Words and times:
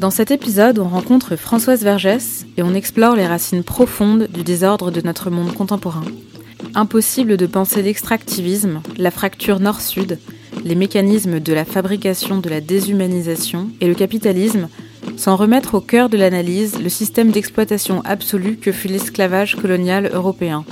Dans 0.00 0.08
cet 0.08 0.30
épisode, 0.30 0.78
on 0.78 0.88
rencontre 0.88 1.36
Françoise 1.36 1.84
Vergès 1.84 2.46
et 2.56 2.62
on 2.62 2.72
explore 2.72 3.16
les 3.16 3.26
racines 3.26 3.62
profondes 3.62 4.28
du 4.32 4.42
désordre 4.42 4.90
de 4.90 5.02
notre 5.02 5.28
monde 5.28 5.52
contemporain. 5.52 6.04
Impossible 6.74 7.36
de 7.36 7.44
penser 7.44 7.82
l'extractivisme, 7.82 8.80
la 8.96 9.10
fracture 9.10 9.60
nord-sud, 9.60 10.18
les 10.64 10.74
mécanismes 10.74 11.38
de 11.38 11.52
la 11.52 11.66
fabrication 11.66 12.38
de 12.38 12.48
la 12.48 12.62
déshumanisation 12.62 13.68
et 13.82 13.88
le 13.88 13.94
capitalisme 13.94 14.70
sans 15.18 15.36
remettre 15.36 15.74
au 15.74 15.82
cœur 15.82 16.08
de 16.08 16.16
l'analyse 16.16 16.80
le 16.82 16.88
système 16.88 17.30
d'exploitation 17.30 18.00
absolue 18.06 18.56
que 18.56 18.72
fut 18.72 18.88
l'esclavage 18.88 19.56
colonial 19.56 20.10
européen, 20.14 20.64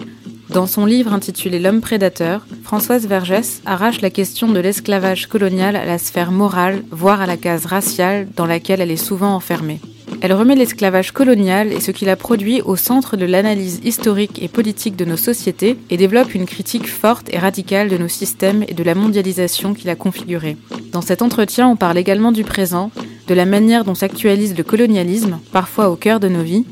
dans 0.49 0.67
son 0.67 0.87
livre 0.87 1.13
intitulé 1.13 1.59
L'homme 1.59 1.83
prédateur, 1.83 2.47
Françoise 2.69 3.07
Vergès 3.07 3.63
arrache 3.65 4.03
la 4.03 4.11
question 4.11 4.47
de 4.47 4.61
l'esclavage 4.61 5.27
colonial 5.27 5.75
à 5.75 5.87
la 5.87 5.97
sphère 5.97 6.31
morale, 6.31 6.83
voire 6.91 7.23
à 7.23 7.27
la 7.27 7.39
case 7.39 7.65
raciale 7.65 8.29
dans 8.37 8.45
laquelle 8.45 8.83
elle 8.83 8.91
est 8.91 8.99
souvent 8.99 9.35
enfermée. 9.35 9.81
Elle 10.21 10.35
remet 10.35 10.55
l'esclavage 10.55 11.13
colonial 11.13 11.73
et 11.73 11.81
ce 11.81 11.93
qu'il 11.93 12.11
a 12.11 12.17
produit 12.17 12.61
au 12.61 12.77
centre 12.77 13.17
de 13.17 13.25
l'analyse 13.25 13.81
historique 13.85 14.43
et 14.43 14.49
politique 14.49 14.97
de 14.97 15.07
nos 15.07 15.17
sociétés 15.17 15.79
et 15.89 15.97
développe 15.97 16.35
une 16.35 16.45
critique 16.45 16.89
forte 16.89 17.33
et 17.33 17.39
radicale 17.39 17.89
de 17.89 17.97
nos 17.97 18.07
systèmes 18.07 18.63
et 18.69 18.75
de 18.75 18.83
la 18.83 18.95
mondialisation 18.95 19.73
qu'il 19.73 19.89
a 19.89 19.97
configurée. 19.97 20.59
Dans 20.93 21.01
cet 21.01 21.23
entretien, 21.23 21.69
on 21.69 21.77
parle 21.77 21.97
également 21.97 22.33
du 22.33 22.45
présent, 22.45 22.91
de 23.29 23.35
la 23.35 23.47
manière 23.47 23.85
dont 23.85 23.95
s'actualise 23.95 24.55
le 24.55 24.63
colonialisme, 24.63 25.39
parfois 25.53 25.89
au 25.89 25.97
cœur 25.97 26.21
de 26.21 26.29
nos 26.29 26.43
vies, 26.43 26.67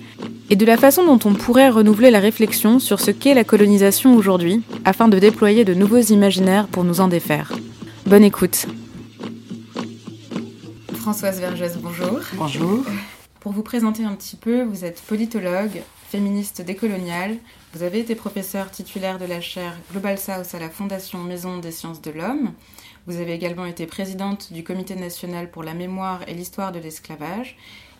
et 0.50 0.56
de 0.56 0.64
la 0.64 0.76
façon 0.76 1.04
dont 1.04 1.28
on 1.28 1.34
pourrait 1.34 1.70
renouveler 1.70 2.10
la 2.10 2.20
réflexion 2.20 2.78
sur 2.78 3.00
ce 3.00 3.10
qu'est 3.10 3.34
la 3.34 3.44
colonisation 3.44 4.14
aujourd'hui, 4.14 4.62
afin 4.84 5.08
de 5.08 5.18
déployer 5.18 5.64
de 5.64 5.74
nouveaux 5.74 5.98
imaginaires 5.98 6.68
pour 6.68 6.84
nous 6.84 7.00
en 7.00 7.08
défaire. 7.08 7.52
Bonne 8.06 8.24
écoute. 8.24 8.66
Françoise 10.94 11.40
Vergès, 11.40 11.76
bonjour. 11.78 12.20
Bonjour. 12.34 12.84
Pour 13.40 13.52
vous 13.52 13.62
présenter 13.62 14.04
un 14.04 14.14
petit 14.14 14.36
peu, 14.36 14.62
vous 14.62 14.84
êtes 14.84 15.00
politologue, 15.02 15.82
féministe 16.08 16.62
décoloniale. 16.62 17.36
Vous 17.74 17.82
avez 17.82 18.00
été 18.00 18.14
professeur 18.14 18.70
titulaire 18.70 19.18
de 19.18 19.24
la 19.24 19.40
chaire 19.40 19.76
Global 19.92 20.18
South 20.18 20.54
à 20.54 20.58
la 20.58 20.70
Fondation 20.70 21.22
Maison 21.22 21.58
des 21.58 21.70
sciences 21.70 22.02
de 22.02 22.10
l'homme. 22.10 22.52
Vous 23.06 23.20
avez 23.20 23.34
également 23.34 23.66
été 23.66 23.86
présidente 23.86 24.52
du 24.52 24.64
Comité 24.64 24.96
national 24.96 25.50
pour 25.50 25.62
la 25.62 25.74
mémoire 25.74 26.20
et 26.26 26.34
l'histoire 26.34 26.72
de 26.72 26.80
l'esclavage 26.80 27.56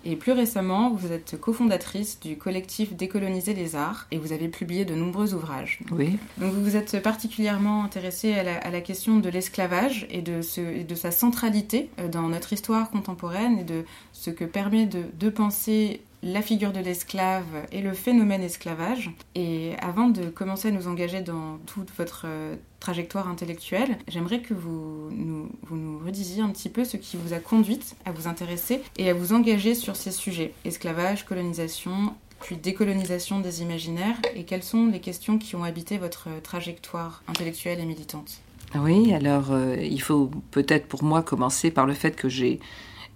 et 0.06 0.14
plus 0.14 0.32
récemment, 0.32 0.90
vous 0.90 1.10
êtes 1.10 1.38
cofondatrice 1.40 2.20
du 2.20 2.36
collectif 2.36 2.94
Décoloniser 2.94 3.54
les 3.54 3.74
arts 3.74 4.06
et 4.12 4.18
vous 4.18 4.32
avez 4.32 4.48
publié 4.48 4.84
de 4.84 4.94
nombreux 4.94 5.34
ouvrages. 5.34 5.80
Oui. 5.90 6.16
Donc 6.38 6.52
vous 6.52 6.62
vous 6.62 6.76
êtes 6.76 7.02
particulièrement 7.02 7.82
intéressée 7.82 8.34
à 8.34 8.70
la, 8.70 8.80
question 8.80 9.18
de 9.18 9.28
l'esclavage 9.28 10.06
et 10.10 10.22
de, 10.22 10.40
de 10.84 10.94
sa 10.94 11.10
centralité 11.10 11.90
euh, 11.98 12.08
dans 12.08 12.28
notre 12.28 12.52
histoire 12.52 12.90
contemporaine 12.90 13.58
et 13.58 13.64
de 13.64 13.84
ce 14.12 14.30
que 14.30 14.44
permet 14.44 14.86
de, 14.86 15.02
de 15.18 15.28
penser 15.28 16.00
la 16.22 16.42
figure 16.42 16.72
de 16.72 16.80
l'esclave 16.80 17.44
et 17.72 17.80
le 17.80 17.92
phénomène 17.92 18.42
esclavage. 18.42 19.10
Et 19.34 19.72
avant 19.80 20.08
de 20.08 20.28
commencer 20.28 20.68
à 20.68 20.70
nous 20.70 20.88
engager 20.88 21.20
dans 21.20 21.58
toute 21.66 21.90
votre 21.96 22.22
euh, 22.26 22.56
trajectoire 22.80 23.28
intellectuelle, 23.28 23.98
j'aimerais 24.08 24.40
que 24.40 24.54
vous 24.54 25.08
nous, 25.10 25.48
vous 25.62 25.98
redisiez 26.04 26.42
un 26.42 26.50
petit 26.50 26.68
peu 26.68 26.84
ce 26.84 26.96
qui 26.96 27.16
vous 27.16 27.32
a 27.32 27.38
conduite 27.38 27.96
à 28.04 28.12
vous 28.12 28.28
intéresser 28.28 28.80
et 28.96 29.10
à 29.10 29.14
vous 29.14 29.32
engager 29.32 29.74
sur 29.74 29.96
ces 29.96 30.10
sujets, 30.10 30.52
esclavage, 30.64 31.24
colonisation, 31.24 32.14
puis 32.40 32.56
décolonisation 32.56 33.40
des 33.40 33.62
imaginaires, 33.62 34.16
et 34.34 34.44
quelles 34.44 34.62
sont 34.62 34.86
les 34.86 35.00
questions 35.00 35.38
qui 35.38 35.56
ont 35.56 35.64
habité 35.64 35.98
votre 35.98 36.28
trajectoire 36.42 37.22
intellectuelle 37.28 37.80
et 37.80 37.86
militante? 37.86 38.40
Oui, 38.74 39.14
alors 39.14 39.52
euh, 39.52 39.76
il 39.80 40.00
faut 40.02 40.30
peut-être 40.50 40.86
pour 40.86 41.02
moi 41.02 41.22
commencer 41.22 41.70
par 41.70 41.86
le 41.86 41.94
fait 41.94 42.16
que 42.16 42.28
j'ai 42.28 42.60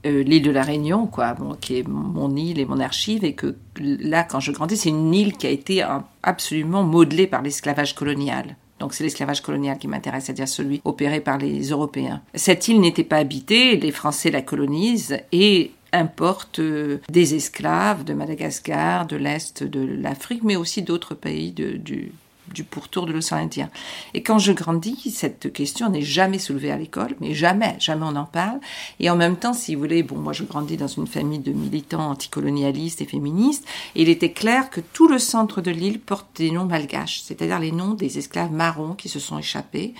euh, 0.07 0.23
l'île 0.23 0.43
de 0.43 0.51
la 0.51 0.63
Réunion, 0.63 1.07
quoi, 1.07 1.37
qui 1.61 1.79
est 1.79 1.87
mon 1.87 2.35
île 2.37 2.59
et 2.59 2.65
mon 2.65 2.81
archive, 2.81 3.25
et 3.25 3.35
que 3.35 3.57
là, 3.79 4.25
quand 4.25 4.41
je 4.41 4.53
grandis, 4.53 4.77
c'est 4.77 4.89
une 4.89 5.15
île 5.15 5.37
qui 5.37 5.47
a 5.47 5.51
été 5.51 5.85
absolument 6.23 6.83
modelée 6.83 7.27
par 7.27 7.43
l'esclavage 7.43 7.95
colonial. 7.95 8.57
Donc 8.81 8.95
c'est 8.95 9.05
l'esclavage 9.05 9.43
colonial 9.43 9.79
qui 9.79 9.89
m'intéresse, 9.89 10.25
c'est-à-dire 10.25 10.49
celui 10.49 10.81
opéré 10.85 11.21
par 11.21 11.37
les 11.37 11.69
Européens. 11.69 12.23
Cette 12.35 12.67
île 12.67 12.81
n'était 12.81 13.05
pas 13.05 13.19
habitée, 13.19 13.77
les 13.77 13.93
Français 13.93 14.31
la 14.31 14.41
colonisent 14.41 15.19
et 15.33 15.73
importent 15.93 16.61
euh, 16.61 17.01
des 17.11 17.35
esclaves 17.35 18.05
de 18.05 18.15
Madagascar, 18.15 19.07
de 19.07 19.17
l'Est 19.17 19.63
de 19.63 19.85
l'Afrique, 19.85 20.43
mais 20.43 20.57
aussi 20.57 20.83
d'autres 20.83 21.15
pays 21.15 21.53
du, 21.53 22.13
du 22.53 22.65
pourtour 22.65 23.07
de 23.07 23.13
l'océan 23.13 23.39
Indien. 23.39 23.71
Et 24.15 24.23
quand 24.23 24.39
je 24.39 24.53
grandis, 24.53 25.11
cette 25.11 25.53
question 25.53 25.89
n'est 25.89 26.03
jamais 26.03 26.39
soulevée 26.39 26.71
à 26.71 26.77
l'école, 26.77 27.15
mais 27.21 27.35
jamais, 27.35 27.77
jamais 27.79 28.05
on 28.05 28.17
en 28.17 28.25
parle. 28.25 28.61
Et 28.99 29.11
en 29.11 29.17
même 29.17 29.37
temps, 29.37 29.53
si 29.53 29.75
vous 29.75 29.81
voulez, 29.81 30.03
bon, 30.03 30.17
moi 30.17 30.33
je 30.33 30.45
grandis 30.45 30.77
dans 30.77 30.89
une 30.89 31.07
famille 31.07 31.39
de 31.39 31.53
militants 31.53 32.11
anticolonialistes 32.11 33.01
et 33.01 33.07
féministes, 33.07 33.65
et 33.95 34.03
il 34.03 34.09
était 34.09 34.33
clair 34.33 34.71
que 34.71 34.81
tout 34.81 35.09
le 35.09 35.19
centre 35.19 35.61
de 35.61 35.71
l'île 35.71 36.01
porte 36.01 36.29
des 36.37 36.51
noms 36.51 36.65
malgaches, 36.65 37.23
c'est-à-dire 37.23 37.59
les 37.59 37.73
noms 37.73 37.95
des 37.95 38.19
esclaves 38.19 38.53
marrons 38.53 38.95
qui 38.95 39.09
se 39.09 39.19
sont 39.19 39.39
échappés, 39.39 39.95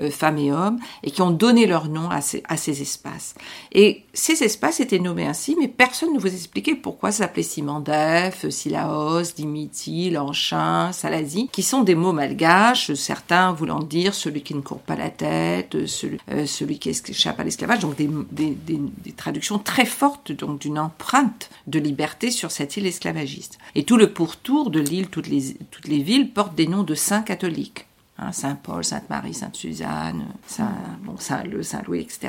euh, 0.00 0.10
femmes 0.10 0.38
et 0.38 0.52
hommes, 0.52 0.78
et 1.02 1.10
qui 1.10 1.22
ont 1.22 1.30
donné 1.30 1.66
leur 1.66 1.88
nom 1.88 2.08
à 2.10 2.20
ces, 2.20 2.42
à 2.48 2.56
ces 2.56 2.82
espaces. 2.82 3.34
Et 3.72 4.04
ces 4.12 4.42
espaces 4.42 4.80
étaient 4.80 4.98
nommés 4.98 5.26
ainsi, 5.26 5.56
mais 5.58 5.68
personne 5.68 6.12
ne 6.12 6.18
vous 6.18 6.32
expliquait 6.32 6.74
pourquoi 6.74 7.10
ça 7.10 7.24
s'appelait 7.24 7.42
Simandef, 7.42 8.48
Silaos, 8.48 9.32
Dimiti, 9.36 10.10
Lanchin, 10.10 10.92
Salazie, 10.92 11.48
qui 11.50 11.62
sont 11.62 11.82
des 11.82 11.95
mots 11.96 12.12
malgaches, 12.12 12.94
certains 12.94 13.52
voulant 13.52 13.82
dire 13.82 14.14
celui 14.14 14.42
qui 14.42 14.54
ne 14.54 14.60
court 14.60 14.80
pas 14.80 14.96
la 14.96 15.10
tête, 15.10 15.86
celui, 15.86 16.18
euh, 16.30 16.44
qui 16.78 16.90
échappe 16.90 17.40
à 17.40 17.44
l'esclavage, 17.44 17.80
donc 17.80 17.96
des, 17.96 19.12
traductions 19.16 19.58
très 19.58 19.86
fortes 19.86 20.32
donc 20.32 20.60
d'une 20.60 20.78
empreinte 20.78 21.50
de 21.66 21.78
liberté 21.78 22.30
sur 22.30 22.50
cette 22.50 22.76
île 22.76 22.86
esclavagiste. 22.86 23.58
Et 23.74 23.84
tout 23.84 23.96
le 23.96 24.12
pourtour 24.12 24.70
de 24.70 24.80
l'île, 24.80 25.08
toutes 25.08 25.28
les, 25.28 26.02
villes 26.02 26.32
portent 26.32 26.54
des 26.54 26.66
noms 26.66 26.82
de 26.82 26.94
saints 26.94 27.22
catholiques. 27.22 27.86
Hein, 28.18 28.32
Saint-Paul, 28.32 28.84
Sainte-Marie, 28.84 29.34
Sainte-Suzanne, 29.34 30.26
Saint, 30.46 30.72
bon, 31.02 31.16
Saint-Leu, 31.18 31.62
Saint-Louis, 31.62 32.00
etc. 32.00 32.28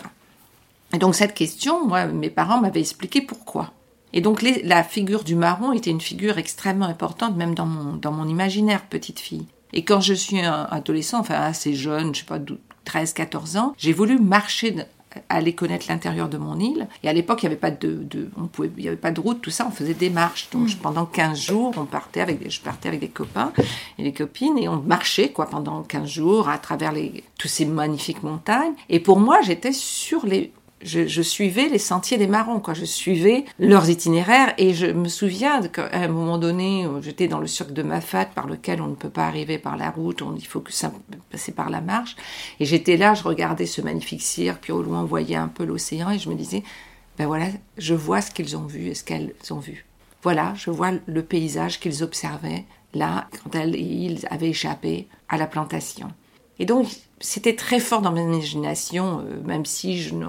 Et 0.94 0.98
donc 0.98 1.16
cette 1.16 1.34
question, 1.34 1.88
moi, 1.88 2.06
mes 2.08 2.30
parents 2.30 2.62
m'avaient 2.62 2.80
expliqué 2.80 3.22
pourquoi. 3.22 3.72
Et 4.14 4.22
donc 4.22 4.42
la 4.42 4.84
figure 4.84 5.24
du 5.24 5.36
marron 5.36 5.74
était 5.74 5.92
une 5.92 6.02
figure 6.02 6.38
extrêmement 6.38 6.86
importante, 6.86 7.36
même 7.36 7.54
dans 7.56 7.66
mon 7.66 8.28
imaginaire 8.28 8.86
petite 8.86 9.20
fille. 9.20 9.46
Et 9.74 9.84
quand 9.84 10.02
je 10.02 10.14
suis 10.14 10.42
un 10.42 10.68
adolescent, 10.72 11.20
enfin 11.20 11.36
assez 11.36 11.74
jeune, 11.74 12.14
je 12.14 12.20
sais 12.20 12.26
pas, 12.26 12.40
13, 12.86 13.14
14 13.14 13.58
ans, 13.58 13.74
j'ai 13.78 13.94
voulu 13.94 14.18
marcher 14.20 14.76
aller 15.30 15.54
connaître 15.54 15.86
l'intérieur 15.90 16.30
de 16.30 16.38
mon 16.38 16.60
île. 16.60 16.88
Et 17.04 17.10
à 17.10 17.14
l'époque, 17.14 17.44
il 17.44 17.46
n'y 17.46 17.54
avait 17.54 17.60
pas 17.60 17.72
de, 17.72 18.06
on 18.38 18.48
pouvait, 18.48 18.72
il 18.78 18.84
y 18.84 18.88
avait 18.88 18.98
pas 18.98 19.12
de 19.12 19.20
route, 19.20 19.42
tout 19.42 19.50
ça. 19.50 19.66
On 19.68 19.72
faisait 19.72 19.94
des 19.94 20.10
marches. 20.10 20.50
Donc 20.52 20.70
mm. 20.70 20.76
pendant 20.82 21.06
15 21.06 21.40
jours, 21.40 21.74
on 21.78 21.86
partait 21.86 22.22
avec 22.22 22.40
des, 22.42 22.50
je 22.50 22.62
partais 22.62 22.90
avec 22.90 23.02
des 23.02 23.08
copains 23.08 23.52
et 23.98 24.04
des 24.04 24.14
copines 24.14 24.58
et 24.58 24.68
on 24.68 24.78
marchait 24.78 25.30
quoi 25.30 25.48
pendant 25.48 25.84
15 25.84 26.08
jours 26.08 26.50
à 26.50 26.58
travers 26.58 26.92
les, 26.92 27.24
tous 27.38 27.48
ces 27.48 27.66
magnifiques 27.66 28.24
montagnes. 28.24 28.74
Et 28.90 29.00
pour 29.00 29.20
moi, 29.20 29.42
j'étais 29.42 29.74
sur 29.74 30.26
les 30.26 30.52
je, 30.82 31.22
suivais 31.22 31.70
les 31.70 31.80
sentiers 31.80 32.18
des 32.18 32.28
marrons, 32.28 32.60
quoi. 32.60 32.74
Je 32.74 32.86
suivais 32.86 33.46
leurs 33.60 33.90
itinéraires 33.90 34.54
et 34.58 34.74
je 34.74 34.86
me 34.86 35.08
souviens 35.08 35.62
qu'à 35.68 35.90
un 35.92 36.08
moment 36.08 36.38
donné, 36.38 36.86
euh, 36.86 37.02
j'étais 37.02 37.28
dans 37.28 37.40
le 37.40 37.48
cirque 37.48 37.74
de 37.74 37.84
Mafat 37.84 38.26
par 38.26 38.48
lequel 38.48 38.82
on 38.82 38.88
ne 38.88 38.96
peut 38.96 39.10
pas 39.10 39.26
arriver 39.26 39.58
par 39.58 39.78
la 39.78 39.90
route, 39.90 40.22
on, 40.22 40.36
il 40.36 40.46
faut 40.46 40.60
que 40.60 40.72
ça 40.72 40.92
passer 41.32 41.52
par 41.52 41.70
la 41.70 41.82
marche. 41.82 42.16
Et 42.60 42.66
j'étais 42.66 42.98
là, 42.98 43.14
je 43.16 43.24
regardais 43.24 43.66
ce 43.66 43.82
magnifique 43.82 44.22
cirque, 44.22 44.62
puis 44.62 44.72
au 44.72 44.84
loin 44.84 45.02
on 45.02 45.06
voyait 45.06 45.36
un 45.36 45.48
peu 45.48 45.66
l'océan 45.66 46.12
et 46.12 46.20
je 46.20 46.30
me 46.30 46.36
disais, 46.36 46.64
ben 47.18 47.26
voilà, 47.26 47.48
je 47.78 47.96
vois 47.96 48.22
ce 48.22 48.32
qu'ils 48.32 48.56
ont 48.56 48.66
vu 48.66 48.88
et 48.88 48.94
ce 48.94 49.04
qu'elles 49.04 49.34
ont 49.50 49.60
vu. 49.60 49.86
Voilà, 50.22 50.54
je 50.56 50.70
vois 50.70 50.92
le 51.06 51.24
paysage 51.24 51.80
qu'ils 51.80 52.04
observaient 52.04 52.66
là 52.94 53.28
quand 53.44 53.60
ils 53.60 54.28
avaient 54.30 54.50
échappé 54.50 55.08
à 55.30 55.38
la 55.38 55.48
plantation. 55.48 56.10
Et 56.60 56.66
donc, 56.66 56.88
c'était 57.20 57.56
très 57.56 57.80
fort 57.80 58.02
dans 58.02 58.12
mon 58.12 58.34
imagination, 58.34 59.20
euh, 59.20 59.42
même 59.44 59.66
si 59.66 60.00
je 60.00 60.16
ne 60.16 60.28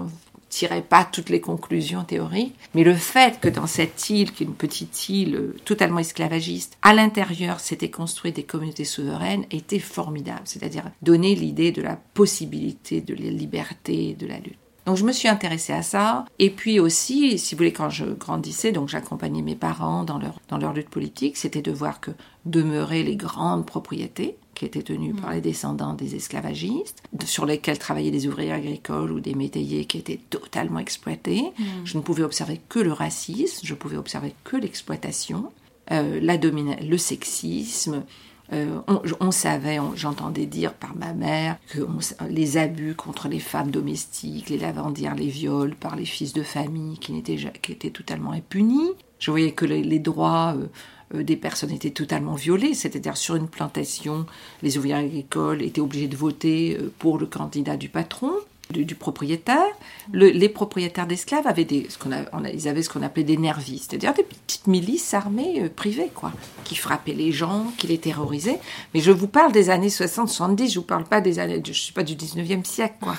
tirais 0.49 0.81
pas 0.81 1.05
toutes 1.05 1.29
les 1.29 1.41
conclusions 1.41 2.03
théoriques, 2.03 2.55
mais 2.73 2.83
le 2.83 2.95
fait 2.95 3.39
que 3.39 3.47
dans 3.47 3.67
cette 3.67 4.09
île, 4.09 4.31
qui 4.31 4.43
est 4.43 4.47
une 4.47 4.53
petite 4.53 5.09
île 5.09 5.35
euh, 5.35 5.55
totalement 5.65 5.99
esclavagiste, 5.99 6.77
à 6.81 6.93
l'intérieur 6.93 7.59
s'étaient 7.59 7.89
construites 7.89 8.35
des 8.35 8.43
communautés 8.43 8.85
souveraines 8.85 9.45
était 9.51 9.79
formidable, 9.79 10.41
c'est-à-dire 10.45 10.83
donner 11.01 11.35
l'idée 11.35 11.71
de 11.71 11.81
la 11.81 11.95
possibilité 12.13 13.01
de 13.01 13.13
la 13.13 13.29
liberté, 13.29 14.15
de 14.19 14.27
la 14.27 14.37
lutte. 14.37 14.57
Donc 14.85 14.97
je 14.97 15.05
me 15.05 15.11
suis 15.11 15.27
intéressée 15.27 15.73
à 15.73 15.83
ça. 15.83 16.25
Et 16.39 16.49
puis 16.49 16.79
aussi, 16.79 17.37
si 17.37 17.53
vous 17.53 17.59
voulez, 17.59 17.73
quand 17.73 17.91
je 17.91 18.05
grandissais, 18.05 18.71
donc 18.71 18.89
j'accompagnais 18.89 19.43
mes 19.43 19.55
parents 19.55 20.03
dans 20.03 20.17
leur, 20.17 20.39
dans 20.47 20.57
leur 20.57 20.73
lutte 20.73 20.89
politique, 20.89 21.37
c'était 21.37 21.61
de 21.61 21.71
voir 21.71 21.99
que 21.99 22.09
demeurer 22.45 23.03
les 23.03 23.15
grandes 23.15 23.67
propriétés, 23.67 24.35
qui 24.59 24.65
étaient 24.65 24.83
tenues 24.83 25.13
par 25.13 25.29
mm. 25.29 25.33
les 25.35 25.41
descendants 25.41 25.93
des 25.93 26.15
esclavagistes, 26.15 27.01
sur 27.23 27.45
lesquels 27.45 27.79
travaillaient 27.79 28.11
des 28.11 28.27
ouvriers 28.27 28.51
agricoles 28.51 29.11
ou 29.13 29.21
des 29.21 29.33
métayers 29.33 29.85
qui 29.85 29.97
étaient 29.97 30.19
totalement 30.29 30.79
exploités. 30.79 31.53
Mm. 31.57 31.63
Je 31.85 31.97
ne 31.97 32.03
pouvais 32.03 32.23
observer 32.23 32.59
que 32.67 32.79
le 32.79 32.91
racisme, 32.91 33.65
je 33.65 33.73
pouvais 33.73 33.95
observer 33.95 34.35
que 34.43 34.57
l'exploitation, 34.57 35.53
euh, 35.91 36.19
la 36.21 36.35
le 36.35 36.97
sexisme, 36.97 38.03
euh, 38.51 38.79
on, 39.19 39.31
savait, 39.31 39.77
j'entendais 39.95 40.47
dire 40.47 40.73
par 40.73 40.95
ma 40.95 41.13
mère 41.13 41.57
que 41.69 41.81
les 42.29 42.57
abus 42.57 42.95
contre 42.95 43.27
les 43.27 43.39
femmes 43.39 43.69
domestiques, 43.69 44.49
les 44.49 44.57
lavandières, 44.57 45.13
les 45.13 45.27
viols 45.27 45.75
par 45.75 45.95
les 45.95 46.05
fils 46.05 46.33
de 46.33 46.41
famille 46.41 46.97
qui, 46.97 47.15
étaient, 47.15 47.37
qui 47.61 47.71
étaient 47.71 47.91
totalement 47.91 48.31
impunis. 48.31 48.91
Je 49.19 49.29
voyais 49.29 49.51
que 49.51 49.65
les, 49.65 49.99
droits 49.99 50.55
euh, 50.57 50.65
des 51.13 51.35
personnes 51.35 51.71
étaient 51.71 51.89
totalement 51.89 52.35
violés, 52.35 52.73
c'est-à-dire 52.73 53.17
sur 53.17 53.35
une 53.35 53.47
plantation, 53.47 54.25
les 54.61 54.77
ouvriers 54.77 54.95
agricoles 54.95 55.61
étaient 55.61 55.81
obligés 55.81 56.07
de 56.07 56.15
voter 56.15 56.77
pour 56.99 57.17
le 57.17 57.25
candidat 57.25 57.77
du 57.77 57.89
patron 57.89 58.31
du, 58.71 58.95
propriétaire. 58.95 59.65
les 60.13 60.49
propriétaires 60.49 61.07
d'esclaves 61.07 61.47
avaient 61.47 61.65
des, 61.65 61.87
ce 61.89 61.97
qu'on 61.97 62.11
ils 62.53 62.67
avaient 62.67 62.83
ce 62.83 62.89
qu'on 62.89 63.01
appelait 63.01 63.23
des 63.23 63.37
nervis, 63.37 63.79
c'est-à-dire 63.79 64.13
des 64.13 64.23
petites 64.23 64.67
milices 64.67 65.13
armées 65.13 65.63
euh, 65.63 65.69
privées, 65.69 66.11
quoi, 66.13 66.31
qui 66.65 66.75
frappaient 66.75 67.13
les 67.13 67.31
gens, 67.31 67.65
qui 67.77 67.87
les 67.87 67.97
terrorisaient. 67.97 68.59
Mais 68.93 68.99
je 68.99 69.11
vous 69.11 69.27
parle 69.27 69.51
des 69.51 69.69
années 69.69 69.87
60-70, 69.87 70.71
je 70.71 70.79
vous 70.79 70.85
parle 70.85 71.05
pas 71.05 71.21
des 71.21 71.39
années, 71.39 71.61
je 71.65 71.73
suis 71.73 71.93
pas 71.93 72.03
du 72.03 72.15
19e 72.15 72.63
siècle, 72.63 72.95
quoi. 73.01 73.15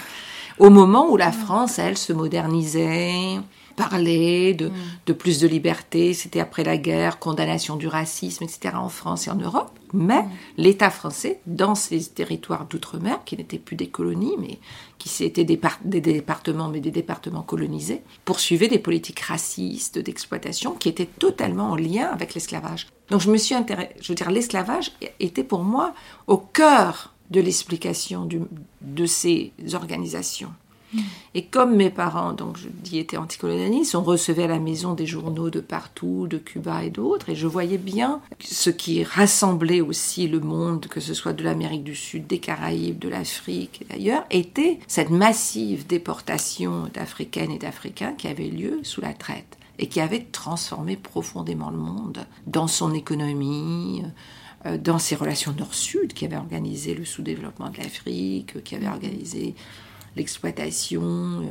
Au 0.59 0.71
moment 0.71 1.11
où 1.11 1.17
la 1.17 1.33
France, 1.33 1.79
elle, 1.79 1.97
se 1.97 2.13
modernisait, 2.13 3.39
de, 3.89 4.69
mm. 4.69 4.73
de 5.07 5.13
plus 5.13 5.41
de 5.41 5.49
liberté, 5.49 6.15
c'était 6.15 6.41
après 6.41 6.65
la 6.65 6.77
guerre, 6.77 7.19
condamnation 7.19 7.77
du 7.77 7.89
racisme, 7.89 8.45
etc. 8.45 8.75
en 8.77 8.89
France 8.89 9.27
et 9.27 9.31
en 9.31 9.37
Europe. 9.37 9.71
Mais 9.93 10.23
mm. 10.23 10.29
l'État 10.59 10.91
français, 10.91 11.41
dans 11.47 11.75
ces 11.75 12.05
territoires 12.05 12.67
d'outre-mer, 12.67 13.21
qui 13.25 13.37
n'étaient 13.37 13.59
plus 13.59 13.77
des 13.77 13.89
colonies, 13.89 14.35
mais 14.39 14.59
qui 14.99 15.25
étaient 15.25 15.45
des, 15.45 15.61
des, 15.85 16.01
départements, 16.01 16.69
mais 16.69 16.81
des 16.81 16.91
départements 16.91 17.43
colonisés, 17.43 18.03
poursuivait 18.25 18.69
des 18.69 18.79
politiques 18.79 19.21
racistes, 19.21 19.99
d'exploitation, 19.99 20.73
qui 20.75 20.89
étaient 20.89 21.07
totalement 21.07 21.71
en 21.71 21.77
lien 21.77 22.09
avec 22.13 22.35
l'esclavage. 22.35 22.87
Donc 23.11 23.21
je 23.21 23.31
me 23.31 23.37
suis 23.37 23.55
intéressée, 23.55 23.95
je 24.01 24.09
veux 24.09 24.15
dire, 24.15 24.31
l'esclavage 24.31 24.93
était 25.19 25.45
pour 25.45 25.65
moi 25.65 25.95
au 26.27 26.37
cœur 26.37 27.15
de 27.31 27.41
l'explication 27.41 28.29
de 28.81 29.07
ces 29.07 29.53
organisations. 29.73 30.53
Et 31.35 31.45
comme 31.45 31.77
mes 31.77 31.91
parents, 31.91 32.33
donc 32.33 32.57
je 32.57 32.69
dis, 32.69 32.99
étaient 32.99 33.17
anticolonialistes, 33.17 33.95
on 33.95 34.03
recevait 34.03 34.45
à 34.45 34.49
la 34.49 34.59
maison 34.59 34.95
des 34.95 35.07
journaux 35.07 35.51
de 35.51 35.61
partout, 35.61 36.27
de 36.29 36.39
Cuba 36.39 36.85
et 36.85 36.91
d'autres, 36.91 37.31
et 37.31 37.37
je 37.37 37.47
voyais 37.47 37.79
bien 37.79 38.21
ce 38.41 38.71
qui 38.71 39.05
rassemblait 39.05 39.81
aussi 39.81 40.27
le 40.27 40.41
monde, 40.41 40.87
que 40.87 41.01
ce 41.01 41.15
soit 41.15 41.33
de 41.33 41.45
l'Amérique 41.45 41.85
du 41.85 41.95
Sud, 41.95 42.27
des 42.27 42.39
Caraïbes, 42.39 42.99
de 42.99 43.09
l'Afrique 43.09 43.83
et 43.83 43.85
d'ailleurs, 43.93 44.25
était 44.31 44.81
cette 44.87 45.11
massive 45.11 45.87
déportation 45.87 46.89
d'Africaines 46.93 47.53
et 47.53 47.59
d'Africains 47.59 48.15
qui 48.15 48.29
avait 48.29 48.49
lieu 48.49 48.81
sous 48.83 49.01
la 49.01 49.13
traite 49.13 49.59
et 49.79 49.87
qui 49.87 50.01
avait 50.01 50.27
transformé 50.31 50.97
profondément 50.97 51.71
le 51.71 51.79
monde 51.79 52.27
dans 52.47 52.67
son 52.67 52.93
économie, 52.93 54.03
euh, 54.67 54.77
dans 54.77 54.99
ses 54.99 55.15
relations 55.15 55.55
nord-sud, 55.57 56.13
qui 56.13 56.27
avait 56.27 56.37
organisé 56.37 56.95
le 56.95 57.05
sous-développement 57.05 57.71
de 57.71 57.79
l'Afrique, 57.79 58.63
qui 58.63 58.75
avait 58.75 58.89
organisé 58.89 59.55
l'exploitation 60.17 61.03
euh, 61.03 61.45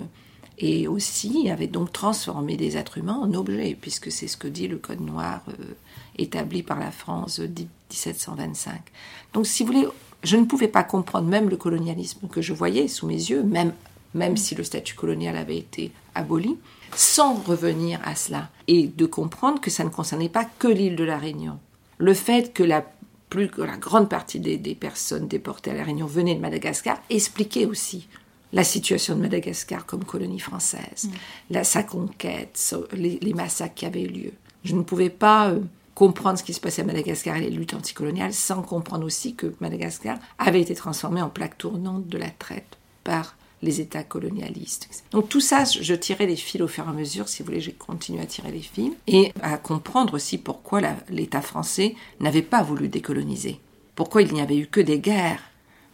et 0.58 0.88
aussi 0.88 1.50
avait 1.50 1.68
donc 1.68 1.92
transformé 1.92 2.58
des 2.58 2.78
êtres 2.78 2.98
humains 2.98 3.20
en 3.22 3.34
objets, 3.34 3.78
puisque 3.80 4.12
c'est 4.12 4.28
ce 4.28 4.38
que 4.38 4.48
dit 4.48 4.68
le 4.68 4.78
Code 4.78 5.02
noir 5.02 5.42
euh, 5.50 5.76
établi 6.18 6.64
par 6.64 6.80
la 6.80 6.92
France 6.92 7.40
1725. 7.40 8.82
Donc 9.34 9.48
si 9.48 9.64
vous 9.64 9.74
voulez, 9.74 9.88
je 10.24 10.36
ne 10.36 10.46
pouvais 10.46 10.68
pas 10.68 10.84
comprendre 10.84 11.28
même 11.28 11.50
le 11.50 11.58
colonialisme 11.58 12.28
que 12.28 12.42
je 12.42 12.54
voyais 12.54 12.88
sous 12.88 13.08
mes 13.08 13.14
yeux, 13.14 13.44
même, 13.44 13.74
même 14.14 14.36
si 14.36 14.54
le 14.54 14.64
statut 14.64 14.96
colonial 14.96 15.38
avait 15.38 15.58
été 15.58 15.92
aboli, 16.14 16.58
sans 16.94 17.36
revenir 17.36 18.02
à 18.04 18.16
cela, 18.16 18.50
et 18.68 18.88
de 18.88 19.06
comprendre 19.06 19.62
que 19.62 19.70
ça 19.70 19.86
ne 19.86 19.90
concernait 19.90 20.30
pas 20.30 20.46
que 20.60 20.68
l'île 20.68 20.96
de 20.98 21.04
la 21.04 21.18
Réunion. 21.18 21.60
Le 22.00 22.14
fait 22.14 22.54
que 22.54 22.64
la 22.64 22.86
plus 23.30 23.50
la 23.58 23.78
grande 23.78 24.10
partie 24.10 24.40
des, 24.40 24.58
des, 24.58 24.74
personnes 24.74 25.28
déportées 25.28 25.70
à 25.70 25.76
la 25.76 25.84
Réunion 25.84 26.08
venaient 26.08 26.34
de 26.34 26.40
Madagascar 26.40 27.00
expliquait 27.12 27.68
aussi 27.68 28.08
la 28.52 28.64
situation 28.64 29.16
de 29.16 29.22
Madagascar 29.22 29.86
comme 29.86 30.04
colonie 30.04 30.40
française, 30.40 31.06
mm. 31.06 31.10
la, 31.52 31.64
sa 31.64 31.84
conquête, 31.84 32.76
les, 32.94 33.34
massacres 33.34 33.76
qui 33.76 33.86
avaient 33.86 34.04
eu 34.04 34.08
lieu. 34.08 34.34
Je 34.64 34.76
ne 34.76 34.82
pouvais 34.82 35.10
pas 35.10 35.50
euh, 35.50 35.60
comprendre 35.96 36.40
ce 36.40 36.44
qui 36.44 36.54
se 36.54 36.60
passait 36.60 36.82
à 36.82 36.86
Madagascar 36.86 37.36
et 37.36 37.42
les 37.42 37.50
luttes 37.50 37.74
anticoloniales 37.74 38.34
sans 38.34 38.62
comprendre 38.62 39.06
aussi 39.06 39.36
que 39.36 39.54
Madagascar 39.60 40.18
avait 40.38 40.62
été 40.62 40.76
transformé 40.76 41.22
en 41.22 41.30
plaque 41.30 41.58
tournante 41.58 42.08
de 42.08 42.18
la 42.18 42.30
traite 42.30 42.78
par 43.04 43.36
les 43.62 43.82
États 43.82 44.04
colonialistes. 44.04 44.90
Donc 45.12 45.30
tout 45.30 45.42
ça, 45.42 45.64
je 45.66 45.94
tirais 45.94 46.26
les 46.26 46.36
fils 46.36 46.62
au 46.62 46.68
fur 46.68 46.86
et 46.86 46.90
à 46.90 46.94
mesure, 46.94 47.28
si 47.28 47.42
vous 47.42 47.48
voulez, 47.48 47.60
j'ai 47.60 47.74
continué 47.74 48.22
à 48.22 48.26
tirer 48.26 48.52
les 48.52 48.62
fils, 48.62 48.94
et 49.08 49.34
à 49.42 49.58
comprendre 49.58 50.14
aussi 50.14 50.38
pourquoi 50.38 50.82
l'État 51.10 51.42
français 51.42 51.96
n'avait 52.20 52.42
pas 52.42 52.64
voulu 52.64 52.88
décoloniser. 52.88 53.60
Pourquoi 53.96 54.22
il 54.22 54.34
n'y 54.34 54.42
avait 54.42 54.58
eu 54.58 54.68
que 54.68 54.80
des 54.80 55.00
guerres. 55.00 55.44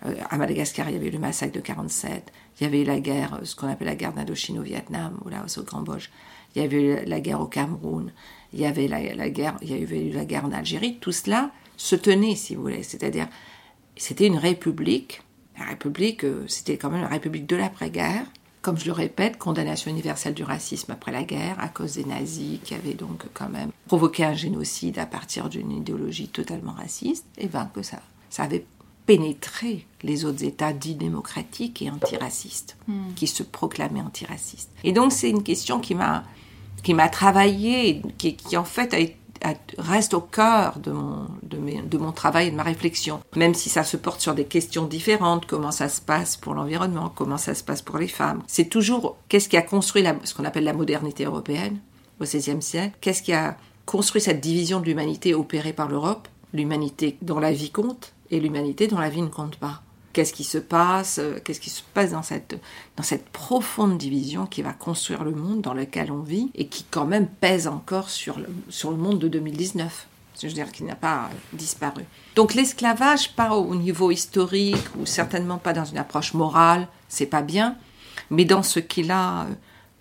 Euh, 0.06 0.14
à 0.30 0.38
Madagascar, 0.38 0.90
il 0.90 0.94
y 0.94 0.98
avait 0.98 1.08
eu 1.08 1.12
le 1.12 1.20
massacre 1.20 1.54
de 1.54 1.62
47, 1.62 2.32
il 2.60 2.64
y 2.64 2.68
avait 2.68 2.82
eu 2.82 2.86
la 2.86 3.00
guerre, 3.00 3.40
ce 3.44 3.56
qu'on 3.56 3.68
appelle 3.68 3.88
la 3.88 3.96
guerre 3.96 4.14
d'Indochine 4.14 4.60
au 4.60 4.64
Vietnam 4.64 5.20
ou 5.26 5.30
là 5.30 5.46
au 5.58 5.64
Cambodge. 5.64 6.10
Il 6.56 6.62
y 6.62 6.66
avait 6.66 6.82
eu 6.82 7.06
la 7.06 7.20
guerre 7.20 7.42
au 7.42 7.48
Cameroun. 7.48 8.12
Il 8.54 8.60
y 8.60 8.66
avait 8.66 8.88
la, 8.88 9.30
guerre, 9.30 9.58
il 9.62 9.70
y 9.70 9.84
avait 9.84 10.06
eu 10.08 10.12
la 10.12 10.24
guerre 10.24 10.46
en 10.46 10.52
Algérie. 10.52 10.98
Tout 11.02 11.12
cela 11.12 11.52
se 11.76 11.98
tenait, 11.98 12.36
si 12.36 12.56
vous 12.56 12.62
voulez. 12.62 12.84
C'est-à-dire, 12.84 13.28
c'était 13.98 14.28
une 14.28 14.38
république. 14.38 15.22
La 15.60 15.66
république, 15.66 16.24
euh, 16.24 16.46
c'était 16.48 16.78
quand 16.78 16.90
même 16.90 17.02
la 17.02 17.10
république 17.10 17.46
de 17.46 17.58
l'après-guerre. 17.58 18.26
Comme 18.62 18.78
je 18.78 18.86
le 18.86 18.94
répète, 18.94 19.38
condamnation 19.38 19.92
universelle 19.92 20.34
du 20.34 20.44
racisme 20.44 20.92
après 20.92 21.12
la 21.12 21.24
guerre 21.24 21.60
à 21.60 21.68
cause 21.68 21.96
des 21.96 22.06
nazis 22.06 22.60
qui 22.64 22.74
avaient 22.74 22.94
donc 22.94 23.26
quand 23.34 23.50
même 23.50 23.70
provoqué 23.86 24.24
un 24.24 24.34
génocide 24.34 24.98
à 24.98 25.06
partir 25.06 25.50
d'une 25.50 25.72
idéologie 25.72 26.30
totalement 26.30 26.72
raciste. 26.72 27.26
Et 27.38 27.48
bien 27.48 27.70
que 27.74 27.84
ça, 27.84 28.00
ça 28.30 28.44
avait 28.44 28.66
pénétrer 29.06 29.86
les 30.04 30.26
autres 30.26 30.44
États 30.44 30.74
dits 30.74 30.96
démocratiques 30.96 31.82
et 31.82 31.90
antiracistes, 31.90 32.78
hmm. 32.88 33.14
qui 33.16 33.28
se 33.28 33.44
proclamaient 33.44 34.02
antiracistes. 34.02 34.72
Et 34.84 34.92
donc 34.92 35.12
c'est 35.12 35.30
une 35.30 35.44
question 35.44 35.80
qui 35.80 35.96
m'a 35.96 36.24
qui 36.84 36.94
m'a 36.94 37.10
travaillé, 37.10 38.04
qui, 38.20 38.36
qui, 38.36 38.56
en 38.58 38.64
fait 38.64 38.96
reste 39.78 40.14
au 40.14 40.22
cœur 40.22 40.80
de 40.80 40.92
mon, 40.92 41.28
de, 41.44 41.58
de, 41.88 41.98
mon 41.98 42.12
travail 42.12 42.48
et 42.48 42.52
de 42.52 42.56
ma 42.56 42.64
réflexion. 42.64 43.20
Même 43.36 43.54
si 43.54 43.70
ça 43.70 43.84
se 43.84 43.98
porte 43.98 44.22
sur 44.22 44.34
des 44.34 44.46
questions 44.46 44.86
différentes, 44.86 45.46
comment 45.46 45.72
ça 45.72 45.90
se 45.90 46.00
passe 46.00 46.38
pour 46.38 46.54
l'environnement, 46.54 47.12
comment 47.14 47.38
ça 47.38 47.54
se 47.56 47.64
passe 47.64 47.82
pour 47.82 47.98
les 47.98 48.08
femmes. 48.08 48.42
C'est 48.48 48.70
toujours 48.70 49.18
qu'est-ce 49.30 49.50
qui 49.50 49.58
a 49.58 49.62
construit 49.62 50.04
la, 50.04 50.16
ce 50.24 50.34
qu'on 50.34 50.46
appelle 50.46 50.64
la 50.64 50.74
modernité 50.74 51.26
européenne 51.26 51.80
au 52.20 52.24
XVIe 52.24 52.62
siècle, 52.62 52.96
qu'est-ce 53.02 53.22
qui 53.22 53.34
a 53.34 53.58
construit 53.86 54.22
cette 54.22 54.42
division 54.42 54.80
de 54.80 54.86
l'humanité 54.86 55.34
opérée 55.34 55.74
par 55.74 55.90
l'Europe, 55.90 56.28
l'humanité 56.54 57.18
dont 57.22 57.40
la 57.40 57.52
vie 57.52 57.72
compte, 57.72 58.14
et 58.32 58.40
l'humanité 58.40 58.88
dont 58.88 59.00
la 59.00 59.10
vie 59.10 59.22
ne 59.22 59.28
compte 59.28 59.58
pas. 59.58 59.82
Qu'est-ce 60.14 60.34
qui 60.34 60.46
se 60.46 60.58
passe 60.58 61.20
euh, 61.20 61.40
Qu'est-ce 61.44 61.60
qui 61.60 61.70
se 61.70 61.82
passe 61.94 62.12
dans 62.12 62.24
cette, 62.24 62.58
dans 62.96 63.04
cette 63.04 63.28
profonde 63.30 63.98
division 63.98 64.46
qui 64.46 64.62
va 64.62 64.72
construire 64.72 65.24
le 65.24 65.32
monde 65.32 65.62
dans 65.62 65.74
lequel 65.74 66.12
on 66.12 66.22
vit 66.22 66.52
et 66.56 66.68
qui 66.68 66.86
quand 66.90 67.06
même 67.06 67.28
pèse 67.28 67.68
encore 67.68 68.10
sur 68.10 68.40
le, 68.40 68.48
sur 68.70 68.92
le 68.92 68.98
monde 68.98 69.20
de 69.20 69.28
2019 69.28 70.08
je 70.42 70.48
veux 70.48 70.54
dire 70.54 70.72
qu'il 70.72 70.86
n'a 70.86 70.96
pas 70.96 71.30
disparu. 71.54 72.04
Donc 72.36 72.54
l'esclavage, 72.54 73.34
pas 73.36 73.56
au 73.56 73.76
niveau 73.76 74.12
historique 74.12 74.86
ou 75.00 75.06
certainement 75.06 75.58
pas 75.58 75.74
dans 75.74 75.86
une 75.86 75.98
approche 75.98 76.34
morale, 76.34 76.88
c'est 77.08 77.26
pas 77.26 77.42
bien, 77.42 77.78
mais 78.30 78.46
dans 78.46 78.64
ce 78.64 78.80
qu'il 78.80 79.12
a 79.12 79.44
euh, 79.44 79.54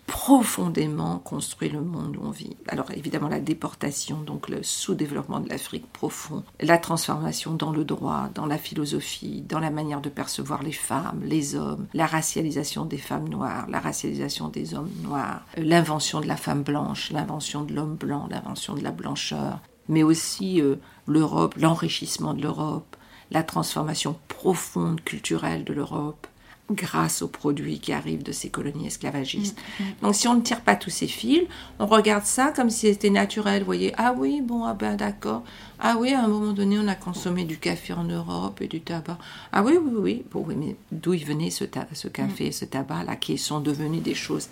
profondément 0.06 1.18
construit 1.18 1.68
le 1.68 1.80
monde 1.80 2.16
où 2.16 2.20
on 2.24 2.30
vit. 2.30 2.56
Alors 2.68 2.90
évidemment 2.92 3.28
la 3.28 3.40
déportation, 3.40 4.20
donc 4.20 4.48
le 4.48 4.62
sous-développement 4.62 5.40
de 5.40 5.48
l'Afrique 5.48 5.90
profond, 5.92 6.44
la 6.60 6.78
transformation 6.78 7.54
dans 7.54 7.72
le 7.72 7.84
droit, 7.84 8.28
dans 8.34 8.46
la 8.46 8.58
philosophie, 8.58 9.42
dans 9.48 9.60
la 9.60 9.70
manière 9.70 10.00
de 10.00 10.08
percevoir 10.08 10.62
les 10.62 10.72
femmes, 10.72 11.22
les 11.24 11.54
hommes, 11.54 11.86
la 11.94 12.06
racialisation 12.06 12.84
des 12.84 12.98
femmes 12.98 13.28
noires, 13.28 13.66
la 13.68 13.80
racialisation 13.80 14.48
des 14.48 14.74
hommes 14.74 14.90
noirs, 15.02 15.42
euh, 15.58 15.62
l'invention 15.62 16.20
de 16.20 16.26
la 16.26 16.36
femme 16.36 16.62
blanche, 16.62 17.10
l'invention 17.10 17.62
de 17.62 17.74
l'homme 17.74 17.96
blanc, 17.96 18.28
l'invention 18.30 18.74
de 18.74 18.82
la 18.82 18.90
blancheur, 18.90 19.60
mais 19.88 20.02
aussi 20.02 20.60
euh, 20.60 20.76
l'Europe, 21.06 21.54
l'enrichissement 21.56 22.34
de 22.34 22.42
l'Europe, 22.42 22.96
la 23.30 23.42
transformation 23.42 24.16
profonde 24.28 25.02
culturelle 25.02 25.64
de 25.64 25.72
l'Europe, 25.72 26.26
grâce 26.70 27.20
aux 27.20 27.28
produits 27.28 27.78
qui 27.78 27.92
arrivent 27.92 28.22
de 28.22 28.32
ces 28.32 28.48
colonies 28.48 28.86
esclavagistes. 28.86 29.58
Mm, 29.58 29.82
mm. 29.82 29.86
Donc 30.02 30.14
si 30.14 30.28
on 30.28 30.34
ne 30.34 30.40
tire 30.40 30.62
pas 30.62 30.76
tous 30.76 30.90
ces 30.90 31.06
fils, 31.06 31.42
on 31.78 31.86
regarde 31.86 32.24
ça 32.24 32.52
comme 32.52 32.70
si 32.70 32.86
c'était 32.86 33.10
naturel. 33.10 33.60
Vous 33.60 33.66
voyez, 33.66 33.92
ah 33.98 34.14
oui, 34.16 34.40
bon, 34.40 34.64
ah 34.64 34.74
ben 34.74 34.96
d'accord. 34.96 35.42
Ah 35.78 35.96
oui, 35.98 36.14
à 36.14 36.24
un 36.24 36.28
moment 36.28 36.52
donné, 36.52 36.78
on 36.78 36.88
a 36.88 36.94
consommé 36.94 37.44
du 37.44 37.58
café 37.58 37.92
en 37.92 38.04
Europe 38.04 38.62
et 38.62 38.68
du 38.68 38.80
tabac. 38.80 39.18
Ah 39.52 39.62
oui, 39.62 39.76
oui, 39.76 39.92
oui. 39.96 40.24
Bon, 40.30 40.42
oui 40.46 40.54
mais 40.56 40.76
d'où 40.90 41.12
il 41.12 41.24
venait 41.24 41.50
ce, 41.50 41.64
ce 41.92 42.08
café, 42.08 42.48
mm. 42.48 42.52
ce 42.52 42.64
tabac-là, 42.64 43.16
qui 43.16 43.36
sont 43.36 43.60
devenus 43.60 44.02
des 44.02 44.14
choses 44.14 44.48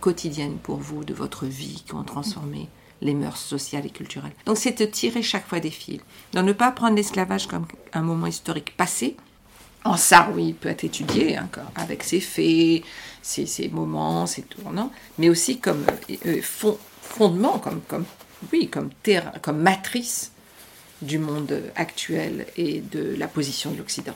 quotidiennes 0.00 0.58
pour 0.58 0.76
vous, 0.76 1.04
de 1.04 1.14
votre 1.14 1.46
vie, 1.46 1.82
qui 1.84 1.94
ont 1.94 2.04
transformé 2.04 2.68
les 3.02 3.14
mœurs 3.14 3.38
sociales 3.38 3.86
et 3.86 3.90
culturelles. 3.90 4.32
Donc 4.46 4.56
c'est 4.56 4.78
de 4.78 4.84
tirer 4.86 5.22
chaque 5.22 5.46
fois 5.46 5.60
des 5.60 5.70
fils. 5.70 6.00
Donc 6.32 6.46
ne 6.46 6.52
pas 6.52 6.70
prendre 6.70 6.96
l'esclavage 6.96 7.46
comme 7.46 7.66
un 7.92 8.02
moment 8.02 8.26
historique 8.26 8.76
passé, 8.76 9.16
en 9.86 9.96
ça, 9.96 10.30
oui, 10.34 10.48
il 10.48 10.54
peut 10.54 10.68
être 10.68 10.84
étudié 10.84 11.36
hein, 11.36 11.48
avec 11.74 12.02
ses 12.02 12.20
faits, 12.20 12.82
ses, 13.22 13.68
moments, 13.72 14.26
ses 14.26 14.42
tournants, 14.42 14.90
mais 15.18 15.28
aussi 15.28 15.58
comme 15.58 15.84
euh, 16.10 16.16
euh, 16.26 16.40
fondement, 17.02 17.58
comme, 17.58 17.80
comme, 17.88 18.04
oui, 18.52 18.68
comme, 18.68 18.90
terre, 19.02 19.32
comme 19.42 19.58
matrice 19.58 20.32
du 21.02 21.18
monde 21.18 21.62
actuel 21.74 22.46
et 22.56 22.80
de 22.80 23.14
la 23.16 23.28
position 23.28 23.70
de 23.70 23.78
l'Occident. 23.78 24.14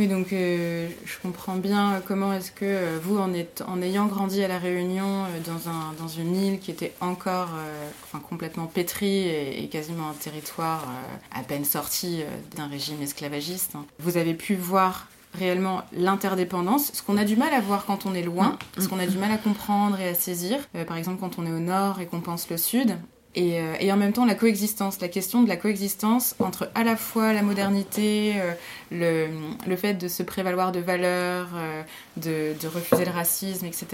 Oui, 0.00 0.08
donc 0.08 0.32
euh, 0.32 0.88
je 1.04 1.18
comprends 1.22 1.56
bien 1.56 2.00
comment 2.06 2.32
est-ce 2.32 2.50
que 2.50 2.96
vous, 3.02 3.18
en, 3.18 3.30
en, 3.66 3.82
ayant 3.82 4.06
grandi 4.06 4.42
à 4.42 4.48
La 4.48 4.58
Réunion, 4.58 5.26
dans, 5.46 5.68
un, 5.68 5.92
dans 5.98 6.08
une 6.08 6.34
île 6.34 6.58
qui 6.58 6.70
était 6.70 6.94
encore 7.02 7.50
enfin, 8.04 8.18
complètement 8.26 8.64
pétrie 8.64 9.28
et, 9.28 9.68
quasiment 9.70 10.08
un 10.08 10.14
territoire 10.14 10.86
à 11.34 11.42
peine 11.42 11.66
sorti 11.66 12.22
d'un 12.56 12.66
régime 12.66 13.02
esclavagiste, 13.02 13.74
hein, 13.74 13.84
vous 13.98 14.16
avez 14.16 14.32
pu 14.32 14.54
voir 14.54 15.06
réellement 15.34 15.82
l'interdépendance, 15.92 16.92
ce 16.92 17.02
qu'on 17.02 17.16
a 17.16 17.24
du 17.24 17.36
mal 17.36 17.52
à 17.52 17.60
voir 17.60 17.84
quand 17.86 18.06
on 18.06 18.14
est 18.14 18.22
loin, 18.22 18.58
mm. 18.76 18.80
ce 18.80 18.88
qu'on 18.88 18.98
a 18.98 19.06
du 19.06 19.18
mal 19.18 19.30
à 19.30 19.38
comprendre 19.38 20.00
et 20.00 20.08
à 20.08 20.14
saisir, 20.14 20.58
euh, 20.74 20.84
par 20.84 20.96
exemple 20.96 21.20
quand 21.20 21.38
on 21.38 21.46
est 21.46 21.52
au 21.52 21.60
nord 21.60 22.00
et 22.00 22.06
qu'on 22.06 22.20
pense 22.20 22.48
le 22.50 22.56
sud, 22.56 22.96
et, 23.34 23.60
euh, 23.60 23.74
et, 23.78 23.92
en 23.92 23.96
même 23.96 24.12
temps 24.12 24.24
la 24.24 24.34
coexistence, 24.34 25.00
la 25.00 25.08
question 25.08 25.42
de 25.42 25.48
la 25.48 25.56
coexistence 25.56 26.34
entre 26.40 26.70
à 26.74 26.84
la 26.84 26.96
fois 26.96 27.32
la 27.32 27.42
modernité, 27.42 28.34
euh, 28.92 29.28
le, 29.66 29.76
fait 29.76 29.94
de 29.94 30.08
se 30.08 30.22
prévaloir 30.22 30.72
de 30.72 30.80
valeurs, 30.80 31.48
de, 32.16 32.54
de, 32.60 32.68
refuser 32.68 33.04
le 33.04 33.12
racisme, 33.12 33.66
etc., 33.66 33.86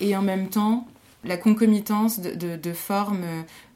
et 0.00 0.16
en 0.16 0.22
même 0.22 0.48
temps 0.48 0.86
la 1.24 1.36
concomitance 1.36 2.20
de, 2.20 2.72
formes 2.72 3.24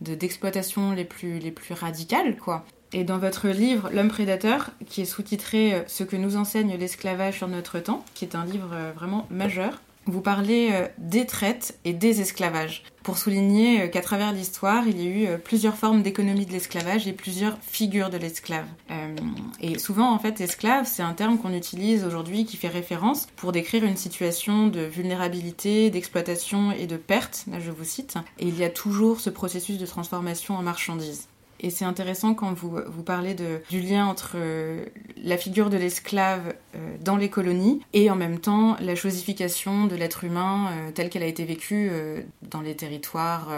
d'exploitation 0.01 0.93
les, 0.93 1.05
plus, 1.05 1.39
les 1.39 1.51
plus 1.51 1.75
radicales, 1.75 2.37
quoi. 2.37 2.65
Et 2.95 3.03
dans 3.03 3.19
votre 3.19 3.49
livre 3.49 3.91
L'homme 3.93 4.09
prédateur, 4.09 4.71
qui 4.87 5.03
est 5.03 5.05
sous-titré 5.05 5.75
euh, 5.75 5.83
Ce 5.89 6.05
que 6.05 6.15
nous 6.15 6.37
enseigne 6.37 6.77
l'esclavage 6.77 7.39
sur 7.39 7.49
notre 7.49 7.81
temps, 7.81 8.05
qui 8.15 8.25
est 8.25 8.37
un 8.37 8.45
livre 8.45 8.71
euh, 8.73 8.93
vraiment 8.95 9.27
majeur, 9.31 9.81
vous 10.07 10.21
parlez 10.21 10.71
euh, 10.73 10.89
des 10.99 11.27
traites 11.27 11.79
et 11.85 11.93
des 11.93 12.21
esclavages, 12.21 12.83
pour 13.03 13.19
souligner 13.19 13.91
qu'à 13.91 14.01
travers 14.01 14.33
l'histoire, 14.33 14.89
il 14.89 14.99
y 14.99 15.07
a 15.07 15.35
eu 15.35 15.39
plusieurs 15.39 15.77
formes 15.77 16.03
d'économie 16.03 16.47
de 16.47 16.53
l'esclavage 16.53 17.07
et 17.07 17.13
plusieurs 17.13 17.59
figures 17.61 18.09
de 18.09 18.17
l'esclave. 18.17 18.65
Et 19.61 19.79
souvent, 19.79 20.11
en 20.15 20.19
fait, 20.19 20.41
esclave, 20.41 20.87
c'est 20.87 21.03
un 21.03 21.13
terme 21.13 21.37
qu'on 21.37 21.53
utilise 21.53 22.03
aujourd'hui 22.05 22.47
qui 22.47 22.57
fait 22.57 22.69
référence 22.69 23.27
pour 23.37 23.53
décrire 23.53 23.85
une 23.85 23.99
situation 23.99 24.69
de 24.69 24.81
vulnérabilité, 24.81 25.91
d'exploitation 25.91 26.73
et 26.73 26.87
de 26.87 26.97
perte, 26.97 27.45
là 27.51 27.61
je 27.61 27.71
vous 27.71 27.85
cite, 27.85 28.15
et 28.39 28.47
il 28.49 28.59
y 28.59 28.65
a 28.65 28.71
toujours 28.71 29.21
ce 29.21 29.29
processus 29.29 29.77
de 29.77 29.85
transformation 29.85 30.57
en 30.57 30.63
marchandise. 30.63 31.29
Et 31.61 31.71
c'est 31.71 31.85
intéressant 31.85 32.35
quand 32.35 32.53
vous, 32.53 32.79
vous 32.87 33.03
parlez 33.03 33.35
de, 33.35 33.61
du 33.71 33.81
lien 33.81 34.07
entre 34.07 34.33
euh, 34.35 34.85
la 35.23 35.37
figure 35.37 35.71
de 35.71 35.77
l'esclave 35.77 36.55
euh, 36.75 36.97
dans 37.01 37.17
les 37.17 37.31
colonies 37.31 37.81
et 37.93 38.11
en 38.11 38.17
même 38.17 38.39
temps 38.39 38.77
la 38.81 38.95
chosification 38.95 39.87
de 39.87 39.95
l'être 39.95 40.25
humain 40.25 40.71
euh, 40.73 40.91
telle 40.91 41.11
qu'elle 41.11 41.23
a 41.23 41.27
été 41.27 41.45
vécue 41.45 41.91
dans 42.43 42.61
les 42.61 42.75
territoires, 42.75 43.49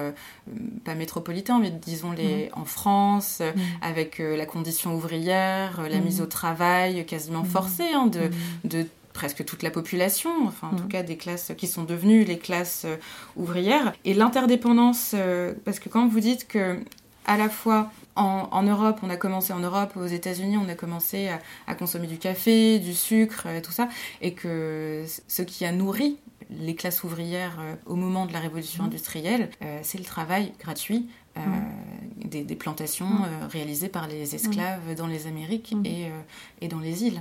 pas 0.84 0.94
métropolitains, 0.94 1.58
mais 1.58 1.70
disons 1.70 2.12
les, 2.12 2.46
mmh. 2.46 2.60
en 2.60 2.64
France, 2.64 3.40
mmh. 3.40 3.60
avec 3.82 4.18
la 4.18 4.46
condition 4.46 4.94
ouvrière, 4.94 5.80
la 5.88 5.98
mmh. 5.98 6.04
mise 6.04 6.20
au 6.20 6.26
travail 6.26 7.04
quasiment 7.06 7.44
forcée 7.44 7.90
hein, 7.94 8.06
de, 8.06 8.30
de 8.64 8.86
presque 9.12 9.44
toute 9.44 9.62
la 9.62 9.70
population, 9.70 10.30
enfin 10.46 10.70
en 10.72 10.76
tout 10.76 10.88
cas 10.88 11.02
des 11.02 11.16
classes 11.16 11.52
qui 11.56 11.66
sont 11.66 11.84
devenues 11.84 12.24
les 12.24 12.38
classes 12.38 12.86
ouvrières. 13.36 13.94
Et 14.04 14.14
l'interdépendance, 14.14 15.14
parce 15.64 15.78
que 15.78 15.88
quand 15.88 16.06
vous 16.08 16.20
dites 16.20 16.46
que 16.46 16.78
à 17.26 17.36
la 17.36 17.48
fois 17.48 17.90
en, 18.14 18.62
Europe, 18.62 19.00
on 19.02 19.10
a 19.10 19.16
commencé 19.16 19.52
en 19.52 19.58
Europe, 19.58 19.92
aux 19.96 20.06
États-Unis, 20.06 20.56
on 20.56 20.68
a 20.68 20.74
commencé 20.74 21.28
à, 21.66 21.74
consommer 21.74 22.06
du 22.06 22.16
café, 22.16 22.78
du 22.78 22.94
sucre, 22.94 23.46
et 23.46 23.60
tout 23.60 23.72
ça, 23.72 23.88
et 24.22 24.32
que 24.32 25.04
ce 25.28 25.42
qui 25.42 25.64
a 25.66 25.72
nourri 25.72 26.18
les 26.50 26.74
classes 26.74 27.02
ouvrières 27.02 27.58
euh, 27.60 27.74
au 27.86 27.96
moment 27.96 28.24
de 28.24 28.32
la 28.32 28.38
révolution 28.38 28.84
mmh. 28.84 28.86
industrielle, 28.86 29.50
euh, 29.62 29.80
c'est 29.82 29.98
le 29.98 30.04
travail 30.04 30.52
gratuit 30.60 31.08
euh, 31.36 31.40
mmh. 31.40 32.28
des, 32.28 32.54
plantations 32.54 33.06
mmh. 33.06 33.28
réalisées 33.50 33.88
par 33.88 34.06
les 34.06 34.34
esclaves 34.34 34.94
dans 34.96 35.08
les 35.08 35.26
Amériques 35.26 35.74
et, 35.84 36.06
et, 36.60 36.68
dans 36.68 36.78
les 36.78 37.04
îles. 37.04 37.20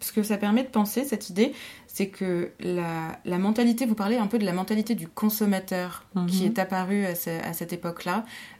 Ce 0.00 0.12
que 0.12 0.22
ça 0.22 0.36
permet 0.36 0.64
de 0.64 0.68
penser, 0.68 1.04
cette 1.04 1.30
idée, 1.30 1.52
c'est 1.86 2.08
que 2.08 2.52
la, 2.60 3.18
la, 3.24 3.38
mentalité, 3.38 3.86
vous 3.86 3.94
parlez 3.96 4.16
un 4.16 4.26
peu 4.26 4.38
de 4.38 4.44
la 4.44 4.52
mentalité 4.52 4.94
du 4.94 5.08
consommateur 5.08 6.04
qui 6.28 6.44
est 6.44 6.58
apparue 6.58 7.06
à, 7.06 7.10
à 7.10 7.52
cette 7.52 7.72
époque-là, 7.72 8.24
euh, 8.24 8.57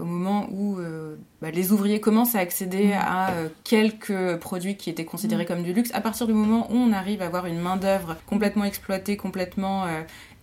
au 0.00 0.04
moment 0.04 0.48
où 0.50 0.78
euh, 0.78 1.16
bah, 1.42 1.50
les 1.50 1.72
ouvriers 1.72 2.00
commencent 2.00 2.34
à 2.34 2.38
accéder 2.38 2.88
mm. 2.88 2.92
à 2.92 3.30
euh, 3.30 3.48
quelques 3.64 4.36
produits 4.36 4.76
qui 4.76 4.90
étaient 4.90 5.04
considérés 5.04 5.44
mm. 5.44 5.46
comme 5.46 5.62
du 5.62 5.72
luxe, 5.72 5.90
à 5.94 6.00
partir 6.00 6.26
du 6.26 6.32
moment 6.32 6.68
où 6.70 6.76
on 6.76 6.92
arrive 6.92 7.22
à 7.22 7.26
avoir 7.26 7.46
une 7.46 7.58
main-d'œuvre 7.58 8.16
complètement 8.26 8.64
exploitée, 8.64 9.16
complètement 9.16 9.86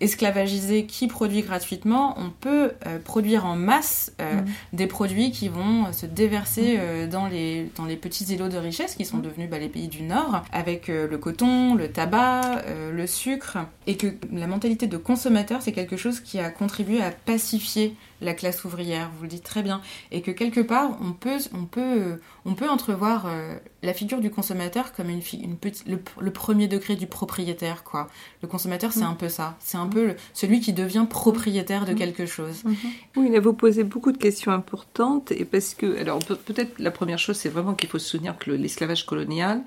esclavagisée, 0.00 0.86
qui 0.86 1.08
produit 1.08 1.42
gratuitement, 1.42 2.14
on 2.18 2.30
peut 2.30 2.72
produire 3.04 3.46
en 3.46 3.56
masse 3.56 4.12
mm. 4.18 4.76
des 4.76 4.86
produits 4.86 5.30
qui 5.30 5.48
vont 5.48 5.92
se 5.92 6.06
déverser 6.06 6.78
dans, 7.10 7.26
les, 7.26 7.70
dans 7.76 7.84
les 7.84 7.96
petits 7.96 8.24
îlots 8.32 8.48
de 8.48 8.58
richesse 8.58 8.94
qui 8.94 9.04
sont 9.04 9.18
devenus 9.18 9.50
bah, 9.50 9.58
les 9.58 9.68
pays 9.68 9.88
du 9.88 10.02
Nord, 10.02 10.42
avec 10.52 10.88
le 10.88 11.18
coton, 11.18 11.74
le 11.74 11.88
tabac, 11.88 12.62
le 12.92 13.06
sucre, 13.06 13.58
et 13.86 13.96
que 13.96 14.08
la 14.32 14.46
mentalité 14.46 14.86
de 14.86 14.96
consommateur, 14.96 15.62
c'est 15.62 15.72
quelque 15.72 15.96
chose 15.96 16.20
qui 16.20 16.38
a 16.38 16.50
contribué 16.50 17.02
à 17.02 17.10
pacifier 17.10 17.96
la 18.20 18.34
classe 18.34 18.64
ouvrière, 18.64 19.10
vous 19.16 19.22
le 19.22 19.28
dites 19.28 19.44
très 19.44 19.62
bien, 19.62 19.80
et 20.10 20.22
que 20.22 20.30
quelque 20.30 20.60
part 20.60 20.96
on 21.00 21.12
peut, 21.12 21.38
on 21.54 21.64
peut, 21.64 22.20
on 22.44 22.54
peut 22.54 22.68
entrevoir 22.68 23.26
euh, 23.26 23.56
la 23.82 23.94
figure 23.94 24.20
du 24.20 24.30
consommateur 24.30 24.92
comme 24.92 25.08
une, 25.08 25.22
une 25.40 25.56
petite, 25.56 25.86
le, 25.86 26.30
premier 26.30 26.68
degré 26.68 26.96
du 26.96 27.06
propriétaire, 27.06 27.84
quoi. 27.84 28.08
Le 28.42 28.48
consommateur, 28.48 28.92
c'est 28.92 29.00
mm. 29.00 29.10
un 29.10 29.14
peu 29.14 29.28
ça, 29.28 29.56
c'est 29.60 29.78
un 29.78 29.86
peu 29.86 30.14
celui 30.32 30.60
qui 30.60 30.72
devient 30.72 31.06
propriétaire 31.08 31.84
de 31.84 31.92
mm. 31.92 31.96
quelque 31.96 32.26
chose. 32.26 32.64
Mm-hmm. 32.64 32.74
Oui, 33.16 33.38
vous 33.38 33.52
posez 33.52 33.84
beaucoup 33.84 34.12
de 34.12 34.18
questions 34.18 34.52
importantes, 34.52 35.32
et 35.32 35.44
parce 35.44 35.74
que, 35.74 35.98
alors 36.00 36.18
peut-être 36.18 36.78
la 36.78 36.90
première 36.90 37.18
chose, 37.18 37.36
c'est 37.36 37.48
vraiment 37.48 37.74
qu'il 37.74 37.88
faut 37.88 37.98
se 37.98 38.08
souvenir 38.08 38.36
que 38.38 38.50
l'esclavage 38.50 39.06
colonial 39.06 39.62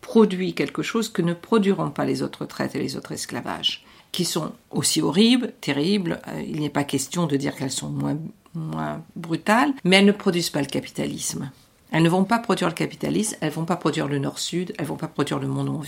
produit 0.00 0.54
quelque 0.54 0.82
chose 0.82 1.08
que 1.08 1.22
ne 1.22 1.34
produiront 1.34 1.90
pas 1.90 2.04
les 2.04 2.22
autres 2.22 2.44
traites 2.44 2.74
et 2.76 2.78
les 2.78 2.96
autres 2.96 3.12
esclavages 3.12 3.85
qui 4.16 4.24
sont 4.24 4.52
aussi 4.70 5.02
horribles, 5.02 5.52
terribles. 5.60 6.22
Euh, 6.28 6.42
il 6.42 6.60
n'est 6.60 6.70
pas 6.70 6.84
question 6.84 7.26
de 7.26 7.36
dire 7.36 7.54
qu'elles 7.54 7.70
sont 7.70 7.90
moins, 7.90 8.16
moins 8.54 9.02
brutales, 9.14 9.74
mais 9.84 9.96
elles 9.96 10.06
ne 10.06 10.12
produisent 10.12 10.48
pas 10.48 10.62
le 10.62 10.66
capitalisme. 10.66 11.50
Elles 11.92 12.02
ne 12.02 12.08
vont 12.08 12.24
pas 12.24 12.38
produire 12.38 12.68
le 12.68 12.74
capitalisme, 12.74 13.36
elles 13.42 13.52
vont 13.52 13.66
pas 13.66 13.76
produire 13.76 14.08
le 14.08 14.18
nord-sud, 14.18 14.72
elles 14.78 14.86
vont 14.86 14.96
pas 14.96 15.06
produire 15.06 15.38
le 15.38 15.48
monde 15.48 15.68
où 15.68 15.72
on. 15.72 15.82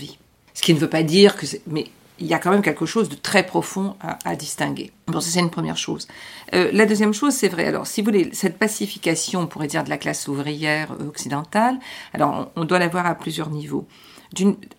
Ce 0.53 0.61
qui 0.61 0.75
ne 0.75 0.79
veut 0.79 0.89
pas 0.89 1.01
dire 1.01 1.35
que 1.35 1.47
mais 1.65 1.87
il 2.19 2.27
y 2.27 2.35
a 2.35 2.37
quand 2.37 2.51
même 2.51 2.61
quelque 2.61 2.85
chose 2.85 3.09
de 3.09 3.15
très 3.15 3.43
profond 3.43 3.95
à, 4.01 4.35
distinguer. 4.35 4.91
Bon, 5.07 5.21
ça 5.21 5.31
c'est 5.31 5.39
une 5.39 5.49
première 5.49 5.77
chose. 5.77 6.07
Euh, 6.53 6.69
la 6.71 6.85
deuxième 6.85 7.13
chose, 7.13 7.33
c'est 7.33 7.47
vrai. 7.47 7.65
Alors, 7.65 7.87
si 7.87 8.01
vous 8.01 8.05
voulez, 8.05 8.29
cette 8.33 8.59
pacification, 8.59 9.39
on 9.39 9.47
pourrait 9.47 9.67
dire, 9.67 9.83
de 9.83 9.89
la 9.89 9.97
classe 9.97 10.27
ouvrière 10.27 10.91
occidentale, 11.07 11.79
alors 12.13 12.51
on, 12.55 12.61
on 12.61 12.65
doit 12.65 12.77
la 12.77 12.89
voir 12.89 13.07
à 13.07 13.15
plusieurs 13.15 13.49
niveaux. 13.49 13.87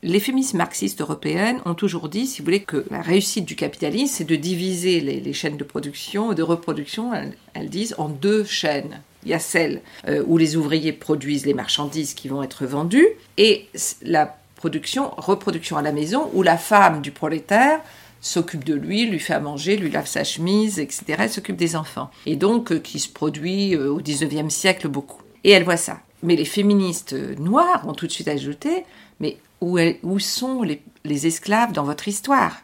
Les 0.03 0.21
féministes 0.21 0.55
marxistes 0.55 1.01
européennes 1.01 1.61
ont 1.65 1.75
toujours 1.75 2.09
dit, 2.09 2.27
si 2.27 2.41
vous 2.41 2.45
voulez, 2.45 2.63
que 2.63 2.85
la 2.91 3.03
réussite 3.03 3.45
du 3.45 3.57
capitalisme, 3.57 4.15
c'est 4.17 4.25
de 4.25 4.37
diviser 4.37 5.01
les, 5.01 5.33
chaînes 5.33 5.57
de 5.57 5.65
production, 5.65 6.33
de 6.33 6.43
reproduction, 6.43 7.13
elles, 7.55 7.69
disent, 7.69 7.95
en 7.99 8.09
deux 8.09 8.45
chaînes. 8.45 9.01
Il 9.25 9.31
y 9.31 9.35
a 9.35 9.39
celle 9.39 9.83
euh, 10.09 10.23
où 10.27 10.39
les 10.39 10.57
ouvriers 10.57 10.93
produisent 10.93 11.47
les 11.47 11.55
marchandises 11.55 12.15
qui 12.15 12.29
vont 12.29 12.43
être 12.43 12.65
vendues, 12.65 13.09
et 13.39 13.67
la 14.03 14.37
production, 14.57 15.11
reproduction 15.17 15.77
à 15.77 15.83
la 15.83 15.93
maison, 15.93 16.31
où 16.33 16.43
la 16.43 16.57
femme 16.57 17.03
du 17.03 17.11
prolétaire 17.11 17.81
s'occupe 18.21 18.65
de 18.65 18.75
lui, 18.75 19.07
lui 19.07 19.19
fait 19.19 19.33
à 19.33 19.41
manger, 19.41 19.77
lui 19.77 19.91
lave 19.91 20.07
sa 20.07 20.25
chemise, 20.25 20.79
etc., 20.79 21.27
s'occupe 21.29 21.57
des 21.57 21.75
enfants. 21.75 22.11
Et 22.27 22.37
donc, 22.37 22.71
euh, 22.71 22.79
qui 22.79 23.01
se 23.01 23.09
produit 23.09 23.75
euh, 23.75 23.91
au 23.91 24.01
19e 24.01 24.51
siècle 24.51 24.89
beaucoup. 24.89 25.23
Et 25.43 25.51
elle 25.51 25.65
voit 25.65 25.77
ça. 25.77 26.01
Mais 26.23 26.37
les 26.37 26.45
féministes 26.45 27.15
noires 27.39 27.89
ont 27.89 27.95
tout 27.95 28.07
de 28.07 28.13
suite 28.13 28.29
ajouté, 28.29 28.85
mais 29.21 29.39
où, 29.61 29.79
où 30.03 30.19
sont 30.19 30.63
les, 30.63 31.27
esclaves 31.27 31.73
dans 31.73 31.85
votre 31.85 32.09
histoire? 32.09 32.57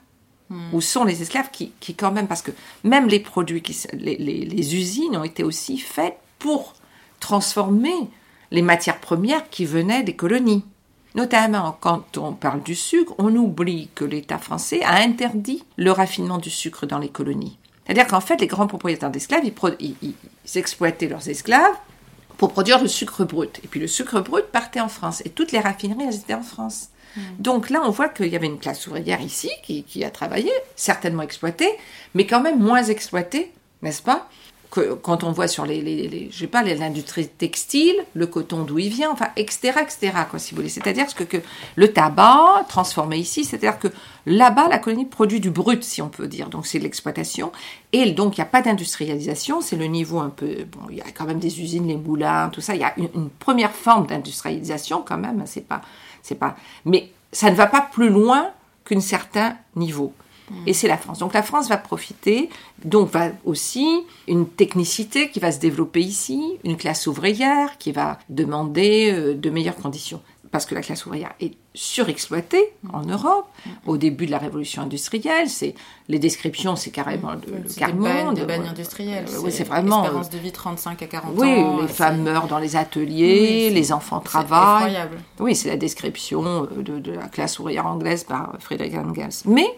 Hmm. 0.48 0.74
Où 0.74 0.80
sont 0.80 1.04
les 1.04 1.22
esclaves 1.22 1.50
qui, 1.52 1.72
qui, 1.80 1.94
quand 1.94 2.12
même, 2.12 2.28
parce 2.28 2.42
que 2.42 2.52
même 2.84 3.08
les 3.08 3.20
produits, 3.20 3.62
qui, 3.62 3.76
les, 3.92 4.16
les, 4.16 4.76
usines 4.76 5.16
ont 5.16 5.24
été 5.24 5.42
aussi 5.42 5.78
faites 5.78 6.18
pour 6.38 6.74
transformer 7.20 8.08
les 8.50 8.62
matières 8.62 9.00
premières 9.00 9.48
qui 9.50 9.64
venaient 9.64 10.02
des 10.02 10.14
colonies. 10.14 10.64
Notamment 11.14 11.76
quand 11.80 12.18
on 12.18 12.32
parle 12.32 12.62
du 12.62 12.74
sucre, 12.74 13.14
on 13.18 13.34
oublie 13.34 13.88
que 13.94 14.04
l'État 14.04 14.38
français 14.38 14.82
a 14.82 14.96
interdit 14.96 15.64
le 15.76 15.90
raffinement 15.90 16.38
du 16.38 16.50
sucre 16.50 16.86
dans 16.86 16.98
les 16.98 17.08
colonies. 17.08 17.58
C'est-à-dire 17.86 18.06
qu'en 18.06 18.20
fait, 18.20 18.40
les 18.40 18.46
grands 18.46 18.66
propriétaires 18.66 19.10
d'esclaves, 19.10 19.44
ils, 19.44 19.94
ils, 20.02 20.14
exploitaient 20.58 21.08
leurs 21.08 21.28
esclaves 21.28 21.76
pour 22.36 22.52
produire 22.52 22.80
le 22.80 22.88
sucre 22.88 23.24
brut. 23.24 23.60
Et 23.64 23.68
puis 23.68 23.80
le 23.80 23.86
sucre 23.86 24.20
brut 24.20 24.46
partait 24.46 24.80
en 24.80 24.88
France. 24.88 25.22
Et 25.24 25.30
toutes 25.30 25.52
les 25.52 25.60
raffineries, 25.60 26.06
elles 26.08 26.16
étaient 26.16 26.34
en 26.34 26.42
France. 26.42 26.88
Hmm. 27.16 27.20
Donc 27.38 27.70
là, 27.70 27.82
on 27.84 27.90
voit 27.90 28.08
qu'il 28.08 28.28
y 28.28 28.36
avait 28.36 28.46
une 28.46 28.58
classe 28.58 28.86
ouvrière 28.86 29.20
ici 29.20 29.50
qui, 29.62 29.84
qui, 29.84 30.04
a 30.04 30.10
travaillé, 30.10 30.50
certainement 30.74 31.22
exploitée, 31.22 31.70
mais 32.14 32.26
quand 32.26 32.40
même 32.40 32.58
moins 32.58 32.82
exploitée, 32.82 33.52
n'est-ce 33.82 34.02
pas? 34.02 34.28
Quand 35.02 35.24
on 35.24 35.32
voit 35.32 35.48
sur 35.48 35.66
les, 35.66 35.80
les, 35.80 36.08
les 36.08 36.30
sais 36.32 36.46
pas, 36.46 36.62
l'industrie 36.62 37.28
textile, 37.28 37.96
le 38.14 38.26
coton 38.26 38.62
d'où 38.64 38.78
il 38.78 38.90
vient, 38.90 39.10
enfin, 39.10 39.28
etc., 39.36 39.72
etc., 39.82 40.12
quoi, 40.30 40.38
si 40.38 40.52
vous 40.52 40.56
voulez. 40.56 40.68
C'est-à-dire 40.68 41.06
que, 41.14 41.24
que 41.24 41.38
le 41.76 41.92
tabac 41.92 42.64
transformé 42.68 43.18
ici, 43.18 43.44
c'est-à-dire 43.44 43.78
que 43.78 43.88
là-bas, 44.26 44.68
la 44.68 44.78
colonie 44.78 45.06
produit 45.06 45.40
du 45.40 45.50
brut, 45.50 45.82
si 45.82 46.02
on 46.02 46.08
peut 46.08 46.26
dire. 46.26 46.48
Donc, 46.48 46.66
c'est 46.66 46.78
l'exploitation. 46.78 47.52
Et 47.92 48.10
donc, 48.12 48.36
il 48.36 48.40
n'y 48.40 48.46
a 48.46 48.48
pas 48.48 48.62
d'industrialisation. 48.62 49.60
C'est 49.60 49.76
le 49.76 49.86
niveau 49.86 50.18
un 50.18 50.30
peu, 50.30 50.64
bon, 50.70 50.88
il 50.90 50.96
y 50.96 51.00
a 51.00 51.10
quand 51.14 51.24
même 51.24 51.38
des 51.38 51.60
usines, 51.60 51.86
les 51.86 51.96
moulins, 51.96 52.50
tout 52.50 52.60
ça. 52.60 52.74
Il 52.74 52.80
y 52.80 52.84
a 52.84 52.94
une, 52.98 53.30
première 53.38 53.72
forme 53.72 54.06
d'industrialisation 54.06 55.02
quand 55.06 55.18
même. 55.18 55.42
C'est 55.46 55.66
pas, 55.66 55.82
c'est 56.22 56.34
pas, 56.34 56.56
mais 56.84 57.10
ça 57.32 57.50
ne 57.50 57.56
va 57.56 57.66
pas 57.66 57.80
plus 57.80 58.08
loin 58.08 58.50
qu'un 58.84 59.00
certain 59.00 59.56
niveau. 59.74 60.12
Et 60.66 60.72
c'est 60.72 60.88
la 60.88 60.96
France. 60.96 61.18
Donc 61.18 61.34
la 61.34 61.42
France 61.42 61.68
va 61.68 61.76
profiter, 61.76 62.48
donc 62.84 63.10
va 63.10 63.30
aussi 63.44 63.86
une 64.28 64.48
technicité 64.48 65.30
qui 65.30 65.40
va 65.40 65.52
se 65.52 65.58
développer 65.58 66.00
ici, 66.00 66.58
une 66.64 66.76
classe 66.76 67.06
ouvrière 67.06 67.78
qui 67.78 67.92
va 67.92 68.18
demander 68.28 69.10
euh, 69.12 69.34
de 69.34 69.50
meilleures 69.50 69.76
conditions. 69.76 70.20
Parce 70.52 70.64
que 70.64 70.74
la 70.74 70.80
classe 70.80 71.04
ouvrière 71.04 71.32
est 71.40 71.54
surexploitée 71.74 72.72
en 72.92 73.02
Europe 73.02 73.46
au 73.84 73.96
début 73.96 74.26
de 74.26 74.30
la 74.30 74.38
révolution 74.38 74.82
industrielle. 74.82 75.50
C'est 75.50 75.74
les 76.08 76.18
descriptions, 76.18 76.76
c'est 76.76 76.92
carrément 76.92 77.32
le, 77.32 77.58
le 77.58 78.34
Des 78.34 78.44
bannes 78.44 78.66
industrielles. 78.66 79.26
oui, 79.42 79.50
c'est 79.50 79.64
vraiment. 79.64 80.04
Espérance 80.04 80.30
de 80.30 80.38
vie 80.38 80.52
35 80.52 81.02
à 81.02 81.06
40 81.06 81.32
oui, 81.36 81.48
ans. 81.48 81.74
Oui, 81.76 81.82
les 81.82 81.88
femmes 81.88 82.22
meurent 82.22 82.46
dans 82.46 82.60
les 82.60 82.76
ateliers, 82.76 83.70
les 83.70 83.92
enfants 83.92 84.20
travaillent. 84.20 84.84
Incroyable. 84.84 85.18
Oui, 85.40 85.54
c'est 85.56 85.68
la 85.68 85.76
description 85.76 86.62
de, 86.62 87.00
de, 87.00 87.12
la 87.12 87.26
classe 87.26 87.58
ouvrière 87.58 87.86
anglaise 87.86 88.24
par 88.24 88.54
Friedrich 88.60 88.94
Engels. 88.94 89.42
Mais 89.46 89.68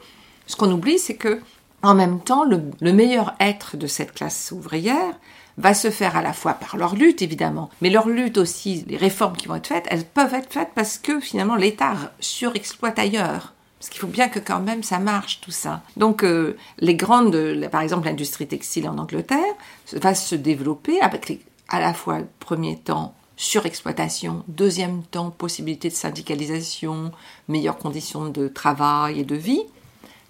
ce 0.48 0.56
qu'on 0.56 0.72
oublie, 0.72 0.98
c'est 0.98 1.14
que, 1.14 1.40
en 1.82 1.94
même 1.94 2.20
temps, 2.20 2.44
le, 2.44 2.92
meilleur 2.92 3.34
être 3.38 3.76
de 3.76 3.86
cette 3.86 4.12
classe 4.12 4.50
ouvrière 4.50 5.14
va 5.58 5.74
se 5.74 5.90
faire 5.90 6.16
à 6.16 6.22
la 6.22 6.32
fois 6.32 6.54
par 6.54 6.76
leur 6.76 6.96
lutte, 6.96 7.22
évidemment, 7.22 7.70
mais 7.80 7.90
leur 7.90 8.08
lutte 8.08 8.38
aussi, 8.38 8.84
les 8.88 8.96
réformes 8.96 9.36
qui 9.36 9.46
vont 9.46 9.56
être 9.56 9.66
faites, 9.66 9.86
elles 9.90 10.04
peuvent 10.04 10.34
être 10.34 10.52
faites 10.52 10.70
parce 10.74 10.98
que 10.98 11.20
finalement 11.20 11.56
l'État 11.56 11.94
surexploite 12.18 12.98
ailleurs. 12.98 13.54
Parce 13.78 13.90
qu'il 13.90 14.00
faut 14.00 14.08
bien 14.08 14.28
que 14.28 14.40
quand 14.40 14.60
même 14.60 14.82
ça 14.82 14.98
marche 14.98 15.40
tout 15.40 15.52
ça. 15.52 15.82
Donc 15.96 16.24
euh, 16.24 16.56
les 16.78 16.96
grandes, 16.96 17.68
par 17.70 17.82
exemple 17.82 18.06
l'industrie 18.06 18.48
textile 18.48 18.88
en 18.88 18.98
Angleterre, 18.98 19.54
va 19.92 20.14
se 20.14 20.34
développer 20.34 21.00
avec 21.00 21.40
à 21.68 21.80
la 21.80 21.92
fois 21.92 22.20
premier 22.40 22.76
temps 22.76 23.14
surexploitation, 23.36 24.42
deuxième 24.48 25.02
temps 25.04 25.30
possibilité 25.30 25.88
de 25.88 25.94
syndicalisation, 25.94 27.12
meilleures 27.46 27.78
conditions 27.78 28.28
de 28.28 28.48
travail 28.48 29.20
et 29.20 29.24
de 29.24 29.36
vie, 29.36 29.62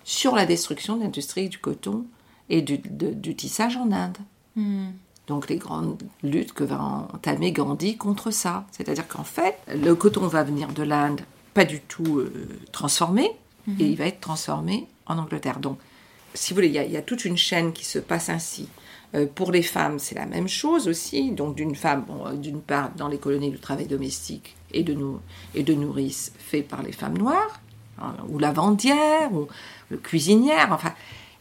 sur 0.09 0.35
la 0.35 0.47
destruction 0.47 0.97
de 0.97 1.03
l'industrie 1.03 1.51
du 1.51 1.59
coton 1.59 2.07
et 2.49 2.62
du, 2.62 3.37
tissage 3.37 3.77
en 3.77 3.92
Inde. 3.92 4.16
Hmm. 4.57 4.87
Donc 5.27 5.51
les 5.51 5.59
grandes 5.59 6.03
luttes 6.23 6.55
que 6.55 6.64
va 6.64 6.81
entamer 7.12 7.53
Gandhi 7.53 7.99
contre 7.99 8.31
ça. 8.31 8.64
C'est-à-dire 8.73 9.07
qu'en 9.07 9.23
fait, 9.23 9.59
le 9.68 9.94
coton 9.94 10.27
va 10.27 10.44
venir 10.44 10.73
de 10.73 10.83
l'Inde 10.83 11.21
pas 11.53 11.66
du 11.66 11.81
tout 11.81 12.21
euh, 12.21 12.33
transformé, 12.73 13.31
hmm. 13.66 13.75
et 13.81 13.85
il 13.85 13.97
va 13.99 14.07
être 14.07 14.21
transformé 14.21 14.87
en 15.05 15.18
Angleterre. 15.18 15.59
Donc, 15.59 15.79
si 16.33 16.55
vous 16.55 16.57
voulez, 16.57 16.68
il 16.68 16.92
y, 16.92 16.97
a, 16.97 17.03
toute 17.03 17.27
une 17.27 17.37
chaîne 17.37 17.75
qui 17.75 17.85
se 17.85 17.99
passe 17.99 18.31
ainsi. 18.31 18.66
Euh, 19.14 19.27
pour 19.27 19.53
les 19.53 19.62
femmes, 19.62 19.99
c'est 19.99 20.14
la 20.14 20.27
même 20.27 20.49
chose 20.49 20.88
aussi. 20.88 21.33
Donc, 21.33 21.55
d'une 21.55 21.75
femme, 21.75 22.07
euh, 22.25 22.33
d'une 22.33 22.62
part, 22.62 22.92
dans 22.97 23.09
les 23.09 23.18
colonies 23.18 23.51
du 23.51 23.59
travail 23.59 23.87
domestique 23.87 24.57
et 24.73 24.83
de, 24.85 24.97
et 25.55 25.62
de 25.62 25.75
nourrice 25.75 26.33
fait 26.38 26.62
par 26.62 26.83
les 26.83 26.92
femmes 26.92 27.18
noires, 27.18 27.61
ou 28.28 28.38
lavandière, 28.38 29.32
ou 29.32 29.48
le 29.90 29.96
cuisinière, 29.96 30.68
enfin, 30.72 30.92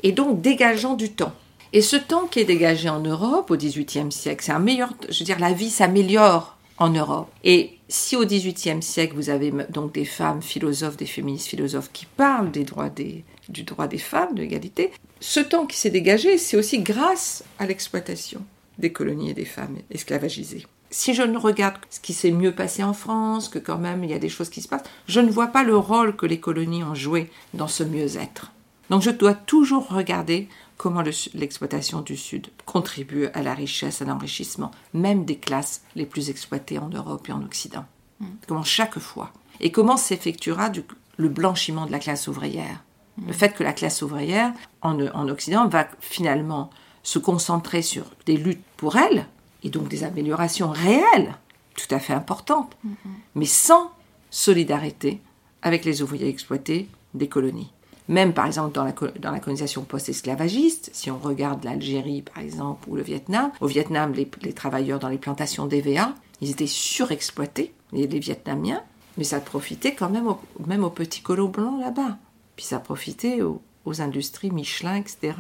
et 0.04 0.12
donc 0.12 0.42
dégageant 0.42 0.96
du 0.96 1.12
temps. 1.12 1.34
Et 1.74 1.82
ce 1.82 1.96
temps 1.96 2.28
qui 2.28 2.40
est 2.40 2.46
dégagé 2.46 2.90
en 2.90 3.02
Europe 3.02 3.52
au 3.52 3.58
XVIIIe 3.58 4.12
siècle, 4.12 4.44
c'est 4.44 4.52
un 4.52 4.60
meilleur, 4.60 4.94
je 5.10 5.20
veux 5.20 5.26
dire, 5.26 5.40
la 5.40 5.52
vie 5.52 5.70
s'améliore 5.70 6.58
en 6.78 6.90
Europe. 6.90 7.30
Et 7.44 7.78
si 7.90 8.16
au 8.16 8.26
XVIIIe 8.26 8.82
siècle, 8.82 9.16
vous 9.16 9.30
avez 9.30 9.52
donc 9.70 9.94
des 9.94 10.06
femmes 10.06 10.42
philosophes, 10.42 10.98
des 10.98 11.06
féministes 11.06 11.48
philosophes 11.48 11.90
qui 11.92 12.06
parlent 12.06 12.52
des 12.52 12.64
droits 12.64 12.90
des, 12.90 13.24
du 13.50 13.64
droit 13.64 13.88
des 13.88 13.98
femmes, 13.98 14.36
de 14.36 14.42
l'égalité, 14.42 14.92
ce 15.20 15.40
temps 15.40 15.66
qui 15.66 15.78
s'est 15.78 15.90
dégagé, 15.90 16.38
c'est 16.38 16.58
aussi 16.58 16.80
grâce 16.80 17.44
à 17.60 17.66
l'exploitation 17.66 18.42
des 18.78 18.92
colonies 18.92 19.32
et 19.32 19.34
des 19.34 19.46
femmes 19.46 19.78
esclavagisées. 19.90 20.66
Si 20.98 21.14
je 21.14 21.22
ne 21.22 21.38
regarde 21.38 21.78
ce 21.92 22.00
qui 22.00 22.12
s'est 22.12 22.32
mieux 22.32 22.56
passé 22.56 22.84
en 22.84 22.92
France, 22.92 23.50
que 23.50 23.60
quand 23.60 23.78
même 23.78 24.04
il 24.04 24.10
y 24.10 24.16
a 24.16 24.20
des 24.20 24.30
choses 24.30 24.50
qui 24.50 24.64
se 24.64 24.68
passent, 24.68 24.90
je 25.08 25.20
ne 25.20 25.30
vois 25.30 25.46
pas 25.46 25.64
le 25.64 25.78
rôle 25.78 26.16
que 26.16 26.26
les 26.26 26.40
colonies 26.40 26.84
ont 26.84 26.96
joué 26.96 27.30
dans 27.54 27.68
ce 27.68 27.84
mieux-être. 27.84 28.52
Donc 28.90 29.04
je 29.04 29.12
dois 29.12 29.36
toujours 29.36 29.90
regarder 29.90 30.50
comment 30.76 31.04
l'exploitation 31.36 32.02
du 32.02 32.18
Sud 32.18 32.48
contribue 32.66 33.28
à 33.36 33.44
la 33.44 33.54
richesse, 33.54 34.02
à 34.02 34.06
l'enrichissement, 34.06 34.72
même 34.96 35.24
des 35.24 35.38
classes 35.38 35.84
les 35.96 36.08
plus 36.08 36.32
exploitées 36.32 36.80
en 36.80 36.90
Europe 36.90 37.30
et 37.30 37.32
en 37.32 37.44
Occident. 37.44 37.86
Mm. 38.20 38.26
Comment 38.48 38.64
chaque 38.64 38.98
fois. 38.98 39.32
Et 39.60 39.72
comment 39.72 39.98
s'effectuera 39.98 40.72
le 41.18 41.30
blanchiment 41.30 41.86
de 41.86 41.92
la 41.92 42.00
classe 42.00 42.28
ouvrière. 42.28 42.84
Le 43.24 43.34
fait 43.34 43.54
que 43.54 43.64
la 43.64 43.74
classe 43.74 44.02
ouvrière 44.02 44.52
en, 44.82 45.00
en 45.00 45.30
Occident 45.30 45.68
va 45.68 45.88
finalement 46.00 46.72
se 47.04 47.20
concentrer 47.20 47.84
sur 47.84 48.06
des 48.26 48.38
luttes 48.38 48.66
pour 48.78 48.96
elle, 48.96 49.28
et 49.68 49.70
donc 49.70 49.90
des 49.90 50.06
améliorations 50.06 50.70
réelles, 50.70 51.36
tout 51.76 51.94
à 51.94 52.00
fait 52.00 52.14
importantes, 52.14 52.76
mm-hmm. 52.86 53.10
mais 53.36 53.46
sans 53.46 53.92
solidarité 54.30 55.20
avec 55.62 55.84
les 55.84 56.02
ouvriers 56.02 56.30
exploités 56.30 56.88
des 57.14 57.28
colonies. 57.28 57.72
Même 58.08 58.34
par 58.34 58.46
exemple 58.46 58.74
dans 58.74 58.86
la, 58.86 58.94
dans 59.20 59.32
la 59.32 59.40
colonisation 59.42 59.84
post-esclavagiste, 59.84 60.90
si 60.94 61.12
on 61.12 61.18
regarde 61.18 61.66
l'Algérie 61.66 62.22
par 62.22 62.42
exemple 62.42 62.88
ou 62.88 62.96
le 62.96 63.02
Vietnam, 63.02 63.52
au 63.60 63.68
Vietnam 63.68 64.14
les, 64.14 64.54
travailleurs 64.54 65.00
dans 65.00 65.10
les 65.10 65.18
plantations 65.18 65.66
d'EVA, 65.66 66.16
ils 66.40 66.52
étaient 66.52 66.66
surexploités, 66.66 67.74
les, 67.92 68.08
les, 68.08 68.20
Vietnamiens, 68.20 68.82
mais 69.18 69.26
ça 69.26 69.42
profitait 69.42 69.94
quand 69.94 70.10
même, 70.10 70.30
même 70.66 70.86
aux 70.86 70.90
petits 70.90 71.22
colos 71.22 71.50
blancs 71.50 71.82
là-bas. 71.82 72.18
Puis 72.56 72.66
ça 72.66 72.80
profitait 72.80 73.42
aux, 73.42 73.62
industries 74.00 74.52
Michelin, 74.52 74.96
etc. 74.96 75.34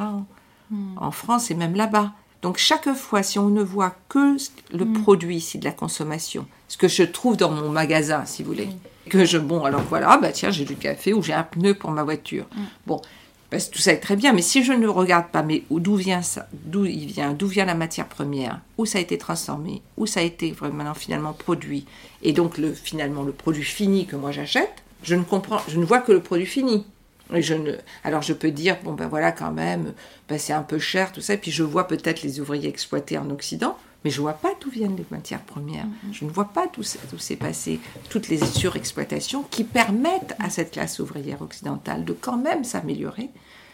Mm. 0.69 0.97
en 0.97 1.11
France 1.11 1.51
et 1.51 1.55
même 1.55 1.75
là-bas. 1.75 2.13
Donc 2.41 2.57
chaque 2.57 2.93
fois, 2.93 3.23
si 3.23 3.39
on 3.39 3.49
ne 3.49 3.63
voit 3.63 3.95
que 4.09 4.37
le 4.71 4.85
mm. 4.85 5.01
produit 5.01 5.37
ici 5.37 5.57
de 5.57 5.65
la 5.65 5.71
consommation, 5.71 6.45
ce 6.67 6.77
que 6.77 6.87
je 6.87 7.03
trouve 7.03 7.37
dans 7.37 7.51
mon 7.51 7.69
magasin, 7.69 8.25
si 8.25 8.43
vous 8.43 8.51
voulez, 8.51 8.69
que 9.09 9.25
je, 9.25 9.37
bon, 9.37 9.63
alors 9.63 9.83
voilà, 9.83 10.11
ah 10.11 10.17
bah 10.17 10.31
tiens, 10.31 10.51
j'ai 10.51 10.65
du 10.65 10.75
café 10.75 11.13
ou 11.13 11.23
j'ai 11.23 11.33
un 11.33 11.43
pneu 11.43 11.73
pour 11.73 11.91
ma 11.91 12.03
voiture. 12.03 12.45
Mm. 12.55 12.61
Bon, 12.85 13.01
parce 13.49 13.71
tout 13.71 13.79
ça 13.79 13.93
est 13.93 13.99
très 13.99 14.17
bien, 14.17 14.33
mais 14.33 14.41
si 14.41 14.63
je 14.63 14.73
ne 14.73 14.87
regarde 14.87 15.27
pas, 15.31 15.41
mais 15.41 15.63
d'où 15.71 15.95
vient 15.95 16.21
ça, 16.21 16.47
d'où 16.51 16.85
il 16.85 17.05
vient, 17.05 17.33
d'où 17.33 17.47
vient 17.47 17.65
la 17.65 17.75
matière 17.75 18.07
première, 18.07 18.59
où 18.77 18.85
ça 18.85 18.97
a 18.97 19.01
été 19.01 19.17
transformé, 19.17 19.81
où 19.95 20.05
ça 20.05 20.19
a 20.19 20.23
été 20.23 20.51
vraiment 20.51 20.93
finalement 20.93 21.33
produit, 21.33 21.85
et 22.23 22.33
donc 22.33 22.57
le, 22.57 22.73
finalement 22.73 23.23
le 23.23 23.31
produit 23.31 23.63
fini 23.63 24.05
que 24.05 24.17
moi 24.17 24.31
j'achète, 24.31 24.83
je 25.03 25.15
ne 25.15 25.23
comprends, 25.23 25.61
je 25.69 25.79
ne 25.79 25.85
vois 25.85 25.99
que 25.99 26.11
le 26.11 26.19
produit 26.19 26.45
fini. 26.45 26.85
Je 27.33 27.53
ne... 27.53 27.73
Alors 28.03 28.21
je 28.21 28.33
peux 28.33 28.51
dire, 28.51 28.77
bon 28.83 28.93
ben 28.93 29.07
voilà 29.07 29.31
quand 29.31 29.51
même, 29.51 29.93
ben 30.29 30.39
c'est 30.39 30.53
un 30.53 30.63
peu 30.63 30.79
cher, 30.79 31.11
tout 31.11 31.21
ça, 31.21 31.33
et 31.33 31.37
puis 31.37 31.51
je 31.51 31.63
vois 31.63 31.87
peut-être 31.87 32.21
les 32.21 32.39
ouvriers 32.39 32.69
exploités 32.69 33.17
en 33.17 33.29
Occident, 33.29 33.77
Mais 34.03 34.11
je 34.11 34.17
ne 34.17 34.21
vois 34.21 34.33
pas 34.33 34.53
d'où 34.61 34.69
viennent 34.69 34.95
les 34.95 35.05
matières 35.11 35.41
premières. 35.41 35.85
Mm-hmm. 35.85 36.13
Je 36.13 36.25
ne 36.25 36.29
vois 36.29 36.49
pas 36.53 36.67
d'où 36.73 36.83
s'est 36.83 37.35
passé 37.35 37.79
toutes 38.09 38.29
les 38.29 38.37
surexploitations 38.37 39.43
qui 39.43 39.63
permettent 39.63 40.35
à 40.39 40.49
cette 40.49 40.71
classe 40.71 40.99
ouvrière 40.99 41.41
occidentale 41.41 42.05
de 42.05 42.13
quand 42.13 42.37
même 42.37 42.63
s'améliorer 42.63 43.29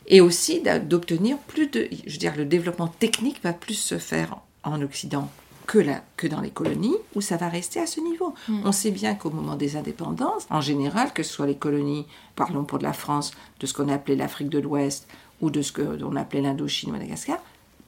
et 0.07 0.21
aussi 0.21 0.61
d'obtenir 0.89 1.37
plus 1.37 1.67
de... 1.67 1.87
Je 2.05 2.13
veux 2.13 2.17
dire, 2.17 2.35
le 2.35 2.45
développement 2.45 2.87
technique 2.87 3.41
va 3.43 3.53
plus 3.53 3.75
se 3.75 3.97
faire 3.97 4.37
en 4.63 4.81
Occident 4.81 5.29
que, 5.65 5.79
que 6.17 6.27
dans 6.27 6.41
les 6.41 6.49
colonies, 6.49 6.95
où 7.15 7.21
ça 7.21 7.37
va 7.37 7.49
rester 7.49 7.79
à 7.79 7.87
ce 7.87 7.99
niveau. 7.99 8.33
Mm. 8.47 8.61
On 8.65 8.71
sait 8.71 8.91
bien 8.91 9.15
qu'au 9.15 9.29
moment 9.29 9.55
des 9.55 9.75
indépendances, 9.75 10.45
en 10.49 10.61
général, 10.61 11.13
que 11.13 11.23
ce 11.23 11.33
soit 11.33 11.47
les 11.47 11.55
colonies, 11.55 12.05
parlons 12.35 12.63
pour 12.63 12.79
de 12.79 12.83
la 12.83 12.93
France, 12.93 13.31
de 13.59 13.65
ce 13.65 13.73
qu'on 13.73 13.89
appelait 13.89 14.15
l'Afrique 14.15 14.49
de 14.49 14.59
l'Ouest, 14.59 15.07
ou 15.41 15.49
de 15.49 15.61
ce 15.61 15.73
qu'on 15.73 16.15
appelait 16.15 16.41
l'Indochine, 16.41 16.91
Madagascar, 16.91 17.37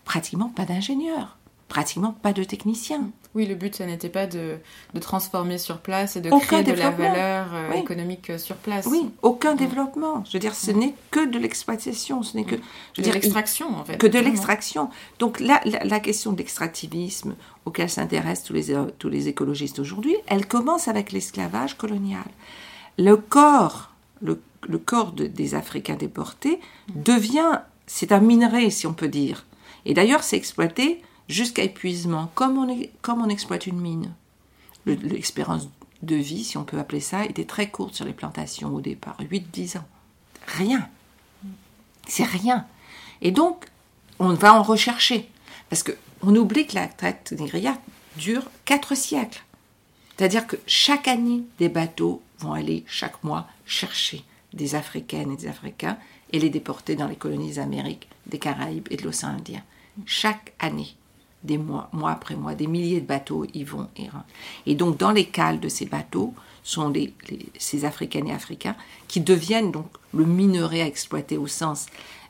pratiquement 0.04 0.50
pas 0.50 0.66
d'ingénieurs, 0.66 1.38
pratiquement 1.68 2.12
pas 2.12 2.34
de 2.34 2.44
techniciens. 2.44 3.10
Oui, 3.36 3.46
le 3.46 3.56
but, 3.56 3.76
ce 3.76 3.84
n'était 3.84 4.10
pas 4.10 4.28
de, 4.28 4.58
transformer 5.02 5.58
sur 5.58 5.80
place 5.80 6.16
et 6.16 6.22
de 6.22 6.30
créer 6.30 6.64
de 6.64 6.72
la 6.72 6.90
valeur 6.90 7.48
euh, 7.54 7.74
économique 7.74 8.30
euh, 8.30 8.38
sur 8.38 8.56
place. 8.56 8.86
Oui, 8.86 9.10
aucun 9.22 9.56
développement. 9.56 10.24
Je 10.26 10.32
veux 10.32 10.40
dire, 10.40 10.56
ce 10.56 10.72
n'est 10.72 10.96
que 11.12 11.26
de 11.26 11.38
l'exploitation, 11.38 12.24
ce 12.24 12.38
n'est 12.38 12.46
que... 12.46 12.56
Je 12.98 13.02
de 13.02 13.12
l'extraction, 13.12 13.78
en 13.78 13.84
fait. 13.84 13.98
Que 13.98 14.08
de 14.08 14.20
l'extraction. 14.20 14.90
Donc 15.20 15.42
la, 15.42 15.62
la, 15.66 16.00
question 16.00 16.32
de 16.32 16.38
l'extractivisme 16.38 17.36
auquel 17.66 17.90
s'intéressent 17.90 18.48
tous 18.48 18.54
les, 18.54 18.72
euh, 18.72 18.86
tous 19.00 19.10
les 19.10 19.28
écologistes 19.28 19.80
aujourd'hui, 19.80 20.16
elle 20.28 20.48
commence 20.48 20.88
avec 20.88 21.12
l'esclavage 21.12 21.78
colonial. 21.78 22.24
Le 22.98 23.18
corps, 23.18 23.92
le, 24.22 24.42
le 24.66 24.78
corps 24.78 25.12
des 25.12 25.56
Africains 25.56 25.96
déportés 25.96 26.62
devient... 26.96 27.60
C'est 27.86 28.14
un 28.14 28.20
minerai, 28.22 28.70
si 28.70 28.88
on 28.88 28.94
peut 28.94 29.10
dire. 29.10 29.46
Et 29.86 29.94
d'ailleurs, 29.94 30.24
c'est 30.24 30.38
exploité 30.38 31.02
jusqu'à 31.28 31.64
épuisement, 31.64 32.32
comme 32.36 32.58
on, 32.58 33.30
exploite 33.30 33.68
une 33.68 33.80
mine. 33.80 34.14
L'expérience 34.86 35.68
de 36.02 36.16
vie, 36.16 36.44
si 36.44 36.58
on 36.58 36.64
peut 36.64 36.80
appeler 36.80 37.00
ça, 37.00 37.26
était 37.26 37.46
très 37.46 37.70
courte 37.70 37.96
sur 37.96 38.06
les 38.06 38.14
plantations 38.14 38.74
au 38.74 38.82
départ, 38.82 39.18
8-10 39.20 39.80
ans. 39.80 39.86
Rien. 40.48 40.88
C'est 42.08 42.24
rien. 42.24 42.66
Et 43.22 43.32
donc, 43.32 43.66
on 44.20 44.34
va 44.34 44.54
en 44.54 44.64
rechercher. 44.64 45.30
Parce 45.70 45.84
qu'on 45.84 46.36
oublie 46.36 46.68
que 46.68 46.76
la 46.76 46.88
traite 46.88 47.34
négrière 47.38 47.78
dure 48.18 48.44
4 48.66 48.96
siècles. 48.96 49.44
C'est-à-dire 50.16 50.48
que 50.48 50.58
chaque 50.68 51.08
année, 51.08 51.44
des 51.58 51.70
bateaux 51.70 52.22
vont 52.40 52.54
aller 52.54 52.84
chaque 52.88 53.24
mois 53.24 53.48
chercher 53.66 54.24
des 54.54 54.76
Africaines 54.76 55.32
et 55.32 55.38
des 55.38 55.48
Africains 55.48 55.98
et 56.32 56.40
les 56.40 56.50
déporter 56.50 56.96
dans 56.96 57.08
les 57.08 57.16
colonies 57.16 57.56
d'Amérique, 57.56 58.08
des 58.28 58.40
Caraïbes 58.40 58.88
et 58.92 58.98
de 58.98 59.04
l'océan 59.04 59.30
Indien. 59.30 59.64
Chaque 60.06 60.54
année 60.60 60.96
des 61.46 61.58
mois, 61.58 61.90
après 62.08 62.36
mois, 62.36 62.56
des 62.56 62.68
milliers 62.68 63.02
de 63.02 63.06
bateaux 63.06 63.46
y 63.54 63.64
vont 63.64 63.88
et 63.98 64.08
Et 64.66 64.76
donc, 64.76 64.98
dans 64.98 65.12
les 65.12 65.26
cales 65.26 65.60
de 65.60 65.70
ces 65.70 65.86
bateaux, 65.86 66.34
sont 66.64 66.92
ces 67.60 67.86
Africaines 67.86 68.28
et 68.28 68.34
Africains 68.34 68.76
qui 69.08 69.22
deviennent 69.22 69.72
donc 69.72 69.88
le 70.14 70.26
minerai 70.26 70.82
à 70.82 70.88
exploiter 70.88 71.38
au 71.38 71.46
sens 71.46 71.86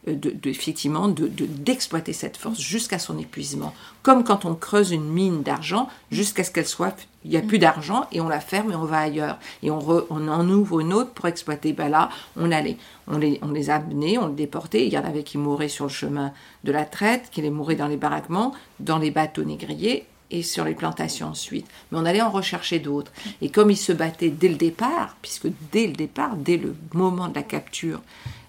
de, 0.07 0.49
effectivement 0.49 1.07
d'exploiter 1.07 2.13
cette 2.13 2.37
force 2.37 2.59
jusqu'à 2.59 2.99
son 2.99 3.17
épuisement. 3.17 3.73
Comme 4.03 4.23
quand 4.23 4.45
on 4.45 4.55
creuse 4.55 4.91
une 4.91 5.09
mine 5.09 5.41
d'argent 5.41 5.89
jusqu'à 6.11 6.43
ce 6.43 6.51
qu'elle 6.51 6.67
soit, 6.67 6.95
il 7.23 7.31
n'y 7.31 7.37
a 7.37 7.41
plus 7.41 7.57
d'argent 7.57 8.05
et 8.11 8.21
on 8.21 8.27
la 8.27 8.39
ferme 8.39 8.71
et 8.71 8.75
on 8.75 8.85
va 8.85 8.99
ailleurs. 8.99 9.39
Et 9.63 9.71
on, 9.71 9.79
on 10.09 10.27
en 10.27 10.49
ouvre 10.49 10.79
une 10.79 10.93
autre 10.93 11.11
pour 11.11 11.25
exploiter. 11.27 11.73
Ben 11.73 11.89
là, 11.89 12.09
on 12.37 12.51
allait, 12.51 12.77
on 13.07 13.17
les, 13.17 13.39
on 13.41 13.51
les 13.51 13.69
a 13.69 13.75
amenés, 13.75 14.17
on 14.17 14.27
les 14.27 14.35
déportait. 14.35 14.85
Il 14.85 14.93
y 14.93 14.97
en 14.97 15.03
avait 15.03 15.23
qui 15.23 15.37
mouraient 15.37 15.69
sur 15.69 15.85
le 15.85 15.91
chemin 15.91 16.33
de 16.63 16.71
la 16.71 16.85
traite, 16.85 17.29
qui 17.31 17.41
les 17.41 17.49
mouraient 17.49 17.75
dans 17.75 17.87
les 17.87 17.97
baraquements, 17.97 18.53
dans 18.79 18.99
les 18.99 19.11
bateaux 19.11 19.43
négriers 19.43 20.05
et 20.31 20.43
sur 20.43 20.65
les 20.65 20.73
plantations 20.73 21.27
ensuite. 21.27 21.67
Mais 21.91 21.97
on 21.97 22.05
allait 22.05 22.21
en 22.21 22.31
rechercher 22.31 22.79
d'autres. 22.79 23.11
Et 23.41 23.49
comme 23.49 23.71
ils 23.71 23.77
se 23.77 23.91
battaient 23.91 24.29
dès 24.29 24.49
le 24.49 24.55
départ, 24.55 25.17
puisque 25.21 25.47
dès 25.71 25.87
le 25.87 25.93
départ, 25.93 26.35
dès 26.35 26.57
le 26.57 26.75
moment 26.93 27.27
de 27.27 27.35
la 27.35 27.43
capture, 27.43 28.01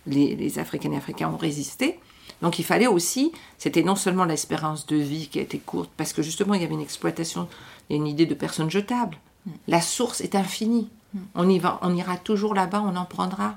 les, 0.07 0.37
les 0.37 0.59
Africaines 0.59 0.95
et 0.95 0.99
Africains 0.99 1.29
ont 1.29 1.37
résisté. 1.37 1.99
Donc 2.43 2.59
il 2.59 2.65
fallait 2.65 2.87
aussi, 2.87 3.33
c'était 3.59 3.83
non 3.83 3.97
seulement 3.97 4.25
l'espérance 4.25 4.87
de 4.87 4.97
vie 4.97 5.29
qui 5.29 5.39
a 5.39 5.43
été 5.43 5.59
courte, 5.59 5.91
parce 5.97 6.13
que 6.13 6.23
justement 6.23 6.55
il 6.55 6.63
y 6.63 6.65
avait 6.65 6.75
une 6.75 6.83
exploitation, 6.83 7.49
il 7.89 7.97
y 7.97 7.99
a 7.99 8.03
une 8.03 8.07
idée 8.07 8.27
de 8.27 8.35
personnes 8.35 8.71
jetables. 8.71 9.17
Mm. 9.47 9.51
La 9.69 9.81
source 9.81 10.21
est 10.21 10.35
infinie. 10.35 10.91
Mm. 11.15 11.19
On 11.35 11.49
y 11.49 11.59
va, 11.59 11.79
on 11.83 11.95
ira 11.97 12.17
toujours 12.17 12.55
là-bas, 12.55 12.83
on 12.85 12.97
en 12.97 13.05
prendra. 13.05 13.55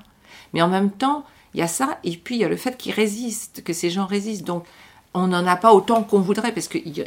Mais 0.52 0.62
en 0.62 0.68
même 0.68 0.90
temps, 0.90 1.24
il 1.54 1.60
y 1.60 1.62
a 1.62 1.68
ça, 1.68 1.98
et 2.04 2.16
puis 2.16 2.36
il 2.36 2.40
y 2.40 2.44
a 2.44 2.48
le 2.48 2.56
fait 2.56 2.76
qu'ils 2.76 2.92
résistent, 2.92 3.62
que 3.62 3.72
ces 3.72 3.90
gens 3.90 4.06
résistent. 4.06 4.46
Donc 4.46 4.64
on 5.12 5.26
n'en 5.26 5.44
a 5.46 5.56
pas 5.56 5.74
autant 5.74 6.04
qu'on 6.04 6.20
voudrait 6.20 6.52
parce 6.52 6.68
qu'ils 6.68 7.04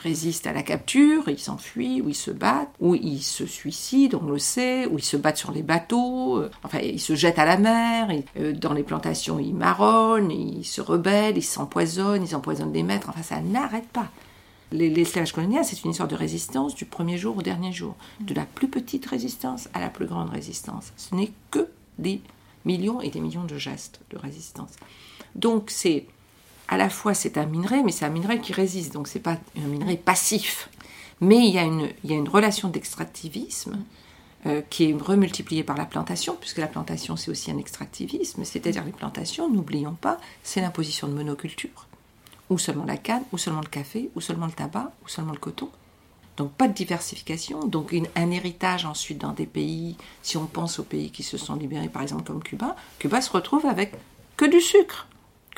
résistent 0.00 0.46
à 0.46 0.52
la 0.52 0.62
capture, 0.62 1.28
ils 1.28 1.38
s'enfuient, 1.38 2.00
ou 2.00 2.08
ils 2.08 2.14
se 2.14 2.30
battent, 2.30 2.72
ou 2.78 2.94
ils 2.94 3.22
se 3.22 3.46
suicident, 3.46 4.20
on 4.22 4.30
le 4.30 4.38
sait, 4.38 4.86
ou 4.86 4.98
ils 4.98 5.04
se 5.04 5.16
battent 5.16 5.38
sur 5.38 5.50
les 5.50 5.62
bateaux, 5.62 6.36
euh, 6.36 6.50
enfin 6.62 6.78
ils 6.78 7.00
se 7.00 7.16
jettent 7.16 7.40
à 7.40 7.44
la 7.44 7.56
mer, 7.56 8.10
euh, 8.38 8.52
dans 8.52 8.74
les 8.74 8.84
plantations 8.84 9.40
ils 9.40 9.54
marronnent, 9.54 10.30
ils 10.30 10.64
se 10.64 10.80
rebellent, 10.80 11.36
ils 11.36 11.42
s'empoisonnent, 11.42 12.22
ils 12.22 12.36
empoisonnent 12.36 12.72
des 12.72 12.84
maîtres, 12.84 13.08
enfin 13.08 13.22
ça 13.22 13.40
n'arrête 13.40 13.88
pas. 13.88 14.08
L'esclavage 14.70 15.32
colonial, 15.32 15.64
c'est 15.64 15.82
une 15.82 15.92
histoire 15.92 16.08
de 16.08 16.14
résistance 16.14 16.74
du 16.74 16.84
premier 16.84 17.16
jour 17.16 17.38
au 17.38 17.42
dernier 17.42 17.72
jour, 17.72 17.96
de 18.20 18.34
la 18.34 18.44
plus 18.44 18.68
petite 18.68 19.06
résistance 19.06 19.68
à 19.72 19.80
la 19.80 19.88
plus 19.88 20.06
grande 20.06 20.28
résistance. 20.28 20.92
Ce 20.96 21.14
n'est 21.14 21.32
que 21.50 21.68
des 21.98 22.20
millions 22.66 23.00
et 23.00 23.08
des 23.08 23.20
millions 23.20 23.44
de 23.44 23.56
gestes 23.56 24.00
de 24.10 24.18
résistance. 24.18 24.72
Donc 25.34 25.70
c'est 25.70 26.06
à 26.68 26.76
la 26.76 26.90
fois 26.90 27.14
c'est 27.14 27.38
un 27.38 27.46
minerai, 27.46 27.82
mais 27.82 27.92
c'est 27.92 28.04
un 28.04 28.10
minerai 28.10 28.40
qui 28.40 28.52
résiste, 28.52 28.92
donc 28.92 29.08
c'est 29.08 29.20
pas 29.20 29.38
un 29.56 29.66
minerai 29.66 29.96
passif. 29.96 30.68
Mais 31.20 31.38
il 31.38 31.54
y 31.54 31.58
a 31.58 31.64
une, 31.64 32.28
relation 32.28 32.68
d'extractivisme 32.68 33.78
euh, 34.46 34.62
qui 34.70 34.84
est 34.84 34.94
remultipliée 34.94 35.64
par 35.64 35.76
la 35.76 35.84
plantation, 35.84 36.36
puisque 36.38 36.58
la 36.58 36.68
plantation 36.68 37.16
c'est 37.16 37.30
aussi 37.30 37.50
un 37.50 37.58
extractivisme, 37.58 38.44
c'est-à-dire 38.44 38.84
les 38.84 38.92
plantations, 38.92 39.50
n'oublions 39.50 39.94
pas, 39.94 40.18
c'est 40.44 40.60
l'imposition 40.60 41.08
de 41.08 41.14
monoculture, 41.14 41.88
ou 42.50 42.58
seulement 42.58 42.84
la 42.84 42.96
canne, 42.96 43.24
ou 43.32 43.38
seulement 43.38 43.62
le 43.62 43.66
café, 43.66 44.10
ou 44.14 44.20
seulement 44.20 44.46
le 44.46 44.52
tabac, 44.52 44.92
ou 45.04 45.08
seulement 45.08 45.32
le 45.32 45.38
coton. 45.38 45.70
Donc 46.36 46.52
pas 46.52 46.68
de 46.68 46.72
diversification, 46.72 47.66
donc 47.66 47.92
un 48.14 48.30
héritage 48.30 48.84
ensuite 48.84 49.18
dans 49.18 49.32
des 49.32 49.46
pays, 49.46 49.96
si 50.22 50.36
on 50.36 50.46
pense 50.46 50.78
aux 50.78 50.84
pays 50.84 51.10
qui 51.10 51.24
se 51.24 51.36
sont 51.36 51.56
libérés 51.56 51.88
par 51.88 52.02
exemple 52.02 52.22
comme 52.22 52.44
Cuba, 52.44 52.76
Cuba 53.00 53.20
se 53.20 53.32
retrouve 53.32 53.66
avec 53.66 53.94
que 54.36 54.44
du 54.44 54.60
sucre 54.60 55.08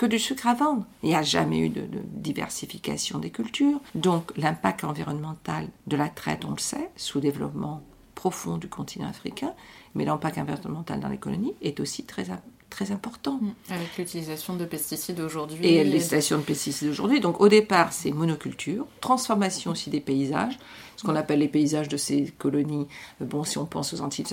que 0.01 0.07
du 0.07 0.19
sucre 0.19 0.47
à 0.47 0.55
vendre. 0.55 0.87
Il 1.03 1.11
n'y 1.11 1.15
a 1.15 1.23
jamais 1.23 1.59
eu 1.59 1.69
de, 1.69 1.87
diversification 2.15 3.19
des 3.19 3.29
cultures. 3.29 3.81
Donc 3.95 4.33
l'impact 4.39 4.83
environnemental 4.85 5.69
de 5.87 5.97
la 5.97 6.09
traite, 6.09 6.47
on 6.47 6.53
le 6.53 6.59
sait, 6.59 6.89
sous-développement 6.97 7.83
profond 8.15 8.57
du 8.57 8.67
continent 8.67 9.09
africain, 9.09 9.53
mais 9.95 10.07
l'impact 10.07 10.39
environnemental 10.39 11.01
dans 11.01 11.09
les 11.11 11.19
colonies 11.19 11.53
est 11.61 11.81
aussi 11.81 12.05
très, 12.05 12.29
très 12.71 12.93
important. 12.93 13.41
Mmh. 13.43 13.53
Avec 13.75 13.99
l'utilisation 13.99 14.57
de 14.57 14.65
pesticides 14.65 15.21
aujourd'hui. 15.21 15.67
Et 15.67 15.85
l'utilisation 15.85 16.39
de 16.39 16.45
pesticides 16.45 16.89
aujourd'hui. 16.89 17.21
Donc 17.21 17.39
au 17.39 17.49
départ, 17.49 17.93
c'est 17.93 18.11
monoculture, 18.11 18.87
transformation 19.03 19.73
aussi 19.73 19.91
des 19.91 20.01
paysages, 20.01 20.59
ce 20.97 21.05
qu'on 21.05 21.15
appelle 21.15 21.41
les 21.41 21.49
paysages 21.49 21.89
de 21.89 21.99
ces 21.99 22.33
colonies. 22.39 22.87
Bon, 23.21 23.45
si 23.45 23.59
on 23.59 23.67
pense 23.67 23.93
aux 23.93 24.01
Antilles, 24.01 24.25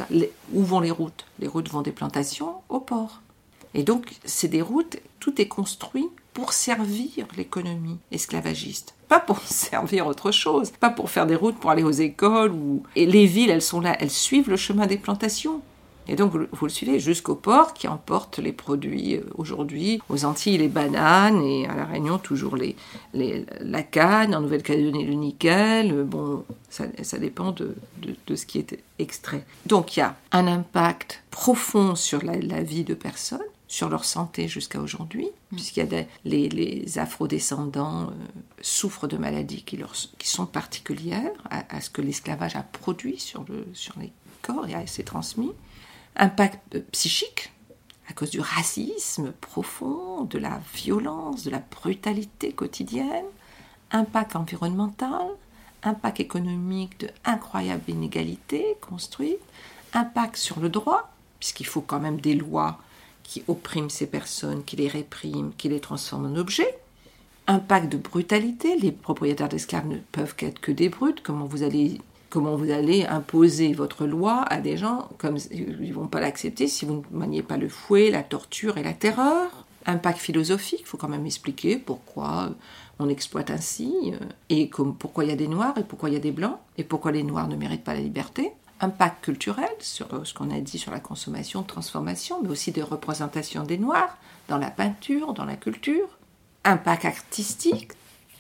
où 0.54 0.64
vont 0.64 0.80
les 0.80 0.92
routes? 0.92 1.26
Les 1.40 1.48
routes 1.48 1.70
vont 1.70 1.82
des 1.82 1.92
plantations 1.92 2.56
au 2.70 2.80
port. 2.80 3.22
Et 3.74 3.84
donc, 3.84 4.14
c'est 4.26 4.48
des 4.48 4.62
routes, 4.62 4.98
tout 5.20 5.40
est 5.42 5.48
construit 5.48 6.08
pour 6.34 6.54
servir 6.54 7.26
l'économie 7.36 7.98
esclavagiste. 8.12 8.94
Pas 9.08 9.20
pour 9.20 9.40
servir 9.46 10.06
autre 10.06 10.32
chose, 10.32 10.72
pas 10.72 10.92
pour 10.92 11.10
faire 11.10 11.26
des 11.26 11.36
routes 11.36 11.58
pour 11.58 11.72
aller 11.72 11.84
aux 11.84 11.90
écoles. 11.90 12.52
Ou... 12.52 12.84
Et 12.96 13.06
les 13.06 13.26
villes, 13.26 13.50
elles 13.50 13.62
sont 13.62 13.82
là, 13.82 13.98
elles 14.00 14.12
suivent 14.12 14.50
le 14.50 14.58
chemin 14.58 14.86
des 14.86 14.98
plantations. 14.98 15.62
Et 16.10 16.16
donc, 16.16 16.32
vous, 16.34 16.66
le 16.66 16.72
suivez 16.72 17.00
jusqu'au 17.00 17.36
port 17.36 17.74
qui 17.74 17.88
emporte 17.88 18.40
les 18.40 18.54
produits 18.54 19.16
euh, 19.16 19.24
aujourd'hui. 19.36 20.00
Aux 20.10 20.24
Antilles, 20.24 20.58
les 20.58 20.70
bananes 20.70 21.42
et 21.42 21.68
à 21.68 21.76
La 21.76 21.86
Réunion, 21.86 22.18
toujours 22.18 22.56
les, 22.56 22.78
la 23.14 23.84
canne. 23.84 24.34
En 24.34 24.42
Nouvelle-Calédonie, 24.42 25.06
le 25.06 25.14
nickel. 25.16 25.92
Euh, 25.92 26.04
bon, 26.04 26.46
ça, 26.70 27.18
dépend 27.18 27.52
de, 27.52 27.76
de, 28.28 28.36
ce 28.36 28.46
qui 28.46 28.60
est 28.60 28.80
extrait. 29.00 29.44
Donc, 29.66 29.98
il 29.98 30.02
y 30.02 30.04
a 30.04 30.16
un 30.32 30.48
impact 30.48 31.24
profond 31.30 31.96
sur 31.96 32.24
la 32.24 32.62
vie 32.62 32.84
de 32.84 32.94
personnes 32.94 33.42
sur 33.68 33.90
leur 33.90 34.06
santé 34.06 34.48
jusqu'à 34.48 34.80
aujourd'hui, 34.80 35.28
mm. 35.52 35.56
puisqu'il 35.56 35.80
y 35.80 35.84
a 35.84 35.86
des, 35.86 36.08
les, 36.26 36.50
les 36.50 37.00
afrodescendants 37.00 38.04
euh, 38.04 38.14
souffrent 38.62 39.08
de 39.08 39.18
maladies 39.18 39.64
qui, 39.64 39.78
leur, 39.78 39.94
qui 40.18 40.30
sont 40.30 40.46
particulières 40.46 41.32
à, 41.50 41.82
ce 41.82 41.90
que 41.90 42.02
l'esclavage 42.02 42.56
a 42.56 42.64
produit 42.64 43.20
sur, 43.20 43.46
le, 43.50 43.68
sur 43.74 44.00
les 44.00 44.12
corps 44.42 44.68
et 44.68 44.74
a 44.74 44.88
s'est 44.88 45.04
transmis. 45.04 45.52
Impact 46.16 46.76
euh, 46.76 46.82
psychique, 46.92 47.52
à 48.10 48.14
cause 48.14 48.30
du 48.30 48.40
racisme 48.40 49.34
profond, 49.34 50.24
de 50.24 50.38
la 50.38 50.62
violence, 50.74 51.44
de 51.44 51.50
la 51.50 51.60
brutalité 51.60 52.54
quotidienne. 52.54 53.26
Impact 53.92 54.36
environnemental, 54.36 55.28
impact 55.84 56.20
économique 56.20 57.00
de 57.02 57.10
incroyables 57.26 57.84
inégalités 57.90 58.78
construites, 58.82 59.40
impact 59.94 60.38
sur 60.38 60.60
le 60.60 60.70
droit, 60.70 61.12
puisqu'il 61.40 61.66
faut 61.66 61.82
quand 61.82 62.00
même 62.00 62.20
des 62.20 62.36
lois 62.36 62.80
qui 63.28 63.44
opprime 63.48 63.90
ces 63.90 64.08
personnes, 64.08 64.64
qui 64.64 64.78
les 64.78 64.88
réprime, 64.88 65.52
qui 65.58 65.70
les 65.70 65.82
transforme 65.82 66.34
en 66.34 66.36
objets. 66.38 66.80
impact 67.50 67.92
de 67.92 67.98
brutalité. 67.98 68.78
Les 68.78 68.92
propriétaires 68.92 69.50
d'esclaves 69.50 69.88
ne 69.88 69.98
peuvent 70.12 70.36
qu'être 70.36 70.60
que 70.60 70.72
des 70.72 70.90
brutes. 70.90 71.22
Comment 71.22 71.46
vous 71.46 71.64
allez 71.64 72.02
comment 72.30 72.58
vous 72.58 72.72
allez 72.72 73.06
imposer 73.06 73.72
votre 73.74 74.06
loi 74.06 74.42
à 74.50 74.60
des 74.60 74.76
gens 74.76 75.08
comme 75.18 75.38
ils 75.52 75.94
vont 75.94 76.08
pas 76.08 76.20
l'accepter 76.20 76.68
si 76.68 76.84
vous 76.86 77.04
ne 77.12 77.18
maniez 77.18 77.42
pas 77.42 77.56
le 77.56 77.70
fouet, 77.70 78.12
la 78.12 78.24
torture 78.24 78.78
et 78.78 78.84
la 78.84 78.94
terreur? 78.94 79.66
Impact 79.86 80.20
philosophique, 80.20 80.82
il 80.82 80.86
faut 80.86 80.98
quand 80.98 81.08
même 81.08 81.26
expliquer 81.26 81.78
pourquoi 81.78 82.52
on 83.00 83.08
exploite 83.08 83.50
ainsi 83.50 83.94
euh, 84.08 84.26
et 84.50 84.70
pourquoi 85.00 85.24
il 85.24 85.30
y 85.30 85.34
a 85.34 85.38
des 85.38 85.48
noirs 85.48 85.78
et 85.78 85.84
pourquoi 85.84 86.10
il 86.10 86.14
y 86.14 86.18
a 86.18 86.22
des 86.22 86.32
blancs 86.32 86.58
et 86.78 86.84
pourquoi 86.84 87.12
les 87.14 87.24
noirs 87.24 87.48
ne 87.48 87.56
méritent 87.56 87.86
pas 87.86 87.94
la 87.94 88.02
liberté. 88.02 88.52
Impact 88.80 89.24
culturel 89.24 89.70
sur 89.80 90.26
ce 90.26 90.34
qu'on 90.34 90.52
a 90.52 90.60
dit 90.60 90.78
sur 90.78 90.92
la 90.92 91.00
consommation, 91.00 91.64
transformation, 91.64 92.42
mais 92.44 92.50
aussi 92.50 92.72
de 92.72 92.82
représentation 92.82 93.64
des 93.64 93.78
noirs 93.78 94.18
dans 94.48 94.58
la 94.58 94.70
peinture, 94.70 95.34
dans 95.34 95.46
la 95.46 95.56
culture. 95.56 96.08
Impact 96.64 97.06
artistique, 97.06 97.94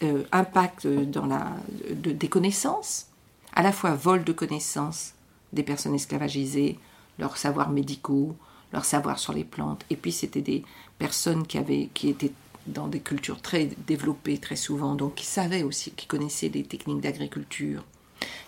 euh, 0.03 0.23
impact 0.31 0.85
dans 0.85 1.25
la, 1.25 1.53
des 1.93 2.27
connaissances, 2.27 3.07
à 3.53 3.63
la 3.63 3.71
fois 3.71 3.95
vol 3.95 4.23
de 4.23 4.31
connaissances 4.31 5.13
des 5.53 5.63
personnes 5.63 5.95
esclavagisées, 5.95 6.77
leurs 7.17 7.37
savoirs 7.37 7.69
médicaux, 7.69 8.35
leurs 8.73 8.85
savoirs 8.85 9.17
sur 9.17 9.33
les 9.33 9.43
plantes, 9.43 9.85
et 9.89 9.95
puis 9.95 10.11
c'était 10.11 10.41
des 10.41 10.63
personnes 10.99 11.47
qui, 11.47 11.57
avaient, 11.57 11.89
qui 11.93 12.09
étaient 12.09 12.33
dans 12.67 12.87
des 12.87 12.99
cultures 12.99 13.41
très 13.41 13.69
développées 13.87 14.37
très 14.37 14.55
souvent, 14.55 14.95
donc 14.95 15.15
qui 15.15 15.25
savaient 15.25 15.63
aussi, 15.63 15.91
qui 15.91 16.05
connaissaient 16.05 16.49
les 16.49 16.63
techniques 16.63 17.01
d'agriculture, 17.01 17.83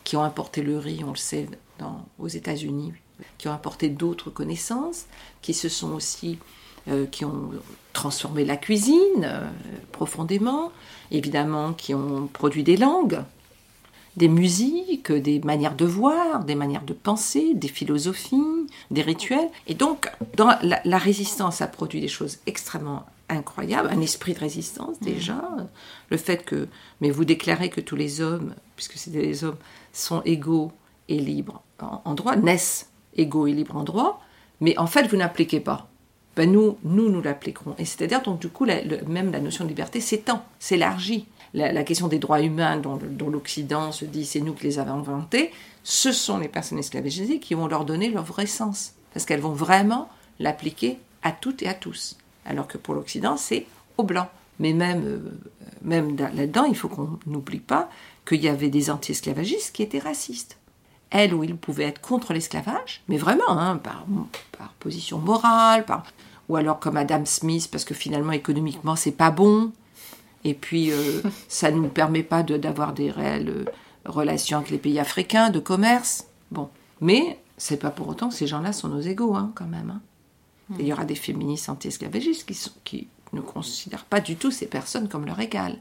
qui 0.04 0.18
ont 0.18 0.24
apporté 0.24 0.62
le 0.62 0.78
riz, 0.78 1.04
on 1.04 1.12
le 1.12 1.16
sait, 1.16 1.48
dans, 1.80 2.06
aux 2.20 2.28
États-Unis, 2.28 2.94
qui 3.38 3.48
ont 3.48 3.54
apporté 3.54 3.90
d'autres 3.90 4.30
connaissances, 4.30 5.06
qui 5.42 5.54
se 5.54 5.70
sont 5.70 5.94
aussi 5.94 6.40
euh, 6.88 7.06
qui 7.06 7.26
ont 7.26 7.52
transformé 7.92 8.46
la 8.46 8.56
cuisine 8.56 9.24
euh, 9.24 9.48
profondément, 9.92 10.72
évidemment 11.12 11.74
qui 11.74 11.94
ont 11.94 12.28
produit 12.32 12.64
des 12.64 12.78
langues, 12.78 13.22
des 14.16 14.30
musiques, 14.30 15.12
des 15.12 15.40
manières 15.40 15.76
de 15.76 15.86
voir, 15.86 16.46
des 16.46 16.56
manières 16.56 16.84
de 16.84 16.94
penser, 16.94 17.54
des 17.54 17.68
philosophies, 17.68 18.68
des 18.92 19.02
rituels. 19.02 19.50
Et 19.68 19.74
donc, 19.74 20.10
dans 20.36 20.50
la, 20.62 20.98
résistance 20.98 21.62
a 21.62 21.68
produit 21.68 22.02
des 22.02 22.08
choses 22.08 22.40
extrêmement 22.46 23.06
incroyables, 23.28 23.90
un 23.92 24.02
esprit 24.02 24.34
de 24.34 24.40
résistance 24.40 25.00
déjà, 25.02 25.42
le 26.10 26.18
fait 26.18 26.44
que, 26.44 26.68
mais 27.02 27.12
vous 27.12 27.26
déclarez 27.26 27.70
que 27.70 27.82
tous 27.82 27.96
les 27.96 28.22
hommes, 28.22 28.56
puisque 28.76 28.98
c'est 28.98 29.12
des 29.12 29.44
hommes, 29.44 29.58
sont 29.94 30.22
égaux 30.24 30.72
et 31.10 31.20
libres 31.20 31.64
en 31.82 32.14
droit, 32.14 32.38
naissent 32.38 32.90
égaux 33.16 33.48
et 33.48 33.54
libres 33.54 33.76
en 33.76 33.84
droit, 33.84 34.22
mais 34.62 34.78
en 34.78 34.88
fait 34.88 35.08
vous 35.08 35.18
n'appliquez 35.18 35.60
pas. 35.60 35.90
Ben, 36.36 36.50
nous, 36.50 36.78
nous, 36.84 37.10
nous 37.10 37.22
l'appliquerons. 37.22 37.76
Et 37.78 37.84
c'est-à-dire, 37.84 38.22
donc, 38.22 38.40
du 38.40 38.48
coup, 38.48 38.66
même 39.08 39.32
la 39.32 39.42
notion 39.42 39.66
de 39.66 39.70
liberté 39.70 40.00
s'étend, 40.00 40.46
s'élargit. 40.58 41.26
La, 41.54 41.84
question 41.84 42.08
des 42.08 42.20
droits 42.20 42.42
humains 42.42 42.78
dont, 42.78 43.30
l'Occident 43.30 43.92
se 43.92 44.06
dit 44.06 44.24
c'est 44.24 44.40
nous 44.40 44.54
qui 44.54 44.66
les 44.66 44.80
avons 44.80 45.00
inventés, 45.00 45.52
ce 45.84 46.12
sont 46.12 46.38
les 46.38 46.48
personnes 46.48 46.78
esclavagisées 46.78 47.40
qui 47.40 47.56
vont 47.56 47.68
leur 47.68 47.86
donner 47.86 48.10
leur 48.10 48.24
vrai 48.24 48.46
sens. 48.46 48.94
Parce 49.14 49.26
qu'elles 49.26 49.42
vont 49.42 49.52
vraiment 49.52 50.08
l'appliquer 50.40 51.00
à 51.24 51.32
toutes 51.32 51.64
et 51.64 51.68
à 51.68 51.74
tous. 51.74 52.18
Alors 52.46 52.68
que 52.68 52.78
pour 52.78 52.94
l'Occident, 52.94 53.36
c'est 53.36 53.66
aux 53.98 54.04
blancs. 54.04 54.30
Mais 54.60 54.74
même, 54.74 55.04
euh, 55.06 55.40
même 55.82 56.16
là-dedans, 56.16 56.66
il 56.66 56.76
faut 56.76 56.88
qu'on 56.88 57.18
n'oublie 57.26 57.60
pas 57.60 57.90
qu'il 58.26 58.42
y 58.42 58.48
avait 58.48 58.70
des 58.70 58.92
anti-esclavagistes 58.92 59.76
qui 59.76 59.82
étaient 59.82 60.00
racistes 60.00 60.59
elle 61.12 61.34
ou 61.34 61.44
il 61.44 61.56
pouvait 61.56 61.86
être 61.86 62.02
contre 62.02 62.34
l'esclavage, 62.34 63.04
mais 63.08 63.18
vraiment, 63.18 63.50
hein, 63.50 63.78
par, 63.78 64.06
par, 64.58 64.74
position 64.80 65.18
morale, 65.18 65.86
par, 65.86 66.04
ou 66.48 66.56
alors 66.56 66.80
comme 66.80 66.98
Adam 66.98 67.26
Smith, 67.26 67.70
parce 67.72 67.86
que 67.86 67.94
finalement 67.94 68.32
économiquement 68.32 68.96
c'est 68.96 69.12
pas 69.12 69.32
bon, 69.32 69.72
et 70.44 70.54
puis 70.54 70.92
euh, 70.92 71.22
ça 71.48 71.72
ne 71.72 71.78
nous 71.78 71.90
permet 71.90 72.24
pas 72.24 72.44
d'avoir 72.44 72.94
des 72.94 73.12
réelles 73.12 73.50
euh, 73.50 73.66
relations 74.06 74.58
avec 74.58 74.70
les 74.70 74.78
pays 74.78 75.00
africains, 75.00 75.50
de 75.50 75.60
commerce. 75.60 76.28
Bon, 76.52 76.70
mais 77.02 77.40
c'est 77.58 77.78
pas 77.78 77.92
pour 77.92 78.08
autant 78.08 78.30
que 78.30 78.36
ces 78.36 78.48
gens-là 78.48 78.74
sont 78.74 78.88
nos 78.88 79.02
égaux, 79.02 79.36
hein, 79.36 79.52
quand 79.56 79.68
même. 79.68 79.92
Hein. 79.92 80.02
il 80.80 80.86
y 80.86 80.94
aura 80.94 81.06
des 81.06 81.16
féministes 81.16 81.70
anti-esclavagistes 81.70 82.46
qui, 82.46 82.72
qui 82.84 83.08
ne 83.34 83.42
considèrent 83.42 84.06
pas 84.06 84.20
du 84.20 84.36
tout 84.36 84.52
ces 84.52 84.68
personnes 84.68 85.10
comme 85.10 85.26
leur 85.26 85.40
égales. 85.40 85.78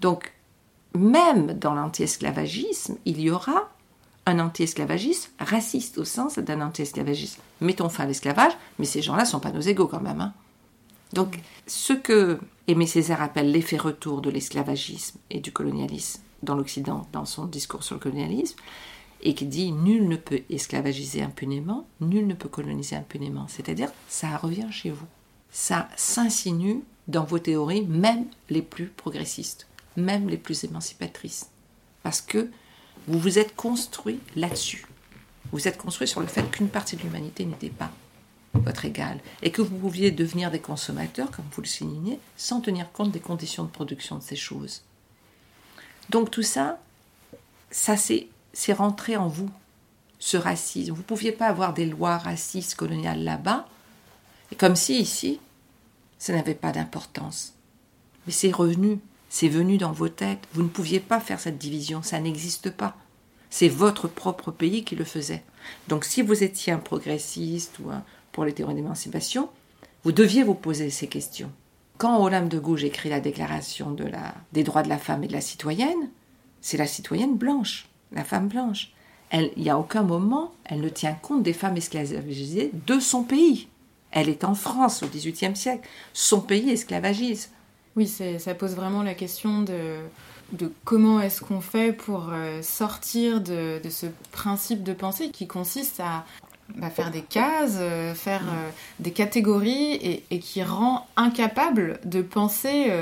Donc, 0.00 0.32
même 0.94 1.52
dans 1.52 1.74
l'anti-esclavagisme, 1.74 2.96
il 3.04 3.20
y 3.20 3.30
aura 3.30 3.68
un 4.28 4.38
anti-esclavagisme 4.38 5.30
raciste 5.38 5.98
au 5.98 6.04
sens 6.04 6.38
d'un 6.38 6.60
anti-esclavagisme. 6.60 7.40
Mettons 7.60 7.88
fin 7.88 8.04
à 8.04 8.06
l'esclavage, 8.06 8.52
mais 8.78 8.84
ces 8.84 9.02
gens-là 9.02 9.22
ne 9.22 9.28
sont 9.28 9.40
pas 9.40 9.52
nos 9.52 9.60
égaux 9.60 9.88
quand 9.88 10.00
même. 10.00 10.20
Hein. 10.20 10.34
Donc, 11.12 11.40
ce 11.66 11.92
que 11.92 12.38
Aimé 12.66 12.86
Césaire 12.86 13.22
appelle 13.22 13.50
l'effet 13.50 13.78
retour 13.78 14.20
de 14.20 14.30
l'esclavagisme 14.30 15.18
et 15.30 15.40
du 15.40 15.52
colonialisme 15.52 16.20
dans 16.42 16.54
l'Occident, 16.54 17.06
dans 17.12 17.24
son 17.24 17.46
discours 17.46 17.82
sur 17.82 17.96
le 17.96 18.00
colonialisme, 18.00 18.56
et 19.22 19.34
qui 19.34 19.46
dit 19.46 19.72
nul 19.72 20.08
ne 20.08 20.16
peut 20.16 20.42
esclavagiser 20.50 21.22
impunément, 21.22 21.86
nul 22.00 22.26
ne 22.26 22.34
peut 22.34 22.48
coloniser 22.48 22.94
impunément. 22.94 23.46
C'est-à-dire, 23.48 23.90
ça 24.08 24.36
revient 24.36 24.68
chez 24.70 24.90
vous. 24.90 25.06
Ça 25.50 25.88
s'insinue 25.96 26.82
dans 27.08 27.24
vos 27.24 27.38
théories, 27.38 27.86
même 27.86 28.26
les 28.50 28.62
plus 28.62 28.86
progressistes, 28.86 29.66
même 29.96 30.28
les 30.28 30.36
plus 30.36 30.62
émancipatrices. 30.64 31.48
Parce 32.02 32.20
que 32.20 32.50
vous 33.08 33.18
vous 33.18 33.38
êtes 33.38 33.56
construit 33.56 34.20
là-dessus. 34.36 34.86
Vous 35.52 35.66
êtes 35.66 35.78
construit 35.78 36.06
sur 36.06 36.20
le 36.20 36.26
fait 36.26 36.48
qu'une 36.50 36.68
partie 36.68 36.96
de 36.96 37.02
l'humanité 37.02 37.44
n'était 37.44 37.70
pas 37.70 37.90
votre 38.52 38.84
égal 38.84 39.18
et 39.42 39.50
que 39.50 39.62
vous 39.62 39.76
pouviez 39.76 40.10
devenir 40.10 40.50
des 40.50 40.60
consommateurs, 40.60 41.30
comme 41.30 41.46
vous 41.52 41.62
le 41.62 41.66
soulignez, 41.66 42.20
sans 42.36 42.60
tenir 42.60 42.92
compte 42.92 43.10
des 43.10 43.20
conditions 43.20 43.64
de 43.64 43.70
production 43.70 44.16
de 44.16 44.22
ces 44.22 44.36
choses. 44.36 44.82
Donc 46.10 46.30
tout 46.30 46.42
ça, 46.42 46.78
ça 47.70 47.96
c'est 47.96 48.72
rentré 48.72 49.16
en 49.16 49.28
vous, 49.28 49.50
ce 50.18 50.36
racisme. 50.36 50.92
Vous 50.92 50.98
ne 50.98 51.02
pouviez 51.02 51.32
pas 51.32 51.46
avoir 51.46 51.74
des 51.74 51.86
lois 51.86 52.18
racistes 52.18 52.74
coloniales 52.74 53.24
là-bas, 53.24 53.66
et 54.52 54.56
comme 54.56 54.76
si 54.76 54.98
ici, 54.98 55.40
ça 56.18 56.32
n'avait 56.32 56.54
pas 56.54 56.72
d'importance. 56.72 57.54
Mais 58.26 58.32
c'est 58.32 58.50
revenu 58.50 58.98
c'est 59.28 59.48
venu 59.48 59.78
dans 59.78 59.92
vos 59.92 60.08
têtes. 60.08 60.46
Vous 60.52 60.62
ne 60.62 60.68
pouviez 60.68 61.00
pas 61.00 61.20
faire 61.20 61.40
cette 61.40 61.58
division, 61.58 62.02
ça 62.02 62.20
n'existe 62.20 62.70
pas. 62.70 62.96
C'est 63.50 63.68
votre 63.68 64.08
propre 64.08 64.50
pays 64.50 64.84
qui 64.84 64.96
le 64.96 65.04
faisait. 65.04 65.42
Donc 65.88 66.04
si 66.04 66.22
vous 66.22 66.42
étiez 66.42 66.72
un 66.72 66.78
progressiste 66.78 67.78
ou 67.78 67.90
un 67.90 68.04
pour 68.32 68.44
les 68.44 68.52
théories 68.52 68.74
d'émancipation, 68.74 69.48
vous 70.04 70.12
deviez 70.12 70.42
vous 70.42 70.54
poser 70.54 70.90
ces 70.90 71.08
questions. 71.08 71.50
Quand 71.96 72.22
Olympe 72.22 72.48
de 72.48 72.58
Gouges 72.58 72.84
écrit 72.84 73.08
la 73.08 73.20
déclaration 73.20 73.90
de 73.90 74.04
la, 74.04 74.34
des 74.52 74.62
droits 74.62 74.82
de 74.84 74.88
la 74.88 74.98
femme 74.98 75.24
et 75.24 75.28
de 75.28 75.32
la 75.32 75.40
citoyenne, 75.40 76.10
c'est 76.60 76.76
la 76.76 76.86
citoyenne 76.86 77.36
blanche, 77.36 77.88
la 78.12 78.24
femme 78.24 78.48
blanche. 78.48 78.92
Il 79.32 79.50
n'y 79.56 79.70
a 79.70 79.78
aucun 79.78 80.02
moment, 80.02 80.52
elle 80.64 80.80
ne 80.80 80.88
tient 80.88 81.14
compte 81.14 81.42
des 81.42 81.52
femmes 81.52 81.76
esclavagisées 81.76 82.70
de 82.86 83.00
son 83.00 83.24
pays. 83.24 83.68
Elle 84.10 84.28
est 84.28 84.44
en 84.44 84.54
France 84.54 85.02
au 85.02 85.06
XVIIIe 85.06 85.56
siècle. 85.56 85.86
Son 86.14 86.40
pays 86.40 86.70
esclavagise. 86.70 87.50
Oui, 87.98 88.06
ça 88.06 88.54
pose 88.54 88.76
vraiment 88.76 89.02
la 89.02 89.14
question 89.14 89.62
de, 89.62 90.70
comment 90.84 91.20
est-ce 91.20 91.40
qu'on 91.40 91.60
fait 91.60 91.92
pour 91.92 92.28
euh, 92.30 92.62
sortir 92.62 93.40
de, 93.40 93.80
ce 93.90 94.06
principe 94.30 94.84
de 94.84 94.92
pensée 94.92 95.30
qui 95.32 95.48
consiste 95.48 95.98
à 95.98 96.24
bah, 96.76 96.90
faire 96.90 97.10
des 97.10 97.22
cases, 97.22 97.78
euh, 97.80 98.14
faire 98.14 98.42
euh, 98.42 98.70
des 99.00 99.10
catégories 99.10 100.22
et, 100.30 100.38
qui 100.38 100.62
rend 100.62 101.08
incapable 101.16 101.98
de 102.04 102.22
penser 102.22 102.92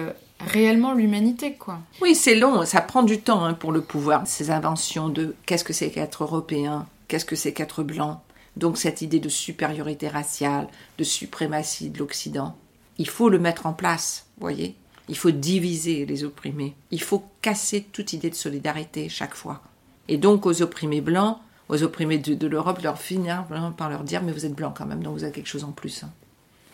réellement 0.41 0.95
l'humanité, 0.95 1.53
quoi. 1.53 1.79
Oui, 2.01 2.15
c'est 2.15 2.35
long, 2.35 2.65
ça 2.65 2.81
prend 2.81 3.03
du 3.03 3.21
temps 3.21 3.45
hein, 3.45 3.53
pour 3.53 3.73
le 3.73 3.83
pouvoir. 3.83 4.27
Ces 4.27 4.51
inventions 4.51 5.11
de 5.11 5.37
qu'est-ce 5.45 5.65
que 5.65 5.75
c'est 5.75 5.91
qu'être 5.91 6.23
européen, 6.23 6.87
qu'est-ce 7.09 7.27
que 7.27 7.37
c'est 7.37 7.53
qu'être 7.53 7.83
blanc. 7.83 8.23
Donc 8.57 8.79
cette 8.79 9.03
idée 9.03 9.21
de 9.21 9.29
supériorité 9.29 10.09
raciale, 10.09 10.69
de 10.97 11.05
suprématie 11.05 11.91
de 11.91 11.99
l'Occident, 11.99 12.57
il 12.97 13.11
faut 13.11 13.29
le 13.29 13.39
mettre 13.39 13.67
en 13.67 13.75
place, 13.75 14.25
voyez? 14.39 14.75
Il 15.09 15.16
faut 15.16 15.31
diviser 15.31 16.05
les 16.07 16.25
opprimés. 16.25 16.75
Il 16.90 17.01
faut 17.01 17.25
casser 17.42 17.87
toute 17.92 18.12
idée 18.12 18.31
de 18.31 18.35
solidarité 18.35 19.09
chaque 19.09 19.35
fois. 19.35 19.62
Et 20.09 20.16
donc 20.16 20.47
aux 20.47 20.62
opprimés 20.62 21.01
blancs, 21.01 21.38
aux 21.69 21.83
opprimés 21.83 22.19
de, 22.19 22.47
l'Europe, 22.47 22.81
leur 22.83 22.99
finir 22.99 23.45
par 23.77 23.90
leur 23.90 24.05
dire 24.05 24.23
mais 24.23 24.33
vous 24.33 24.47
êtes 24.47 24.55
blancs 24.55 24.75
quand 24.77 24.87
même, 24.87 25.03
donc 25.03 25.14
vous 25.14 25.25
avez 25.25 25.33
quelque 25.33 25.49
chose 25.49 25.64
en 25.64 25.73
plus. 25.73 26.05
Hein. 26.05 26.11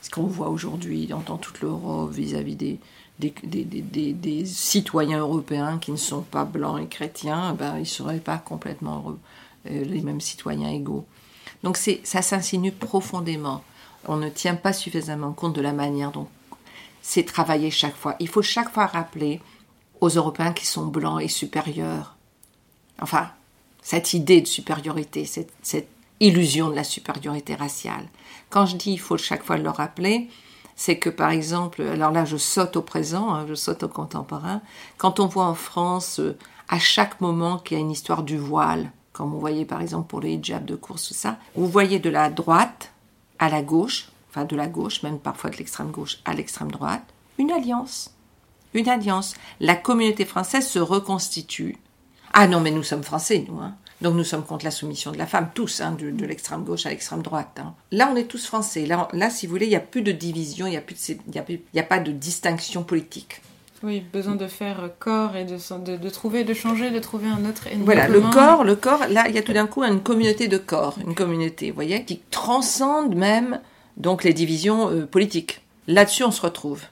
Ce 0.02 0.10
qu'on 0.10 0.24
voit 0.24 0.48
aujourd'hui 0.48 1.06
dans 1.06 1.20
toute 1.20 1.60
l'Europe 1.60 2.12
vis-à-vis 2.12 2.56
des, 2.56 4.44
citoyens 4.44 5.20
européens 5.20 5.78
qui 5.78 5.92
ne 5.92 5.96
sont 5.96 6.22
pas 6.22 6.44
blancs 6.44 6.80
et 6.82 6.88
chrétiens, 6.88 7.54
ben, 7.54 7.76
ils 7.76 7.80
ne 7.80 7.84
seraient 7.84 8.18
pas 8.18 8.38
complètement 8.38 8.96
heureux, 8.96 9.18
euh, 9.70 9.84
les 9.84 10.02
mêmes 10.02 10.20
citoyens 10.20 10.70
égaux. 10.70 11.06
Donc 11.62 11.76
ça 11.76 12.22
s'insinue 12.22 12.72
profondément. 12.72 13.62
On 14.08 14.16
ne 14.16 14.28
tient 14.28 14.56
pas 14.56 14.72
suffisamment 14.72 15.32
compte 15.32 15.54
de 15.54 15.60
la 15.60 15.72
manière 15.72 16.10
dont 16.10 16.26
c'est 17.02 17.24
travailler 17.24 17.70
chaque 17.70 17.96
fois. 17.96 18.14
Il 18.20 18.28
faut 18.28 18.42
chaque 18.42 18.72
fois 18.72 18.86
rappeler 18.86 19.40
aux 20.00 20.08
Européens 20.08 20.52
qui 20.52 20.66
sont 20.66 20.86
blancs 20.86 21.20
et 21.20 21.28
supérieurs. 21.28 22.16
Enfin, 23.00 23.30
cette 23.82 24.14
idée 24.14 24.40
de 24.40 24.46
supériorité, 24.46 25.24
cette, 25.24 25.88
illusion 26.20 26.70
de 26.70 26.76
la 26.76 26.84
supériorité 26.84 27.56
raciale. 27.56 28.06
Quand 28.48 28.64
je 28.64 28.76
dis 28.76 28.92
il 28.92 29.00
faut 29.00 29.16
chaque 29.16 29.42
fois 29.42 29.56
le 29.56 29.68
rappeler, 29.68 30.30
c'est 30.76 30.96
que 30.96 31.10
par 31.10 31.30
exemple, 31.30 31.82
alors 31.82 32.12
là 32.12 32.24
je 32.24 32.36
saute 32.36 32.76
au 32.76 32.82
présent, 32.82 33.34
hein, 33.34 33.44
je 33.48 33.54
saute 33.54 33.82
au 33.82 33.88
contemporain, 33.88 34.60
quand 34.98 35.18
on 35.18 35.26
voit 35.26 35.46
en 35.46 35.56
France 35.56 36.20
euh, 36.20 36.38
à 36.68 36.78
chaque 36.78 37.20
moment 37.20 37.58
qu'il 37.58 37.76
y 37.76 37.80
a 37.80 37.82
une 37.82 37.90
histoire 37.90 38.22
du 38.22 38.38
voile, 38.38 38.92
comme 39.12 39.34
on 39.34 39.38
voyait 39.38 39.64
par 39.64 39.80
exemple 39.80 40.06
pour 40.06 40.20
les 40.20 40.34
hijabs 40.34 40.64
de 40.64 40.76
course, 40.76 41.08
tout 41.08 41.14
ça, 41.14 41.38
vous 41.56 41.66
voyez 41.66 41.98
de 41.98 42.08
la 42.08 42.30
droite 42.30 42.92
à 43.40 43.48
la 43.48 43.62
gauche, 43.62 44.11
enfin 44.32 44.46
de 44.46 44.56
la 44.56 44.66
gauche, 44.66 45.02
même 45.02 45.18
parfois 45.18 45.50
de 45.50 45.56
l'extrême 45.56 45.90
gauche 45.90 46.18
à 46.24 46.32
l'extrême 46.32 46.70
droite, 46.70 47.04
une 47.38 47.52
alliance. 47.52 48.14
Une 48.74 48.88
alliance. 48.88 49.34
La 49.60 49.76
communauté 49.76 50.24
française 50.24 50.66
se 50.66 50.78
reconstitue. 50.78 51.76
Ah 52.32 52.46
non, 52.46 52.60
mais 52.60 52.70
nous 52.70 52.82
sommes 52.82 53.02
français, 53.02 53.44
nous. 53.46 53.58
Hein. 53.60 53.74
Donc 54.00 54.14
nous 54.16 54.24
sommes 54.24 54.44
contre 54.44 54.64
la 54.64 54.70
soumission 54.70 55.12
de 55.12 55.18
la 55.18 55.26
femme, 55.26 55.50
tous, 55.54 55.80
hein, 55.80 55.96
de, 55.98 56.26
l'extrême 56.26 56.64
gauche 56.64 56.86
à 56.86 56.90
l'extrême 56.90 57.22
droite. 57.22 57.60
Hein. 57.60 57.74
Là, 57.92 58.10
on 58.12 58.16
est 58.16 58.24
tous 58.24 58.46
français. 58.46 58.86
Là, 58.86 59.06
là 59.12 59.28
si 59.28 59.46
vous 59.46 59.52
voulez, 59.52 59.66
il 59.66 59.70
n'y 59.70 59.76
a 59.76 59.80
plus 59.80 60.02
de 60.02 60.12
division, 60.12 60.66
il 60.66 60.70
n'y 60.70 60.76
a, 60.76 60.80
plus 60.80 60.96
de, 60.96 61.78
a, 61.78 61.82
pas 61.82 62.00
de 62.00 62.10
distinction 62.10 62.82
politique. 62.82 63.42
Oui, 63.82 64.00
besoin 64.00 64.36
de 64.36 64.46
faire 64.46 64.90
corps 64.98 65.36
et 65.36 65.44
de, 65.44 65.96
de, 65.96 66.08
trouver, 66.08 66.44
de 66.44 66.54
changer, 66.54 66.90
de 66.90 66.98
trouver 67.00 67.28
un 67.28 67.44
autre 67.44 67.66
ennemi. 67.66 67.84
Voilà, 67.84 68.08
le 68.08 68.20
corps, 68.20 68.64
le 68.64 68.76
corps, 68.76 69.06
là, 69.08 69.28
il 69.28 69.34
y 69.34 69.38
a 69.38 69.42
tout 69.42 69.52
d'un 69.52 69.66
coup 69.66 69.82
une 69.82 70.00
communauté 70.00 70.48
de 70.48 70.56
corps, 70.56 70.96
une 71.04 71.14
communauté, 71.14 71.70
vous 71.70 71.74
voyez, 71.74 72.04
qui 72.04 72.20
transcende 72.30 73.14
même 73.14 73.60
donc 73.96 74.24
les 74.24 74.32
divisions 74.32 74.90
euh, 74.90 75.06
politiques. 75.06 75.60
Là-dessus, 75.86 76.24
on 76.24 76.30
se 76.30 76.40
retrouve. 76.40 76.82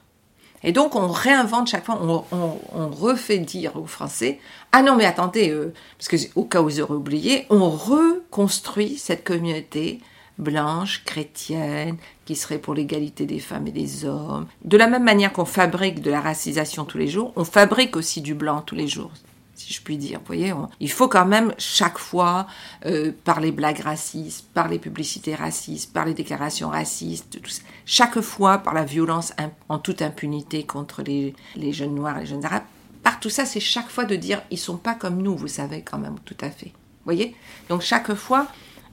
Et 0.63 0.71
donc, 0.71 0.95
on 0.95 1.07
réinvente 1.07 1.69
chaque 1.69 1.85
fois, 1.85 1.99
on, 2.01 2.89
refait 2.89 3.39
dire 3.39 3.75
aux 3.77 3.87
Français 3.87 4.39
Ah 4.71 4.83
non, 4.83 4.95
mais 4.95 5.05
attendez, 5.05 5.49
euh, 5.49 5.73
parce 5.97 6.07
que 6.07 6.17
au 6.35 6.43
cas 6.43 6.61
où 6.61 6.65
vous 6.65 6.81
aurez 6.81 6.93
oublié, 6.93 7.45
on 7.49 7.69
reconstruit 7.69 8.97
cette 8.97 9.23
communauté 9.23 9.99
blanche, 10.37 11.03
chrétienne, 11.03 11.97
qui 12.25 12.35
serait 12.35 12.59
pour 12.59 12.73
l'égalité 12.73 13.25
des 13.25 13.39
femmes 13.39 13.67
et 13.67 13.71
des 13.71 14.05
hommes. 14.05 14.47
De 14.63 14.77
la 14.77 14.87
même 14.87 15.03
manière 15.03 15.33
qu'on 15.33 15.45
fabrique 15.45 16.01
de 16.01 16.11
la 16.11 16.21
racisation 16.21 16.85
tous 16.85 16.97
les 16.97 17.07
jours, 17.07 17.33
on 17.35 17.43
fabrique 17.43 17.95
aussi 17.95 18.21
du 18.21 18.33
blanc 18.33 18.61
tous 18.61 18.75
les 18.75 18.87
jours 18.87 19.11
je 19.71 19.81
puis 19.81 19.97
dire. 19.97 20.19
Vous 20.19 20.25
voyez, 20.25 20.53
il 20.79 20.91
faut 20.91 21.07
quand 21.07 21.25
même 21.25 21.53
chaque 21.57 21.97
fois, 21.97 22.47
euh, 22.85 23.11
par 23.23 23.39
les 23.39 23.51
blagues 23.51 23.79
racistes, 23.79 24.47
par 24.53 24.67
les 24.67 24.79
publicités 24.79 25.35
racistes, 25.35 25.93
par 25.93 26.05
les 26.05 26.13
déclarations 26.13 26.69
racistes, 26.69 27.39
chaque 27.85 28.21
fois 28.21 28.59
par 28.59 28.73
la 28.73 28.83
violence 28.83 29.33
en 29.69 29.79
toute 29.79 30.01
impunité 30.01 30.65
contre 30.65 31.01
les, 31.01 31.33
jeunes 31.73 31.95
noirs 31.95 32.19
les 32.19 32.25
jeunes 32.25 32.45
arabes, 32.45 32.63
par 33.03 33.19
tout 33.19 33.29
ça, 33.29 33.45
c'est 33.45 33.59
chaque 33.59 33.89
fois 33.89 34.05
de 34.05 34.15
dire 34.15 34.41
ils 34.51 34.59
sont 34.59 34.77
pas 34.77 34.93
comme 34.93 35.21
nous, 35.21 35.35
vous 35.35 35.47
savez 35.47 35.81
quand 35.81 35.97
même 35.97 36.19
tout 36.25 36.37
à 36.41 36.49
fait. 36.49 36.67
Vous 36.67 37.05
voyez? 37.05 37.35
Donc 37.69 37.81
chaque 37.81 38.13
fois, 38.13 38.47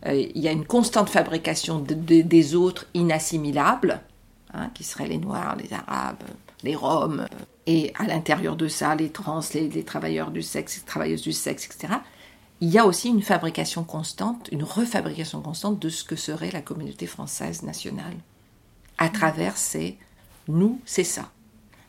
euh, 0.06 0.14
il 0.14 0.40
y 0.40 0.48
a 0.48 0.52
une 0.52 0.64
constante 0.64 1.10
fabrication 1.10 1.80
des 1.80 2.54
autres 2.54 2.86
inassimilables, 2.94 4.00
hein, 4.54 4.70
qui 4.74 4.84
seraient 4.84 5.08
les 5.08 5.18
noirs, 5.18 5.56
les 5.56 5.72
arabes, 5.72 6.22
les 6.62 6.74
roms, 6.74 7.26
et 7.68 7.92
à 7.98 8.07
l'intérieur 8.07 8.57
de 8.57 8.66
ça, 8.66 8.94
les 8.94 9.11
trans, 9.11 9.40
les, 9.52 9.85
travailleurs 9.85 10.31
du 10.31 10.40
sexe, 10.40 10.78
les 10.78 10.85
travailleuses 10.85 11.20
du 11.20 11.33
sexe, 11.33 11.66
etc. 11.66 11.96
Il 12.62 12.70
y 12.70 12.78
a 12.78 12.87
aussi 12.87 13.11
une 13.11 13.20
fabrication 13.20 13.85
constante, 13.85 14.48
une 14.50 14.64
refabrication 14.64 15.42
constante 15.42 15.78
de 15.78 15.90
ce 15.90 16.02
que 16.02 16.16
serait 16.16 16.50
la 16.50 16.62
communauté 16.62 17.07
française 17.07 17.62
nationale. 17.62 18.14
À 18.96 19.11
travers 19.11 19.59
ces 19.59 19.98
nous, 20.48 20.81
c'est 20.87 21.04
ça. 21.04 21.31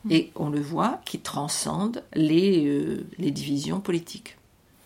Et 0.09 0.31
on 0.35 0.49
le 0.49 0.59
voit 0.59 0.99
qui 1.05 1.19
transcende 1.19 2.03
les, 2.13 2.67
euh, 2.67 3.07
les 3.17 3.31
divisions 3.31 3.79
politiques. 3.79 4.37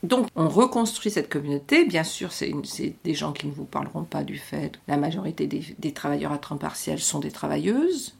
Donc 0.03 0.27
on 0.36 0.47
reconstruit 0.47 1.10
cette 1.10 1.29
communauté. 1.29 1.86
Bien 1.86 2.03
sûr, 2.03 2.32
c'est 2.32 2.53
des 3.03 3.15
gens 3.15 3.32
qui 3.34 3.47
ne 3.47 3.51
vous 3.51 3.65
parleront 3.65 4.03
pas 4.03 4.23
du 4.23 4.38
fait 4.38 4.73
que 4.73 4.77
la 4.88 4.97
majorité 4.97 5.47
des, 5.47 5.75
des 5.79 5.91
travailleurs 5.91 6.34
à 6.34 6.38
temps 6.38 6.58
partiel 6.58 6.99
sont 6.99 7.19
des 7.19 7.32
travailleuses 7.32 8.13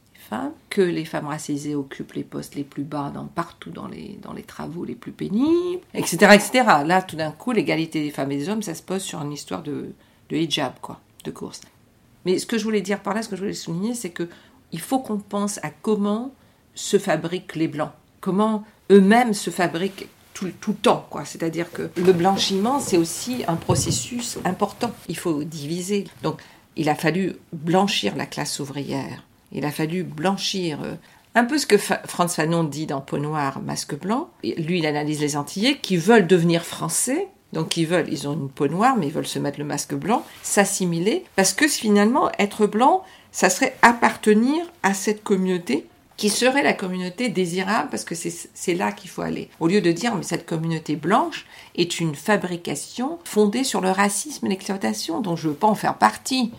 que 0.70 0.82
les 0.82 1.06
femmes 1.06 1.28
racisées 1.28 1.76
occupent 1.76 2.14
les 2.14 2.24
postes 2.24 2.56
les 2.56 2.64
plus 2.64 2.84
bas 2.84 3.12
dans, 3.14 3.26
partout 3.26 3.70
dans 3.70 3.88
les, 3.88 4.20
dans 4.22 4.34
les 4.34 4.44
travaux 4.44 4.86
les 4.86 4.96
plus 4.96 5.12
pénibles, 5.12 5.82
etc. 5.94 6.34
etc. 6.34 6.52
Là, 6.86 7.02
tout 7.02 7.16
d'un 7.16 7.32
coup, 7.32 7.52
l'égalité 7.52 8.04
des 8.04 8.12
femmes 8.12 8.32
et 8.32 8.38
des 8.38 8.50
hommes, 8.50 8.62
ça 8.62 8.76
se 8.76 8.82
pose 8.82 9.02
sur 9.02 9.22
une 9.22 9.32
histoire 9.32 9.64
de, 9.64 9.94
de 10.30 10.38
hijab, 10.38 10.74
quoi, 10.82 11.00
de 11.24 11.32
course. 11.32 11.62
Mais 12.26 12.40
ce 12.40 12.46
que 12.46 12.58
je 12.58 12.64
voulais 12.64 12.82
dire 12.82 13.02
par 13.02 13.14
là, 13.14 13.22
ce 13.22 13.30
que 13.30 13.36
je 13.36 13.42
voulais 13.42 13.54
souligner, 13.54 13.94
c'est 13.94 14.10
que 14.10 14.30
il 14.72 14.80
faut 14.80 15.00
qu'on 15.00 15.20
pense 15.20 15.60
à 15.64 15.70
comment 15.70 16.34
se 16.74 16.98
fabriquent 16.98 17.56
les 17.56 17.68
blancs, 17.68 17.92
comment 18.22 18.64
eux-mêmes 18.92 19.34
se 19.34 19.50
fabriquent 19.50 20.08
tout, 20.34 20.50
tout, 20.60 20.72
le 20.72 20.78
temps, 20.78 21.06
quoi. 21.12 21.26
C'est-à-dire 21.26 21.72
que 21.72 21.92
le 21.96 22.12
blanchiment, 22.12 22.80
c'est 22.80 22.98
aussi 22.98 23.44
un 23.48 23.56
processus 23.56 24.40
important. 24.46 24.92
Il 25.08 25.18
faut 25.18 25.44
diviser. 25.44 26.06
Donc, 26.24 26.42
il 26.76 26.90
a 26.90 26.96
fallu 26.96 27.36
blanchir 27.52 28.16
la 28.16 28.26
classe 28.26 28.60
ouvrière 28.60 29.24
il 29.54 29.66
a 29.66 29.72
fallu 29.72 30.04
blanchir 30.04 30.80
euh, 30.84 30.96
un 31.36 31.46
peu 31.46 31.58
ce 31.58 31.66
que 31.66 31.78
Franz 31.78 32.36
Fanon 32.36 32.64
dit 32.64 32.86
dans 32.86 33.02
Peau 33.02 33.18
noire, 33.18 33.62
masque 33.62 33.98
blanc. 33.98 34.30
Lui, 34.44 34.80
il 34.80 34.86
analyse 34.86 35.20
les 35.20 35.36
Antillais 35.36 35.78
qui 35.78 35.98
veulent 35.98 36.28
devenir 36.28 36.64
français. 36.64 37.28
Donc 37.54 37.78
ils 37.78 37.86
veulent, 37.86 38.12
ils 38.12 38.28
ont 38.28 38.34
une 38.34 38.50
peau 38.50 38.68
noire, 38.68 38.98
mais 38.98 39.08
ils 39.08 39.14
veulent 39.14 39.28
se 39.28 39.40
mettre 39.40 39.60
le 39.60 39.66
masque 39.66 39.94
blanc, 39.94 40.24
s'assimiler, 40.42 41.24
parce 41.36 41.54
que 41.54 41.68
finalement, 41.68 42.32
être 42.40 42.66
blanc, 42.66 43.04
ça 43.32 43.52
serait 43.52 43.76
appartenir 43.84 44.66
à 44.82 44.96
cette 44.96 45.24
communauté 45.24 45.86
qui 46.18 46.30
serait 46.30 46.64
la 46.64 46.74
communauté 46.74 47.30
désirable, 47.30 47.90
parce 47.90 48.04
que 48.04 48.16
c'est 48.16 48.74
là 48.76 48.92
qu'il 48.92 49.10
faut 49.10 49.22
aller. 49.22 49.50
Au 49.60 49.68
lieu 49.68 49.82
de 49.82 49.92
dire, 49.92 50.16
mais 50.16 50.24
cette 50.24 50.46
communauté 50.46 50.96
blanche 50.96 51.46
est 51.76 52.00
une 52.00 52.16
fabrication 52.16 53.20
fondée 53.24 53.64
sur 53.64 53.82
le 53.82 53.90
racisme 53.90 54.46
et 54.46 54.50
l'exploitation, 54.50 55.22
dont 55.22 55.36
je 55.36 55.48
ne 55.48 55.54
veux 55.54 55.58
pas 55.58 55.68
en 55.68 55.76
faire 55.76 55.98
partie. 55.98 56.52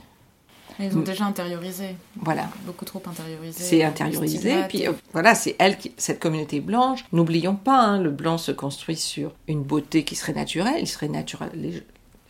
Ils 0.79 0.97
ont 0.97 1.03
déjà 1.03 1.25
intériorisé. 1.25 1.97
Voilà. 2.17 2.49
Beaucoup 2.67 2.85
trop 2.85 3.03
intériorisé. 3.07 3.63
C'est 3.63 3.85
intériorisé. 3.85 4.55
Puis 4.69 4.87
euh, 4.87 4.93
voilà, 5.13 5.35
c'est 5.35 5.57
elle, 5.59 5.79
qui, 5.79 5.93
cette 5.97 6.21
communauté 6.21 6.61
blanche. 6.61 7.05
N'oublions 7.13 7.57
pas, 7.57 7.81
hein, 7.81 8.01
le 8.01 8.11
blanc 8.11 8.39
se 8.39 8.53
construit 8.53 8.97
sur 8.97 9.33
une 9.49 9.63
beauté 9.63 10.05
qui 10.05 10.17
serait 10.17 10.33
naturelle. 10.33 10.77
Il 10.81 10.89
serait 10.89 11.09
naturel. 11.09 11.51
Les 11.55 11.83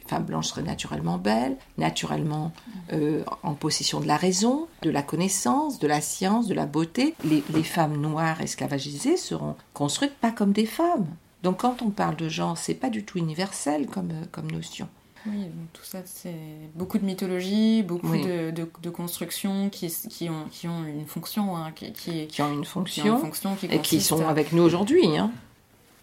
femmes 0.06 0.24
blanches 0.24 0.48
seraient 0.48 0.62
naturellement 0.62 1.18
belles, 1.18 1.56
naturellement 1.78 2.52
euh, 2.92 3.24
en 3.42 3.54
possession 3.54 4.00
de 4.00 4.06
la 4.06 4.16
raison, 4.16 4.66
de 4.82 4.90
la 4.90 5.02
connaissance, 5.02 5.78
de 5.78 5.86
la 5.86 6.00
science, 6.00 6.46
de 6.46 6.54
la 6.54 6.66
beauté. 6.66 7.14
Les, 7.24 7.42
les 7.52 7.62
femmes 7.62 7.96
noires 7.96 8.40
esclavagisées 8.40 9.16
seront 9.16 9.56
construites 9.72 10.14
pas 10.14 10.30
comme 10.30 10.52
des 10.52 10.66
femmes. 10.66 11.06
Donc 11.42 11.60
quand 11.60 11.82
on 11.82 11.90
parle 11.90 12.16
de 12.16 12.28
genre, 12.28 12.56
c'est 12.56 12.74
pas 12.74 12.90
du 12.90 13.04
tout 13.04 13.18
universel 13.18 13.86
comme, 13.86 14.10
euh, 14.10 14.24
comme 14.30 14.50
notion. 14.50 14.88
Oui, 15.26 15.46
tout 15.72 15.84
ça, 15.84 16.00
c'est 16.04 16.34
beaucoup 16.74 16.98
de 16.98 17.04
mythologie, 17.04 17.82
beaucoup 17.82 18.16
de, 18.16 18.50
de, 18.50 18.90
constructions 18.90 19.70
qui, 19.70 19.94
qui, 20.10 20.28
ont, 20.28 20.44
qui 20.50 20.68
ont 20.68 20.84
une 20.84 21.06
fonction. 21.06 21.56
Hein, 21.56 21.72
qui, 21.72 21.92
qui, 22.26 22.42
ont 22.42 22.52
une 22.52 22.64
fonction, 22.64 23.24
et 23.70 23.80
qui 23.80 24.02
sont 24.02 24.26
avec 24.26 24.52
nous 24.52 24.62
aujourd'hui. 24.62 25.16
Hein. 25.16 25.32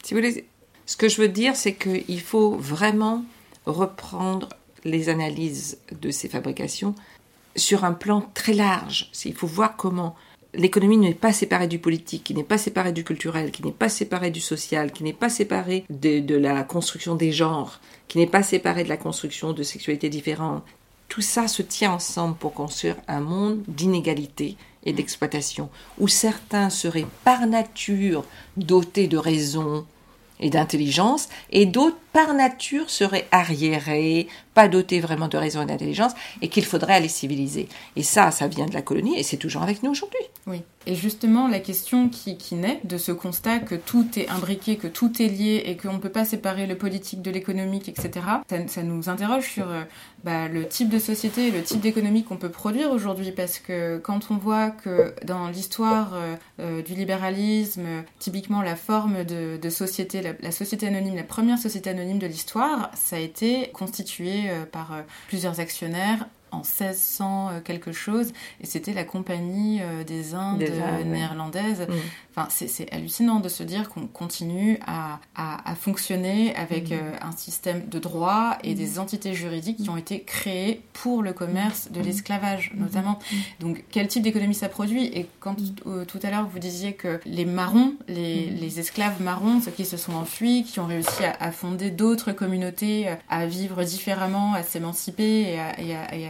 Si 0.03 0.13
vous 0.13 0.19
voulez, 0.21 0.45
ce 0.87 0.97
que 0.97 1.07
je 1.07 1.21
veux 1.21 1.27
dire, 1.27 1.55
c'est 1.55 1.75
qu'il 1.75 2.21
faut 2.21 2.55
vraiment 2.55 3.23
reprendre 3.65 4.49
les 4.83 5.09
analyses 5.09 5.77
de 5.91 6.09
ces 6.09 6.27
fabrications 6.27 6.95
sur 7.55 7.83
un 7.83 7.93
plan 7.93 8.21
très 8.33 8.53
large. 8.53 9.11
Il 9.25 9.35
faut 9.35 9.47
voir 9.47 9.75
comment 9.75 10.15
l'économie 10.53 10.97
n'est 10.97 11.13
pas 11.13 11.33
séparée 11.33 11.67
du 11.67 11.79
politique, 11.79 12.23
qui 12.25 12.33
n'est 12.33 12.43
pas 12.43 12.57
séparée 12.57 12.91
du 12.91 13.03
culturel, 13.03 13.51
qui 13.51 13.63
n'est 13.63 13.71
pas 13.71 13.89
séparée 13.89 14.31
du 14.31 14.41
social, 14.41 14.91
qui 14.91 15.03
n'est 15.03 15.13
pas 15.13 15.29
séparée 15.29 15.85
de, 15.89 16.35
la 16.35 16.63
construction 16.63 17.15
des 17.15 17.31
genres, 17.31 17.79
qui 18.07 18.17
n'est 18.17 18.27
pas 18.27 18.43
séparée 18.43 18.83
de 18.83 18.89
la 18.89 18.97
construction 18.97 19.53
de 19.53 19.63
sexualités 19.63 20.09
différentes. 20.09 20.63
Tout 21.07 21.21
ça 21.21 21.47
se 21.47 21.61
tient 21.61 21.93
ensemble 21.93 22.35
pour 22.35 22.53
construire 22.53 22.95
un 23.07 23.19
monde 23.19 23.61
d'inégalité 23.67 24.55
et 24.85 24.93
d'exploitation, 24.93 25.69
où 25.99 26.07
certains 26.07 26.69
seraient 26.69 27.07
par 27.23 27.45
nature 27.47 28.23
dotés 28.57 29.07
de 29.07 29.17
raison 29.17 29.85
et 30.39 30.49
d'intelligence, 30.49 31.29
et 31.51 31.65
d'autres 31.65 31.99
par 32.13 32.33
nature 32.33 32.89
seraient 32.89 33.27
arriérés, 33.31 34.27
pas 34.53 34.67
dotés 34.67 34.99
vraiment 34.99 35.27
de 35.27 35.37
raison 35.37 35.61
et 35.61 35.65
d'intelligence, 35.65 36.13
et 36.41 36.49
qu'il 36.49 36.65
faudrait 36.65 36.93
aller 36.93 37.07
civiliser. 37.07 37.67
Et 37.95 38.03
ça, 38.03 38.31
ça 38.31 38.47
vient 38.47 38.65
de 38.65 38.73
la 38.73 38.81
colonie, 38.81 39.17
et 39.17 39.23
c'est 39.23 39.37
toujours 39.37 39.63
avec 39.63 39.83
nous 39.83 39.91
aujourd'hui. 39.91 40.19
Oui. 40.47 40.61
Et 40.87 40.95
justement, 40.95 41.47
la 41.47 41.59
question 41.59 42.09
qui, 42.09 42.37
qui, 42.37 42.55
naît 42.55 42.79
de 42.83 42.97
ce 42.97 43.11
constat 43.11 43.59
que 43.59 43.75
tout 43.75 44.07
est 44.17 44.27
imbriqué, 44.29 44.77
que 44.77 44.87
tout 44.87 45.21
est 45.21 45.27
lié 45.27 45.61
et 45.67 45.77
qu'on 45.77 45.93
ne 45.93 45.99
peut 45.99 46.09
pas 46.09 46.25
séparer 46.25 46.65
le 46.65 46.75
politique 46.75 47.21
de 47.21 47.29
l'économique, 47.29 47.87
etc., 47.87 48.25
ça, 48.67 48.81
nous 48.81 49.07
interroge 49.07 49.47
sur 49.47 49.69
euh, 49.69 49.83
bah, 50.23 50.47
le 50.47 50.67
type 50.67 50.89
de 50.89 50.97
société 50.97 51.47
et 51.47 51.51
le 51.51 51.61
type 51.61 51.81
d'économie 51.81 52.23
qu'on 52.23 52.37
peut 52.37 52.49
produire 52.49 52.89
aujourd'hui. 52.91 53.31
Parce 53.31 53.59
que 53.59 53.99
quand 53.99 54.31
on 54.31 54.37
voit 54.37 54.71
que 54.71 55.13
dans 55.23 55.49
l'histoire 55.49 56.13
euh, 56.15 56.35
euh, 56.59 56.81
du 56.81 56.95
libéralisme, 56.95 57.85
typiquement 58.17 58.63
la 58.63 58.75
forme 58.75 59.23
de, 59.23 59.69
société, 59.69 60.21
la, 60.41 60.51
société 60.51 60.87
anonyme, 60.87 61.15
la 61.15 61.23
première 61.23 61.59
société 61.59 61.91
anonyme 61.91 62.17
de 62.17 62.27
l'histoire, 62.27 62.89
ça 62.95 63.17
a 63.17 63.19
été 63.19 63.69
constitué 63.73 64.40
par 64.71 65.03
plusieurs 65.27 65.59
actionnaires 65.59 66.25
en 66.51 66.59
1600 66.59 67.61
quelque 67.63 67.91
chose, 67.91 68.33
et 68.59 68.65
c'était 68.65 68.93
la 68.93 69.03
compagnie 69.03 69.81
des 70.05 70.33
Indes 70.33 70.63
néerlandaises. 71.05 71.81
Mm. 71.81 71.93
Enfin, 72.35 72.47
c'est 72.49 72.91
hallucinant 72.93 73.39
de 73.39 73.49
se 73.49 73.63
dire 73.63 73.89
qu'on 73.89 74.07
continue 74.07 74.79
à, 74.85 75.19
à, 75.35 75.75
fonctionner 75.75 76.55
avec 76.55 76.91
mm. 76.91 76.99
un 77.21 77.31
système 77.31 77.87
de 77.87 77.99
droit 77.99 78.57
et 78.63 78.73
des 78.73 78.99
entités 78.99 79.33
juridiques 79.33 79.77
qui 79.77 79.89
ont 79.89 79.97
été 79.97 80.21
créées 80.21 80.81
pour 80.93 81.23
le 81.23 81.33
commerce 81.33 81.91
de 81.91 82.01
l'esclavage, 82.01 82.71
notamment. 82.75 83.19
Donc, 83.59 83.83
quel 83.91 84.07
type 84.07 84.23
d'économie 84.23 84.55
ça 84.55 84.69
produit? 84.69 85.05
Et 85.05 85.27
quand 85.39 85.55
tout 86.07 86.19
à 86.23 86.29
l'heure 86.29 86.47
vous 86.47 86.59
disiez 86.59 86.93
que 86.93 87.19
les 87.25 87.45
marrons, 87.45 87.95
les, 88.07 88.49
les 88.49 88.79
esclaves 88.79 89.21
marrons, 89.21 89.61
ceux 89.61 89.71
qui 89.71 89.85
se 89.85 89.97
sont 89.97 90.13
enfuis, 90.13 90.63
qui 90.63 90.79
ont 90.79 90.85
réussi 90.85 91.23
à, 91.23 91.51
fonder 91.51 91.91
d'autres 91.91 92.31
communautés, 92.31 93.09
euh, 93.09 93.15
à 93.29 93.45
vivre 93.45 93.83
différemment, 93.83 94.53
à 94.53 94.63
s'émanciper 94.63 95.57
et, 95.77 96.27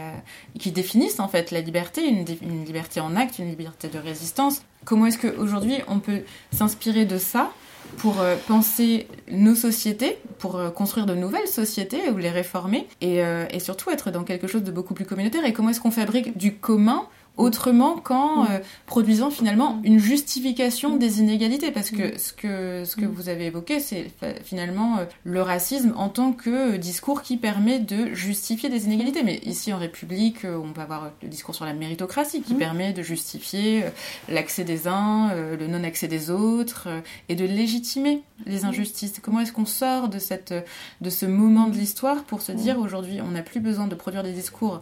qui 0.59 0.71
définissent 0.71 1.19
en 1.19 1.27
fait 1.27 1.51
la 1.51 1.61
liberté, 1.61 2.07
une, 2.07 2.25
liberté 2.65 2.99
en 2.99 3.15
acte, 3.15 3.39
une 3.39 3.49
liberté 3.49 3.87
de 3.87 3.97
résistance. 3.97 4.61
Comment 4.85 5.05
est-ce 5.05 5.19
qu'aujourd'hui 5.19 5.77
on 5.87 5.99
peut 5.99 6.21
s'inspirer 6.51 7.05
de 7.05 7.17
ça 7.17 7.51
pour 7.97 8.21
euh, 8.21 8.35
penser 8.47 9.07
nos 9.29 9.55
sociétés, 9.55 10.17
pour 10.39 10.55
euh, 10.55 10.69
construire 10.69 11.05
de 11.05 11.15
nouvelles 11.15 11.47
sociétés 11.47 12.09
ou 12.09 12.17
les 12.17 12.29
réformer 12.29 12.87
et 13.01 13.59
surtout 13.59 13.89
être 13.89 14.11
dans 14.11 14.23
quelque 14.23 14.47
chose 14.47 14.63
de 14.63 14.71
beaucoup 14.71 14.93
plus 14.93 15.05
communautaire? 15.05 15.45
Et 15.45 15.53
comment 15.53 15.69
est-ce 15.69 15.81
qu'on 15.81 15.91
fabrique 15.91 16.37
du 16.37 16.55
commun 16.55 17.07
autrement 17.37 17.95
qu'en 17.97 18.43
euh, 18.43 18.59
produisant 18.85 19.31
finalement 19.31 19.79
une 19.83 19.99
justification 19.99 20.97
des 20.97 21.19
inégalités. 21.19 21.71
Parce 21.71 21.89
que 21.89 22.17
ce 22.17 22.33
que, 22.33 22.83
ce 22.85 22.95
que 22.95 23.05
vous 23.05 23.29
avez 23.29 23.47
évoqué, 23.47 23.79
c'est 23.79 24.11
finalement 24.43 24.97
euh, 24.97 25.05
le 25.23 25.41
racisme 25.41 25.93
en 25.95 26.09
tant 26.09 26.33
que 26.33 26.75
discours 26.77 27.21
qui 27.21 27.37
permet 27.37 27.79
de 27.79 28.13
justifier 28.13 28.69
des 28.69 28.85
inégalités. 28.85 29.23
Mais 29.23 29.37
ici 29.43 29.71
en 29.73 29.77
République, 29.77 30.45
euh, 30.45 30.57
on 30.57 30.71
va 30.71 30.83
avoir 30.83 31.11
le 31.21 31.29
discours 31.29 31.55
sur 31.55 31.65
la 31.65 31.73
méritocratie 31.73 32.41
qui 32.41 32.53
permet 32.53 32.93
de 32.93 33.01
justifier 33.01 33.83
l'accès 34.29 34.63
des 34.63 34.87
uns, 34.87 35.33
le 35.33 35.67
non-accès 35.67 36.07
des 36.07 36.29
autres 36.29 36.87
et 37.29 37.35
de 37.35 37.45
légitimer 37.45 38.23
les 38.45 38.65
injustices. 38.65 39.13
Comment 39.21 39.39
est-ce 39.39 39.53
qu'on 39.53 39.65
sort 39.65 40.09
de, 40.09 40.19
cette, 40.19 40.53
de 41.01 41.09
ce 41.09 41.25
moment 41.25 41.67
de 41.67 41.75
l'histoire 41.75 42.23
pour 42.23 42.41
se 42.41 42.51
dire 42.51 42.79
aujourd'hui 42.79 43.19
on 43.21 43.31
n'a 43.31 43.43
plus 43.43 43.59
besoin 43.59 43.87
de 43.87 43.95
produire 43.95 44.23
des 44.23 44.31
discours 44.31 44.81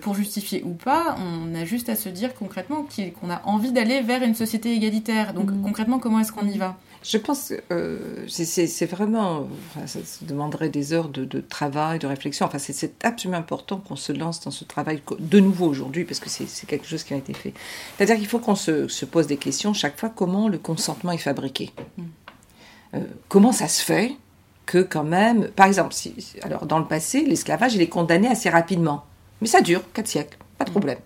pour 0.00 0.14
justifier 0.14 0.62
ou 0.64 0.72
pas, 0.72 1.16
on 1.18 1.54
a 1.54 1.64
juste 1.64 1.81
à 1.88 1.96
se 1.96 2.08
dire 2.08 2.34
concrètement 2.34 2.86
qu'on 3.20 3.30
a 3.30 3.42
envie 3.44 3.72
d'aller 3.72 4.00
vers 4.00 4.22
une 4.22 4.34
société 4.34 4.72
égalitaire. 4.74 5.34
Donc 5.34 5.50
mm. 5.50 5.62
concrètement, 5.62 5.98
comment 5.98 6.20
est-ce 6.20 6.32
qu'on 6.32 6.46
y 6.46 6.58
va? 6.58 6.76
Je 7.04 7.18
pense 7.18 7.48
que 7.48 7.62
euh, 7.72 8.26
c'est 8.28 8.86
vraiment, 8.86 9.48
ça 9.86 9.98
demanderait 10.22 10.68
des 10.68 10.92
heures 10.92 11.08
de, 11.08 11.40
travail, 11.40 11.98
de 11.98 12.06
réflexion. 12.06 12.46
Enfin, 12.46 12.58
c'est 12.58 13.04
absolument 13.04 13.38
important 13.38 13.78
qu'on 13.78 13.96
se 13.96 14.12
lance 14.12 14.40
dans 14.40 14.52
ce 14.52 14.64
travail 14.64 15.02
de 15.18 15.40
nouveau 15.40 15.66
aujourd'hui, 15.66 16.04
parce 16.04 16.20
que 16.20 16.28
c'est 16.30 16.66
quelque 16.66 16.86
chose 16.86 17.02
qui 17.02 17.12
a 17.12 17.16
été 17.16 17.34
fait. 17.34 17.54
C'est-à-dire 17.96 18.16
qu'il 18.16 18.28
faut 18.28 18.38
qu'on 18.38 18.54
se, 18.54 19.04
pose 19.04 19.26
des 19.26 19.36
questions 19.36 19.74
chaque 19.74 19.98
fois 19.98 20.10
comment 20.10 20.48
le 20.48 20.58
consentement 20.58 21.10
est 21.10 21.18
fabriqué? 21.18 21.72
Mm. 21.96 22.02
Euh, 22.94 23.00
comment 23.28 23.52
ça 23.52 23.66
se 23.66 23.82
fait 23.82 24.12
que 24.66 24.78
quand 24.78 25.04
même, 25.04 25.48
par 25.48 25.66
exemple, 25.66 25.94
si, 25.94 26.14
alors 26.42 26.66
dans 26.66 26.78
le 26.78 26.84
passé, 26.84 27.24
l'esclavage, 27.24 27.74
il 27.74 27.80
est 27.80 27.88
condamné 27.88 28.28
assez 28.28 28.48
rapidement. 28.48 29.04
Mais 29.40 29.48
ça 29.48 29.60
dure, 29.60 29.82
quatre 29.92 30.06
siècles, 30.06 30.38
pas 30.56 30.64
de 30.64 30.70
mm. 30.70 30.72
problème. 30.72 30.98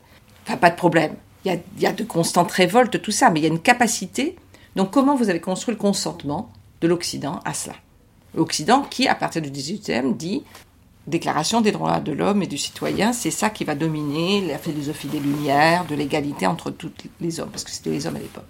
Pas 0.47 0.70
de 0.70 0.76
problème. 0.76 1.14
Il 1.44 1.61
y, 1.78 1.86
a, 1.86 1.92
de 1.92 2.03
constantes 2.03 2.51
révoltes, 2.51 3.01
tout 3.01 3.12
ça, 3.12 3.30
mais 3.30 3.40
il 3.40 3.42
y 3.44 3.47
a 3.47 3.51
une 3.51 3.61
capacité. 3.61 4.36
Donc, 4.74 4.90
comment 4.90 5.14
vous 5.14 5.28
avez 5.28 5.40
construit 5.40 5.74
le 5.74 5.80
consentement 5.80 6.51
de 6.80 6.88
l'Occident 6.88 7.40
à 7.44 7.55
cela? 7.55 7.76
L'Occident 8.34 8.82
qui, 8.82 9.07
à 9.07 9.14
partir 9.14 9.42
du 9.42 9.51
18e, 9.51 10.16
dit 10.16 10.42
Déclaration 11.07 11.61
des 11.61 11.70
droits 11.70 12.01
de 12.01 12.11
l'homme 12.11 12.42
et 12.42 12.49
du 12.49 12.59
citoyen, 12.59 13.12
c'est 13.12 13.30
ça 13.30 13.49
qui 13.49 13.62
va 13.62 13.76
dominer 13.76 14.44
la 14.44 14.59
philosophie 14.59 15.07
des 15.07 15.20
Lumières, 15.20 15.84
de 15.86 15.94
l'égalité 15.94 16.49
entre 16.49 16.72
tous 16.72 16.90
les 17.20 17.38
hommes, 17.38 17.51
parce 17.51 17.62
que 17.62 17.70
c'était 17.70 17.90
les 17.90 18.09
hommes 18.09 18.16
à 18.16 18.20
l'époque. 18.20 18.49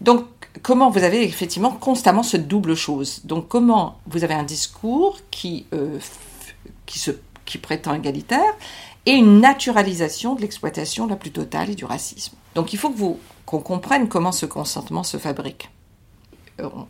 Donc, 0.00 0.24
comment 0.62 0.88
vous 0.88 1.02
avez 1.04 1.22
effectivement 1.22 1.70
constamment 1.70 2.22
cette 2.22 2.48
double 2.48 2.74
chose? 2.74 3.20
Donc, 3.24 3.48
comment 3.48 3.98
vous 4.06 4.24
avez 4.24 4.32
un 4.32 4.42
discours 4.44 5.18
qui, 5.30 5.66
euh, 5.74 5.98
qui, 6.86 6.98
se, 6.98 7.10
qui 7.44 7.58
prétend 7.58 7.94
égalitaire, 7.94 8.54
et 9.06 9.12
une 9.12 9.40
naturalisation 9.40 10.34
de 10.34 10.40
l'exploitation 10.40 11.06
la 11.06 11.16
plus 11.16 11.30
totale 11.30 11.70
et 11.70 11.74
du 11.74 11.84
racisme. 11.84 12.36
Donc 12.54 12.72
il 12.72 12.78
faut 12.78 12.90
que 12.90 12.98
vous 12.98 13.18
qu'on 13.46 13.60
comprenne 13.60 14.08
comment 14.08 14.32
ce 14.32 14.44
consentement 14.44 15.02
se 15.02 15.16
fabrique. 15.16 15.70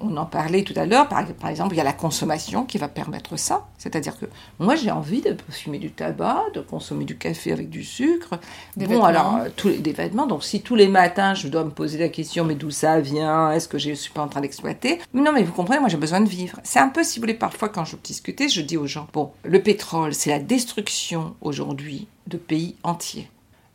On 0.00 0.16
en 0.16 0.24
parlait 0.24 0.62
tout 0.62 0.74
à 0.76 0.86
l'heure, 0.86 1.08
par, 1.08 1.20
exemple, 1.48 1.74
il 1.74 1.78
y 1.78 1.80
a 1.80 1.84
la 1.84 1.92
consommation 1.92 2.64
qui 2.64 2.78
va 2.78 2.88
permettre 2.88 3.36
ça. 3.36 3.66
C'est-à-dire 3.76 4.18
que 4.18 4.26
moi, 4.58 4.76
j'ai 4.76 4.90
envie 4.90 5.20
de 5.20 5.36
fumer 5.50 5.78
du 5.78 5.90
tabac, 5.90 6.44
de 6.54 6.60
consommer 6.60 7.04
du 7.04 7.18
café 7.18 7.52
avec 7.52 7.68
du 7.68 7.84
sucre. 7.84 8.38
Des 8.76 8.86
bon, 8.86 9.04
alors, 9.04 9.36
euh, 9.36 9.48
tous 9.54 9.68
les, 9.68 9.78
des 9.78 9.92
vêtements. 9.92 10.26
Donc, 10.26 10.44
si 10.44 10.62
tous 10.62 10.74
les 10.74 10.88
matins, 10.88 11.34
je 11.34 11.48
dois 11.48 11.64
me 11.64 11.70
poser 11.70 11.98
la 11.98 12.08
question, 12.08 12.44
mais 12.44 12.54
d'où 12.54 12.70
ça 12.70 13.00
vient? 13.00 13.52
Est-ce 13.52 13.68
que 13.68 13.78
je 13.78 13.90
ne 13.90 13.94
suis 13.94 14.12
pas 14.12 14.22
en 14.22 14.28
train 14.28 14.40
d'exploiter? 14.40 14.98
Mais 15.12 15.22
non, 15.22 15.32
mais 15.32 15.42
vous 15.42 15.52
comprenez, 15.52 15.80
moi, 15.80 15.88
j'ai 15.88 15.96
besoin 15.96 16.20
de 16.20 16.28
vivre. 16.28 16.58
C'est 16.62 16.80
un 16.80 16.88
peu, 16.88 17.04
si 17.04 17.18
vous 17.18 17.22
voulez, 17.22 17.34
parfois, 17.34 17.68
quand 17.68 17.84
je 17.84 17.96
discutais, 17.96 18.48
je 18.48 18.62
dis 18.62 18.76
aux 18.76 18.86
gens, 18.86 19.06
bon, 19.12 19.32
le 19.44 19.62
pétrole, 19.62 20.14
c'est 20.14 20.30
la 20.30 20.38
destruction 20.38 21.34
aujourd'hui 21.40 22.08
de 22.26 22.36
pays 22.36 22.76
entiers. 22.82 23.28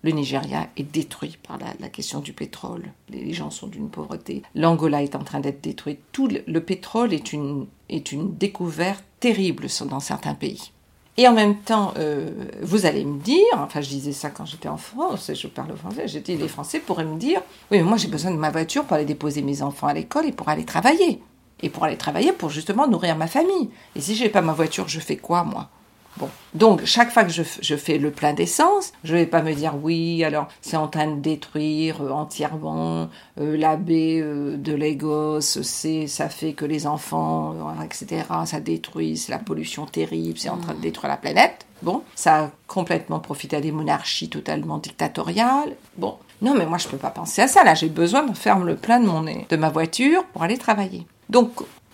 Le 0.04 0.12
Nigeria 0.12 0.68
est 0.76 0.84
détruit 0.84 1.38
par 1.47 1.58
la, 1.58 1.88
question 1.88 2.20
du 2.20 2.34
pétrole. 2.34 2.91
Les 3.10 3.32
gens 3.32 3.49
sont 3.49 3.68
d'une 3.68 3.89
pauvreté. 3.89 4.43
L'Angola 4.54 5.01
est 5.01 5.16
en 5.16 5.24
train 5.24 5.39
d'être 5.39 5.62
détruit. 5.62 5.97
Tout 6.12 6.28
le, 6.28 6.60
pétrole 6.60 7.14
est 7.14 7.32
une, 7.32 7.68
est 7.88 8.12
une 8.12 8.36
découverte 8.36 9.06
terrible 9.22 9.68
dans 9.89 10.01
certains 10.01 10.34
pays. 10.34 10.74
Et 11.16 11.26
en 11.28 11.34
même 11.34 11.56
temps, 11.56 11.93
euh, 11.97 12.32
vous 12.62 12.86
allez 12.86 13.06
me 13.06 13.20
dire, 13.20 13.45
enfin 13.54 13.80
je 13.82 13.88
disais 13.89 14.12
ça 14.12 14.30
quand 14.30 14.45
j'étais 14.45 14.68
en 14.68 14.78
France, 14.78 15.32
je 15.34 15.47
parle 15.47 15.78
français, 15.78 16.08
j'ai 16.08 16.22
dit 16.22 16.36
les 16.36 16.47
Français 16.47 16.80
pourraient 16.80 17.06
me 17.06 17.20
dire, 17.20 17.39
oui 17.70 17.78
mais 17.78 17.84
moi 17.84 17.97
j'ai 17.97 18.08
besoin 18.08 18.32
de 18.32 18.38
ma 18.38 18.49
voiture 18.49 18.84
pour 18.84 18.95
aller 18.95 19.06
déposer 19.06 19.43
mes 19.43 19.62
enfants 19.62 19.86
à 19.86 19.93
l'école 19.93 20.26
et 20.26 20.32
pour 20.32 20.49
aller 20.49 20.66
travailler. 20.66 21.22
Et 21.62 21.70
pour 21.70 21.84
aller 21.84 21.97
travailler 21.97 22.34
pour 22.34 22.49
justement 22.49 22.88
nourrir 22.88 23.16
ma 23.16 23.28
famille. 23.28 23.70
Et 23.95 24.01
si 24.01 24.16
je 24.16 24.24
n'ai 24.24 24.30
pas 24.30 24.41
ma 24.41 24.54
voiture, 24.54 24.89
je 24.89 24.99
fais 24.99 25.18
quoi 25.18 25.43
moi? 25.43 25.70
Bon. 26.18 26.30
Donc, 26.53 26.86
chaque 26.86 27.11
fois 27.11 27.24
que 27.24 27.32
je, 27.32 27.76
fais 27.76 27.97
le 27.97 28.11
plein 28.11 28.34
d'essence, 28.34 28.93
je 29.03 29.14
ne 29.14 29.20
vais 29.20 29.26
pas 29.26 29.41
me 29.41 29.53
dire 29.53 29.74
oui, 29.82 30.24
alors 30.24 30.47
c'est 30.61 30.78
en 30.78 30.88
train 30.88 31.07
de 31.07 31.20
détruire 31.20 32.01
euh, 32.01 32.11
entièrement 32.11 33.09
euh, 33.39 33.57
la 33.57 33.76
baie 33.76 34.20
euh, 34.22 34.55
de 34.55 34.74
Lagos, 34.74 35.41
c'est, 35.41 36.05
ça 36.07 36.30
fait 36.30 36.53
que 36.53 36.66
les 36.66 36.86
enfants, 36.86 37.55
etc., 37.84 38.26
ça 38.45 38.59
détruit, 38.59 39.18
c'est 39.18 39.32
la 39.32 39.39
pollution 39.39 39.86
terrible, 39.86 40.38
c'est 40.38 40.49
en 40.49 40.57
train 40.57 40.74
de 40.74 40.80
mm. 40.80 40.82
détruire 40.82 41.09
la 41.09 41.18
planète. 41.18 41.66
Bon, 41.82 42.03
ça 42.16 42.43
a 42.43 42.51
complètement 42.68 43.20
profité 43.20 43.57
à 43.57 43.61
des 43.61 43.72
monarchies 43.72 44.30
totalement 44.30 44.78
dictatoriales. 44.78 45.76
Bon, 45.97 46.18
non, 46.41 46.53
mais 46.55 46.66
moi 46.66 46.78
je 46.78 46.86
ne 46.88 46.91
peux 46.91 46.97
pas 46.97 47.09
penser 47.09 47.41
à 47.41 47.47
ça. 47.47 47.64
Là, 47.64 47.74
j'ai 47.74 47.89
besoin 47.89 48.24
de 48.24 48.36
faire 48.36 48.59
le 48.59 48.76
plein 48.76 48.99
de, 48.99 49.05
mon, 49.05 49.22
de 49.24 49.55
ma 49.55 49.70
voiture 49.70 50.24
pour 50.26 50.43
aller 50.43 50.57
travailler. 50.57 51.05
Donc, 51.30 51.51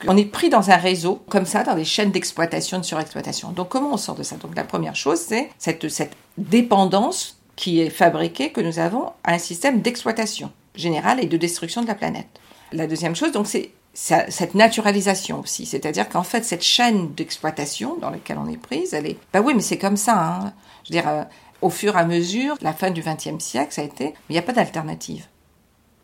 on 0.08 0.18
est 0.18 0.26
pris 0.26 0.50
dans 0.50 0.70
un 0.72 0.78
réseau, 0.78 1.22
comme 1.30 1.46
ça, 1.46 1.64
dans 1.64 1.76
des 1.76 1.86
chaînes 1.86 2.12
d'exploitation, 2.12 2.80
de 2.80 2.84
surexploitation. 2.84 3.52
Donc 3.52 3.70
comment 3.70 3.94
on 3.94 3.98
sort 3.98 4.16
de 4.16 4.24
ça? 4.24 4.38
Donc 4.38 4.56
la 4.56 4.64
première 4.64 4.96
chose, 4.96 5.20
c'est 5.20 5.50
cette, 5.58 5.90
cette 5.90 6.16
dépendance 6.38 7.40
qui 7.56 7.82
est 7.82 7.90
fabriquée, 7.90 8.52
que 8.52 8.62
nous 8.62 8.80
avons 8.80 9.12
à 9.24 9.34
un 9.34 9.38
système 9.38 9.82
d'exploitation 9.82 10.52
générale 10.76 11.22
et 11.22 11.26
de 11.26 11.36
destruction 11.36 11.82
de 11.82 11.88
la 11.88 11.96
planète. 11.96 12.28
La 12.72 12.88
deuxième 12.88 13.16
chose, 13.16 13.34
donc, 13.34 13.48
c'est 13.48 13.72
cette 13.94 14.56
naturalisation 14.56 15.42
aussi. 15.42 15.66
C'est-à-dire 15.66 16.08
qu'en 16.08 16.24
fait, 16.24 16.46
cette 16.46 16.64
chaîne 16.64 17.14
d'exploitation 17.16 17.98
dans 17.98 18.12
laquelle 18.12 18.38
on 18.38 18.48
est 18.48 18.58
prise, 18.58 18.94
elle 18.94 19.08
est... 19.08 19.18
Bah 19.34 19.42
oui, 19.42 19.54
mais 19.56 19.62
c'est 19.62 19.78
comme 19.78 19.98
ça. 19.98 20.18
Hein. 20.18 20.54
Je 20.86 20.94
veux 20.94 21.02
dire, 21.02 21.10
euh, 21.10 21.24
au 21.62 21.70
fur 21.70 21.98
et 21.98 22.00
à 22.00 22.06
mesure, 22.06 22.56
la 22.62 22.72
fin 22.72 22.92
du 22.92 23.02
XXe 23.02 23.44
siècle, 23.44 23.74
ça 23.74 23.82
a 23.82 23.84
été... 23.84 24.06
Mais 24.06 24.14
il 24.30 24.34
n'y 24.34 24.40
a 24.40 24.44
pas 24.44 24.54
d'alternative. 24.54 25.26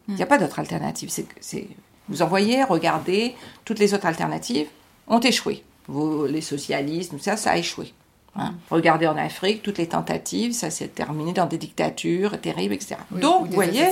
Il 0.07 0.15
n'y 0.15 0.21
a 0.21 0.25
hmm. 0.25 0.27
pas 0.27 0.37
d'autre 0.37 0.59
alternative. 0.59 1.09
C'est 1.39 1.67
vous 2.09 2.21
envoyez, 2.21 2.63
regardez, 2.63 3.35
toutes 3.63 3.79
les 3.79 3.93
autres 3.93 4.05
alternatives 4.05 4.67
ont 5.07 5.19
échoué. 5.19 5.63
Vous, 5.87 6.25
les 6.25 6.41
socialistes, 6.41 7.11
tout 7.11 7.19
ça, 7.19 7.37
ça 7.37 7.51
a 7.51 7.57
échoué. 7.57 7.93
Hein. 8.37 8.53
Regardez 8.69 9.07
en 9.07 9.17
Afrique, 9.17 9.63
toutes 9.63 9.77
les 9.77 9.87
tentatives, 9.87 10.51
ça 10.51 10.69
s'est 10.69 10.89
terminé 10.89 11.31
dans 11.31 11.45
des 11.45 11.57
dictatures 11.57 12.39
terribles, 12.41 12.73
etc. 12.73 12.97
Donc, 13.11 13.47
vous 13.47 13.53
voyez, 13.53 13.87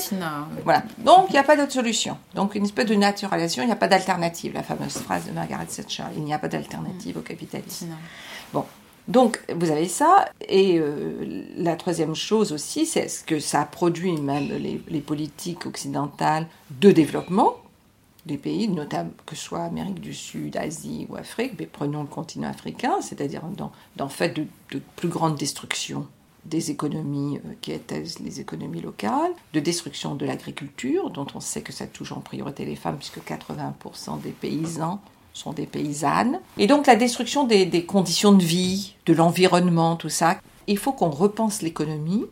voilà. 0.64 0.84
Donc, 0.98 1.28
il 1.30 1.34
n'y 1.34 1.40
a 1.40 1.44
pas 1.44 1.56
d'autre 1.56 1.72
solution. 1.72 2.18
Donc, 2.36 2.56
une 2.56 2.66
espèce 2.66 2.88
de 2.88 2.96
naturalisation, 2.96 3.64
il 3.64 3.68
n'y 3.68 3.72
a 3.72 3.78
pas 3.78 3.88
d'alternative. 3.88 4.54
La 4.54 4.64
fameuse 4.64 4.98
phrase 4.98 5.28
de 5.28 5.32
Margaret 5.32 5.66
Thatcher, 5.66 6.04
il 6.18 6.24
n'y 6.24 6.34
a 6.34 6.40
pas 6.40 6.50
d'alternative 6.50 7.18
au 7.18 7.22
capitalisme. 7.22 7.96
Bon. 8.52 8.66
Donc, 9.08 9.42
vous 9.54 9.70
avez 9.70 9.88
ça. 9.88 10.30
Et 10.48 10.78
euh, 10.78 11.46
la 11.58 11.76
troisième 11.76 12.16
chose 12.16 12.52
aussi, 12.54 12.86
c'est 12.86 13.08
ce 13.10 13.24
que 13.24 13.40
ça 13.40 13.62
a 13.62 13.66
produit 13.66 14.16
même 14.18 14.50
les 14.88 15.02
politiques 15.02 15.66
occidentales 15.66 16.48
de 16.82 16.92
développement 16.92 17.63
des 18.26 18.38
pays, 18.38 18.70
que 19.26 19.36
ce 19.36 19.44
soit 19.44 19.64
Amérique 19.64 20.00
du 20.00 20.14
Sud, 20.14 20.56
Asie 20.56 21.08
ou 21.10 21.16
Afrique, 21.16 21.54
mais 21.60 21.66
prenons 21.66 22.02
le 22.02 22.08
continent 22.08 22.48
africain, 22.48 23.02
c'est-à-dire 23.02 23.42
dans, 23.58 23.72
dans 23.98 24.10
fait 24.10 24.30
de, 24.30 24.46
de, 24.72 24.82
plus 24.96 25.10
grande 25.10 25.36
destruction 25.36 26.08
des 26.46 26.72
économies 26.72 27.38
euh, 27.46 27.54
qui 27.62 27.72
étaient 27.72 28.04
les 28.22 28.40
économies 28.40 28.82
locales, 28.82 29.32
de 29.54 29.60
destruction 29.60 30.16
de 30.16 30.26
l'agriculture, 30.26 31.10
dont 31.10 31.28
on 31.36 31.40
sait 31.40 31.62
que 31.62 31.74
ça 31.74 31.88
touche 31.88 32.12
en 32.12 32.22
priorité 32.22 32.66
les 32.66 32.76
femmes, 32.76 32.98
puisque 32.98 33.20
80% 33.20 34.22
des 34.22 34.32
paysans 34.32 35.02
sont 35.34 35.52
des 35.52 35.66
paysannes, 35.66 36.40
et 36.58 36.68
donc 36.68 36.86
la 36.86 36.96
destruction 36.96 37.46
des, 37.46 37.66
des 37.66 37.86
conditions 37.86 38.34
de 38.34 38.44
vie, 38.44 38.96
de 39.06 39.14
l'environnement, 39.14 39.96
tout 39.96 40.10
ça, 40.10 40.40
il 40.68 40.78
faut 40.78 40.94
qu'on 40.94 41.10
repense 41.10 41.62
l'économie, 41.62 42.26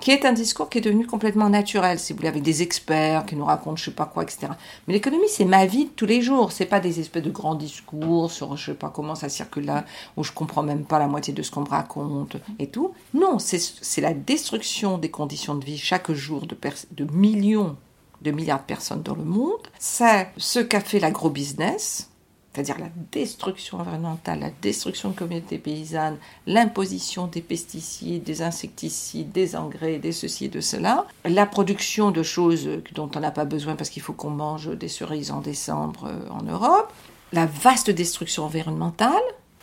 qui 0.00 0.10
est 0.10 0.24
un 0.24 0.32
discours 0.32 0.68
qui 0.68 0.78
est 0.78 0.82
devenu 0.82 1.06
complètement 1.06 1.48
naturel, 1.48 1.98
si 1.98 2.12
vous 2.12 2.18
voulez, 2.18 2.28
avec 2.28 2.42
des 2.42 2.62
experts 2.62 3.26
qui 3.26 3.36
nous 3.36 3.44
racontent 3.44 3.76
je 3.76 3.86
sais 3.86 3.90
pas 3.90 4.06
quoi, 4.06 4.22
etc. 4.22 4.48
Mais 4.86 4.94
l'économie, 4.94 5.28
c'est 5.28 5.44
ma 5.44 5.66
vie 5.66 5.86
de 5.86 5.90
tous 5.90 6.06
les 6.06 6.22
jours. 6.22 6.52
C'est 6.52 6.66
pas 6.66 6.80
des 6.80 7.00
espèces 7.00 7.22
de 7.22 7.30
grands 7.30 7.54
discours 7.54 8.30
sur 8.30 8.56
je 8.56 8.72
sais 8.72 8.78
pas 8.78 8.90
comment 8.90 9.14
ça 9.14 9.28
circule 9.28 9.66
là, 9.66 9.84
où 10.16 10.24
je 10.24 10.32
comprends 10.32 10.62
même 10.62 10.84
pas 10.84 10.98
la 10.98 11.08
moitié 11.08 11.32
de 11.32 11.42
ce 11.42 11.50
qu'on 11.50 11.62
me 11.62 11.68
raconte 11.68 12.36
et 12.58 12.68
tout. 12.68 12.92
Non, 13.14 13.38
c'est 13.38 14.00
la 14.00 14.14
destruction 14.14 14.98
des 14.98 15.10
conditions 15.10 15.54
de 15.54 15.64
vie 15.64 15.78
chaque 15.78 16.12
jour 16.12 16.46
de, 16.46 16.56
de 16.92 17.12
millions 17.12 17.76
de 18.22 18.30
milliards 18.30 18.60
de 18.60 18.64
personnes 18.64 19.02
dans 19.02 19.14
le 19.14 19.24
monde. 19.24 19.68
C'est 19.78 20.28
ce 20.36 20.58
qu'a 20.58 20.80
fait 20.80 20.98
l'agro-business, 20.98 22.10
c'est-à-dire 22.52 22.78
la 22.78 22.90
destruction 23.12 23.78
environnementale, 23.78 24.40
la 24.40 24.50
destruction 24.62 25.10
de 25.10 25.14
communautés 25.14 25.58
paysannes, 25.58 26.16
l'imposition 26.46 27.26
des 27.26 27.42
pesticides, 27.42 28.24
des 28.24 28.42
insecticides, 28.42 29.30
des 29.30 29.54
engrais, 29.54 29.98
des 29.98 30.12
ceci 30.12 30.46
et 30.46 30.48
de 30.48 30.60
cela, 30.60 31.06
la 31.24 31.46
production 31.46 32.10
de 32.10 32.22
choses 32.22 32.68
dont 32.94 33.10
on 33.14 33.20
n'a 33.20 33.30
pas 33.30 33.44
besoin 33.44 33.76
parce 33.76 33.90
qu'il 33.90 34.02
faut 34.02 34.12
qu'on 34.12 34.30
mange 34.30 34.76
des 34.76 34.88
cerises 34.88 35.30
en 35.30 35.40
décembre 35.40 36.06
euh, 36.06 36.28
en 36.30 36.42
Europe, 36.42 36.92
la 37.32 37.46
vaste 37.46 37.90
destruction 37.90 38.44
environnementale, 38.44 39.12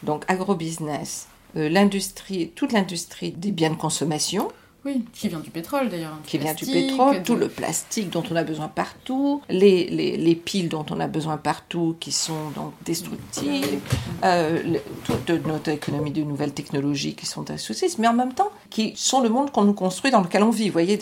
donc 0.03 0.23
agrobusiness, 0.27 1.27
euh, 1.57 1.69
l'industrie, 1.69 2.51
toute 2.55 2.71
l'industrie 2.71 3.31
des 3.31 3.51
biens 3.51 3.71
de 3.71 3.75
consommation, 3.75 4.49
oui, 4.85 5.03
qui 5.13 5.29
vient 5.29 5.39
du 5.39 5.49
pétrole 5.49 5.89
d'ailleurs. 5.89 6.17
Qui 6.25 6.37
vient 6.37 6.53
du 6.53 6.65
pétrole, 6.65 7.23
tout 7.23 7.35
le 7.35 7.49
plastique 7.49 8.11
dont 8.11 8.23
on 8.29 8.35
a 8.35 8.43
besoin 8.43 8.67
partout, 8.67 9.41
les, 9.49 9.87
les, 9.87 10.35
piles 10.35 10.69
dont 10.69 10.85
on 10.91 10.99
a 10.99 11.07
besoin 11.07 11.37
partout 11.37 11.95
qui 11.99 12.11
sont 12.11 12.51
donc 12.55 12.71
destructives, 12.85 13.79
euh, 14.23 14.77
toute 15.25 15.47
notre 15.47 15.69
économie 15.69 16.11
de 16.11 16.21
nouvelles 16.21 16.53
technologies 16.53 17.15
qui 17.15 17.25
sont 17.25 17.49
associées, 17.49 17.87
mais 17.97 18.07
en 18.07 18.13
même 18.13 18.33
temps 18.33 18.51
qui 18.69 18.93
sont 18.95 19.21
le 19.21 19.29
monde 19.29 19.51
qu'on 19.51 19.63
nous 19.63 19.73
construit 19.73 20.11
dans 20.11 20.21
lequel 20.21 20.43
on 20.43 20.51
vit, 20.51 20.67
vous 20.67 20.73
voyez. 20.73 20.99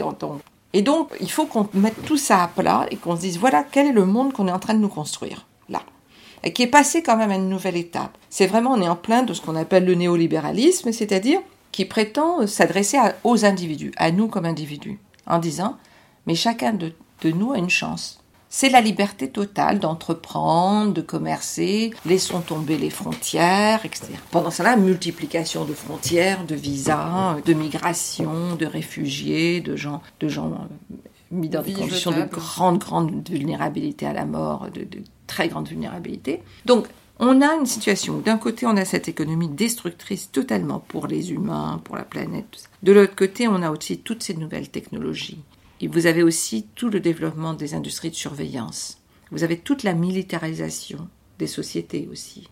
Et 0.71 0.81
donc, 0.81 1.09
il 1.19 1.29
faut 1.29 1.45
qu'on 1.45 1.67
mette 1.73 2.05
tout 2.05 2.17
ça 2.17 2.43
à 2.43 2.47
plat 2.47 2.87
et 2.89 2.95
qu'on 2.95 3.17
se 3.17 3.21
dise, 3.21 3.37
voilà, 3.37 3.65
quel 3.69 3.87
est 3.87 3.91
le 3.91 4.05
monde 4.05 4.31
qu'on 4.31 4.47
est 4.47 4.51
en 4.51 4.59
train 4.59 4.75
de 4.75 4.79
nous 4.79 4.87
construire, 4.87 5.45
là 5.67 5.81
et 6.43 6.51
qui 6.51 6.63
est 6.63 6.67
passé 6.67 7.01
quand 7.01 7.15
même 7.15 7.31
à 7.31 7.35
une 7.35 7.49
nouvelle 7.49 7.77
étape. 7.77 8.17
C'est 8.29 8.47
vraiment, 8.47 8.71
on 8.71 8.81
est 8.81 8.87
en 8.89 8.97
plein 8.97 9.23
de 9.23 9.33
ce 9.33 9.41
qu'on 9.41 9.55
appelle 9.55 9.85
le 9.85 9.95
néolibéralisme, 9.95 10.91
c'est-à-dire 10.91 11.39
qui 11.73 11.83
prétend 11.83 12.47
s'adresser 12.47 12.97
aux 13.25 13.43
individus, 13.43 13.91
à 13.97 14.11
nous 14.11 14.29
comme 14.29 14.45
individus, 14.45 14.99
en 15.27 15.39
disant 15.39 15.77
Mais 16.25 16.35
chacun 16.35 16.71
de, 16.71 16.93
nous 17.25 17.51
a 17.51 17.57
une 17.57 17.69
chance. 17.69 18.21
C'est 18.47 18.69
la 18.69 18.81
liberté 18.81 19.31
totale 19.31 19.79
d'entreprendre, 19.79 20.93
de 20.93 21.01
commercer, 21.01 21.91
laissons 22.05 22.41
tomber 22.41 22.77
les 22.77 22.91
frontières, 22.91 23.83
etc. 23.83 24.09
Pendant 24.29 24.51
cela, 24.51 24.75
multiplication 24.75 25.65
de 25.65 25.73
frontières, 25.73 26.45
de 26.45 26.53
visas, 26.53 27.37
de 27.43 27.53
migration, 27.53 28.55
de 28.55 28.67
réfugiés, 28.67 29.59
de 29.59 29.75
gens, 29.75 30.03
de 30.19 30.27
gens 30.27 30.51
euh, 30.51 30.95
mis 31.31 31.49
dans 31.49 31.63
des 31.63 31.73
conditions 31.73 32.11
de 32.11 32.25
grande, 32.25 32.77
grande 32.77 33.27
vulnérabilité 33.27 34.05
à 34.05 34.13
la 34.13 34.25
mort, 34.25 34.67
de, 34.71 34.81
de 34.81 35.03
très 35.25 35.47
grande 35.47 35.67
vulnérabilité. 35.67 36.43
Donc, 36.65 36.85
on 37.19 37.41
a 37.41 37.55
une 37.55 37.65
situation 37.65 38.17
où 38.17 38.21
d'un 38.21 38.37
côté 38.37 38.65
on 38.65 38.75
a 38.75 38.85
cette 38.85 39.07
économie 39.07 39.49
destructrice 39.49 40.31
totalement 40.31 40.79
pour 40.79 41.07
les 41.07 41.31
humains, 41.31 41.81
pour 41.83 41.95
la 41.95 42.03
planète. 42.03 42.69
De 42.81 42.91
l'autre 42.91 43.15
côté 43.15 43.47
on 43.47 43.61
a 43.61 43.71
aussi 43.71 43.99
toutes 43.99 44.23
ces 44.23 44.33
nouvelles 44.33 44.69
technologies. 44.69 45.43
Et 45.81 45.87
vous 45.87 46.05
avez 46.05 46.23
aussi 46.23 46.65
tout 46.75 46.89
le 46.89 46.99
développement 46.99 47.53
des 47.53 47.73
industries 47.73 48.09
de 48.09 48.15
surveillance. 48.15 48.99
Vous 49.31 49.43
avez 49.43 49.57
toute 49.57 49.83
la 49.83 49.93
militarisation 49.93 51.07
des 51.39 51.47
sociétés 51.47 52.07
aussi 52.11 52.49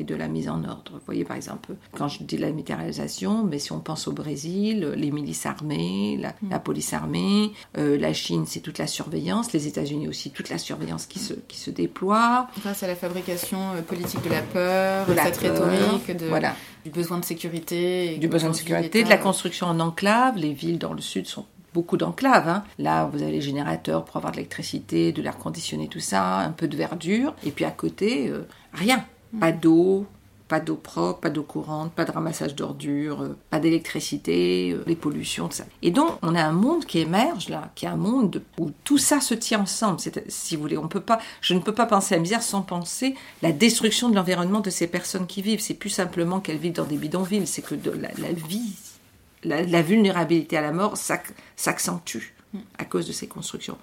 de 0.00 0.14
la 0.14 0.28
mise 0.28 0.48
en 0.48 0.64
ordre. 0.64 0.92
Vous 0.94 1.00
voyez 1.06 1.24
par 1.24 1.36
exemple, 1.36 1.74
quand 1.92 2.08
je 2.08 2.22
dis 2.22 2.36
la 2.36 2.50
militarisation, 2.50 3.44
mais 3.44 3.58
si 3.58 3.72
on 3.72 3.80
pense 3.80 4.08
au 4.08 4.12
Brésil, 4.12 4.92
les 4.96 5.10
milices 5.10 5.46
armées, 5.46 6.18
la, 6.20 6.34
mm. 6.42 6.60
police 6.62 6.92
armée, 6.92 7.52
euh, 7.78 7.98
la 7.98 8.12
Chine 8.12 8.44
c'est 8.46 8.60
toute 8.60 8.78
la 8.78 8.86
surveillance, 8.86 9.52
les 9.52 9.66
États-Unis 9.66 10.08
aussi 10.08 10.30
toute 10.30 10.48
la 10.48 10.58
surveillance 10.58 11.06
qui 11.06 11.18
se, 11.18 11.34
qui 11.34 11.58
se 11.58 11.70
déploie. 11.70 12.48
Grâce 12.60 12.82
à 12.82 12.86
la 12.86 12.96
fabrication 12.96 13.72
euh, 13.74 13.82
politique 13.82 14.22
de 14.24 14.30
la 14.30 14.42
peur, 14.42 15.06
de 15.06 15.14
cette 15.14 15.36
rhétorique, 15.36 16.16
de, 16.16 16.26
voilà. 16.26 16.54
du 16.84 16.90
besoin 16.90 17.18
de 17.18 17.24
sécurité. 17.24 18.16
Du 18.18 18.28
besoin 18.28 18.50
de 18.50 18.56
sécurité, 18.56 19.04
de 19.04 19.08
la 19.08 19.18
construction 19.18 19.66
en 19.66 19.80
enclave, 19.80 20.36
les 20.36 20.52
villes 20.52 20.78
dans 20.78 20.94
le 20.94 21.00
sud 21.00 21.26
sont 21.26 21.46
beaucoup 21.74 21.96
d'enclaves. 21.96 22.48
Hein. 22.48 22.64
Là, 22.78 23.06
vous 23.06 23.22
avez 23.22 23.32
les 23.32 23.40
générateurs 23.40 24.04
pour 24.04 24.16
avoir 24.16 24.32
de 24.32 24.36
l'électricité, 24.36 25.12
de 25.12 25.22
l'air 25.22 25.38
conditionné, 25.38 25.88
tout 25.88 26.00
ça, 26.00 26.38
un 26.38 26.52
peu 26.52 26.68
de 26.68 26.76
verdure. 26.76 27.34
Et 27.44 27.50
puis 27.50 27.64
à 27.64 27.70
côté, 27.70 28.28
euh, 28.28 28.46
rien. 28.72 29.04
Pas 29.40 29.52
d'eau, 29.52 30.06
pas 30.52 30.60
d'eau 30.60 30.76
propre, 30.76 31.20
pas 31.20 31.30
d'eau 31.30 31.44
courante, 31.44 31.92
pas 31.92 32.04
de 32.04 32.10
ramassage 32.10 32.54
d'ordures, 32.54 33.22
euh, 33.22 33.38
pas 33.48 33.58
d'électricité, 33.58 34.72
euh, 34.72 34.84
les 34.86 34.96
pollutions, 34.96 35.48
tout 35.48 35.56
ça. 35.56 35.64
Et 35.80 35.90
donc, 35.90 36.18
on 36.20 36.34
a 36.34 36.42
un 36.42 36.52
monde 36.52 36.84
qui 36.84 36.98
émerge 36.98 37.48
là, 37.48 37.70
qui 37.74 37.86
est 37.86 37.88
un 37.88 37.96
monde 37.96 38.42
où 38.58 38.70
tout 38.84 38.98
ça 38.98 39.22
se 39.22 39.32
tient 39.32 39.60
ensemble. 39.60 39.98
Si 40.28 40.54
vous 40.54 40.60
voulez, 40.60 40.76
on 40.76 40.88
peut 40.88 41.00
pas, 41.00 41.20
je 41.40 41.54
ne 41.54 41.60
peux 41.60 41.72
pas 41.72 41.86
penser 41.86 42.14
à 42.14 42.18
la 42.18 42.22
misère 42.22 42.42
sans 42.42 42.60
penser 42.60 43.14
la 43.40 43.50
destruction 43.50 44.10
de 44.10 44.14
l'environnement 44.14 44.60
de 44.60 44.68
ces 44.68 44.88
personnes 44.88 45.26
qui 45.26 45.40
vivent. 45.40 45.60
C'est 45.60 45.72
plus 45.72 45.88
simplement 45.88 46.40
qu'elles 46.40 46.58
vivent 46.58 46.74
dans 46.74 46.84
des 46.84 46.98
bidonvilles, 46.98 47.46
c'est 47.46 47.62
que 47.62 47.74
de 47.74 47.90
la, 47.90 48.32
vie, 48.32 48.74
la 49.44 49.80
vulnérabilité 49.80 50.58
à 50.58 50.60
la 50.60 50.72
mort 50.72 50.98
s'accentue 51.56 52.34
à 52.78 52.84
cause 52.84 53.06
de 53.06 53.12
ces 53.12 53.26
constructions. 53.26 53.78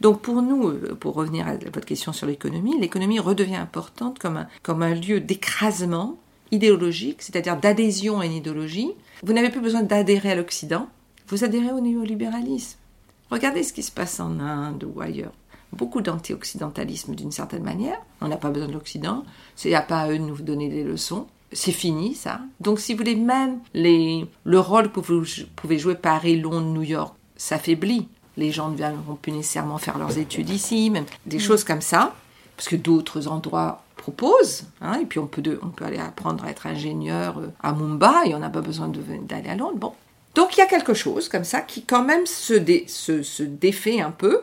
Donc 0.00 0.20
pour 0.20 0.42
nous, 0.42 0.68
euh, 0.68 0.96
pour 0.98 1.14
revenir 1.14 1.48
à 1.48 1.56
votre 1.56 1.86
question 1.86 2.12
sur 2.12 2.26
l'économie, 2.26 2.78
l'économie 2.78 3.18
redevient 3.18 3.56
importante 3.56 4.18
comme 4.18 4.36
un, 4.36 4.48
comme 4.62 4.82
un 4.82 4.94
lieu 4.94 5.20
d'écrasement 5.20 6.18
idéologique, 6.50 7.22
c'est-à-dire 7.22 7.56
d'adhésion 7.56 8.20
à 8.20 8.26
une 8.26 8.32
idéologie. 8.32 8.90
Vous 9.22 9.32
n'avez 9.32 9.50
plus 9.50 9.60
besoin 9.60 9.82
d'adhérer 9.82 10.32
à 10.32 10.34
l'Occident, 10.34 10.88
vous 11.28 11.44
adhérez 11.44 11.72
au 11.72 11.80
néolibéralisme. 11.80 12.78
Regardez 13.30 13.62
ce 13.62 13.72
qui 13.72 13.82
se 13.82 13.90
passe 13.90 14.20
en 14.20 14.38
Inde 14.40 14.84
ou 14.84 15.00
ailleurs. 15.00 15.32
Beaucoup 15.72 16.02
d'anti-occidentalisme 16.02 17.14
d'une 17.14 17.32
certaine 17.32 17.62
manière. 17.62 17.96
On 18.20 18.28
n'a 18.28 18.36
pas 18.36 18.50
besoin 18.50 18.68
de 18.68 18.74
l'Occident. 18.74 19.24
Il 19.64 19.68
n'y 19.68 19.74
a 19.74 19.80
pas 19.80 20.02
à 20.02 20.10
eux 20.10 20.18
de 20.18 20.24
nous 20.24 20.36
donner 20.36 20.68
des 20.68 20.84
leçons. 20.84 21.26
C'est 21.50 21.72
fini, 21.72 22.14
ça. 22.14 22.42
Donc, 22.60 22.78
si 22.78 22.92
vous 22.92 22.98
voulez, 22.98 23.16
même 23.16 23.58
les, 23.72 24.26
le 24.44 24.60
rôle 24.60 24.92
que 24.92 25.00
vous 25.00 25.24
pouvez 25.56 25.78
jouer 25.78 25.94
Paris, 25.94 26.38
Londres, 26.38 26.72
New 26.72 26.82
York, 26.82 27.14
s'affaiblit. 27.42 28.08
Les 28.36 28.52
gens 28.52 28.70
ne 28.70 28.76
vont 28.76 29.16
plus 29.16 29.32
nécessairement 29.32 29.78
faire 29.78 29.98
leurs 29.98 30.16
études 30.16 30.48
ici, 30.48 30.90
même 30.90 31.04
des 31.26 31.36
mm. 31.36 31.40
choses 31.40 31.64
comme 31.64 31.82
ça, 31.82 32.14
parce 32.56 32.68
que 32.68 32.76
d'autres 32.76 33.28
endroits 33.28 33.82
proposent. 33.96 34.64
Hein, 34.80 35.00
et 35.02 35.06
puis 35.06 35.18
on 35.18 35.26
peut, 35.26 35.58
on 35.62 35.68
peut 35.68 35.84
aller 35.84 35.98
apprendre 35.98 36.44
à 36.44 36.50
être 36.50 36.66
ingénieur 36.66 37.38
euh, 37.38 37.48
à 37.62 37.72
Mumbai, 37.72 38.34
on 38.34 38.38
n'a 38.38 38.48
pas 38.48 38.60
besoin 38.60 38.90
d'aller 39.22 39.48
à 39.48 39.56
Londres. 39.56 39.76
Bon. 39.76 39.92
Donc 40.34 40.56
il 40.56 40.60
y 40.60 40.62
a 40.62 40.66
quelque 40.66 40.94
chose 40.94 41.28
comme 41.28 41.44
ça 41.44 41.60
qui 41.60 41.82
quand 41.82 42.04
même 42.04 42.26
se, 42.26 42.54
se, 42.86 43.42
défait 43.42 44.00
un 44.00 44.12
peu, 44.12 44.42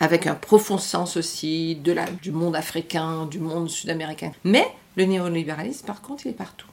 avec 0.00 0.26
un 0.26 0.34
profond 0.34 0.78
sens 0.78 1.16
aussi 1.16 1.74
de 1.76 1.92
la, 1.92 2.06
du 2.06 2.30
monde 2.30 2.56
africain, 2.56 3.26
du 3.26 3.40
monde 3.40 3.68
sud-américain. 3.68 4.32
Mais 4.44 4.66
le 4.96 5.04
néolibéralisme, 5.04 5.86
par 5.86 6.00
contre, 6.00 6.26
il 6.26 6.30
est 6.30 6.34
partout. 6.34 6.68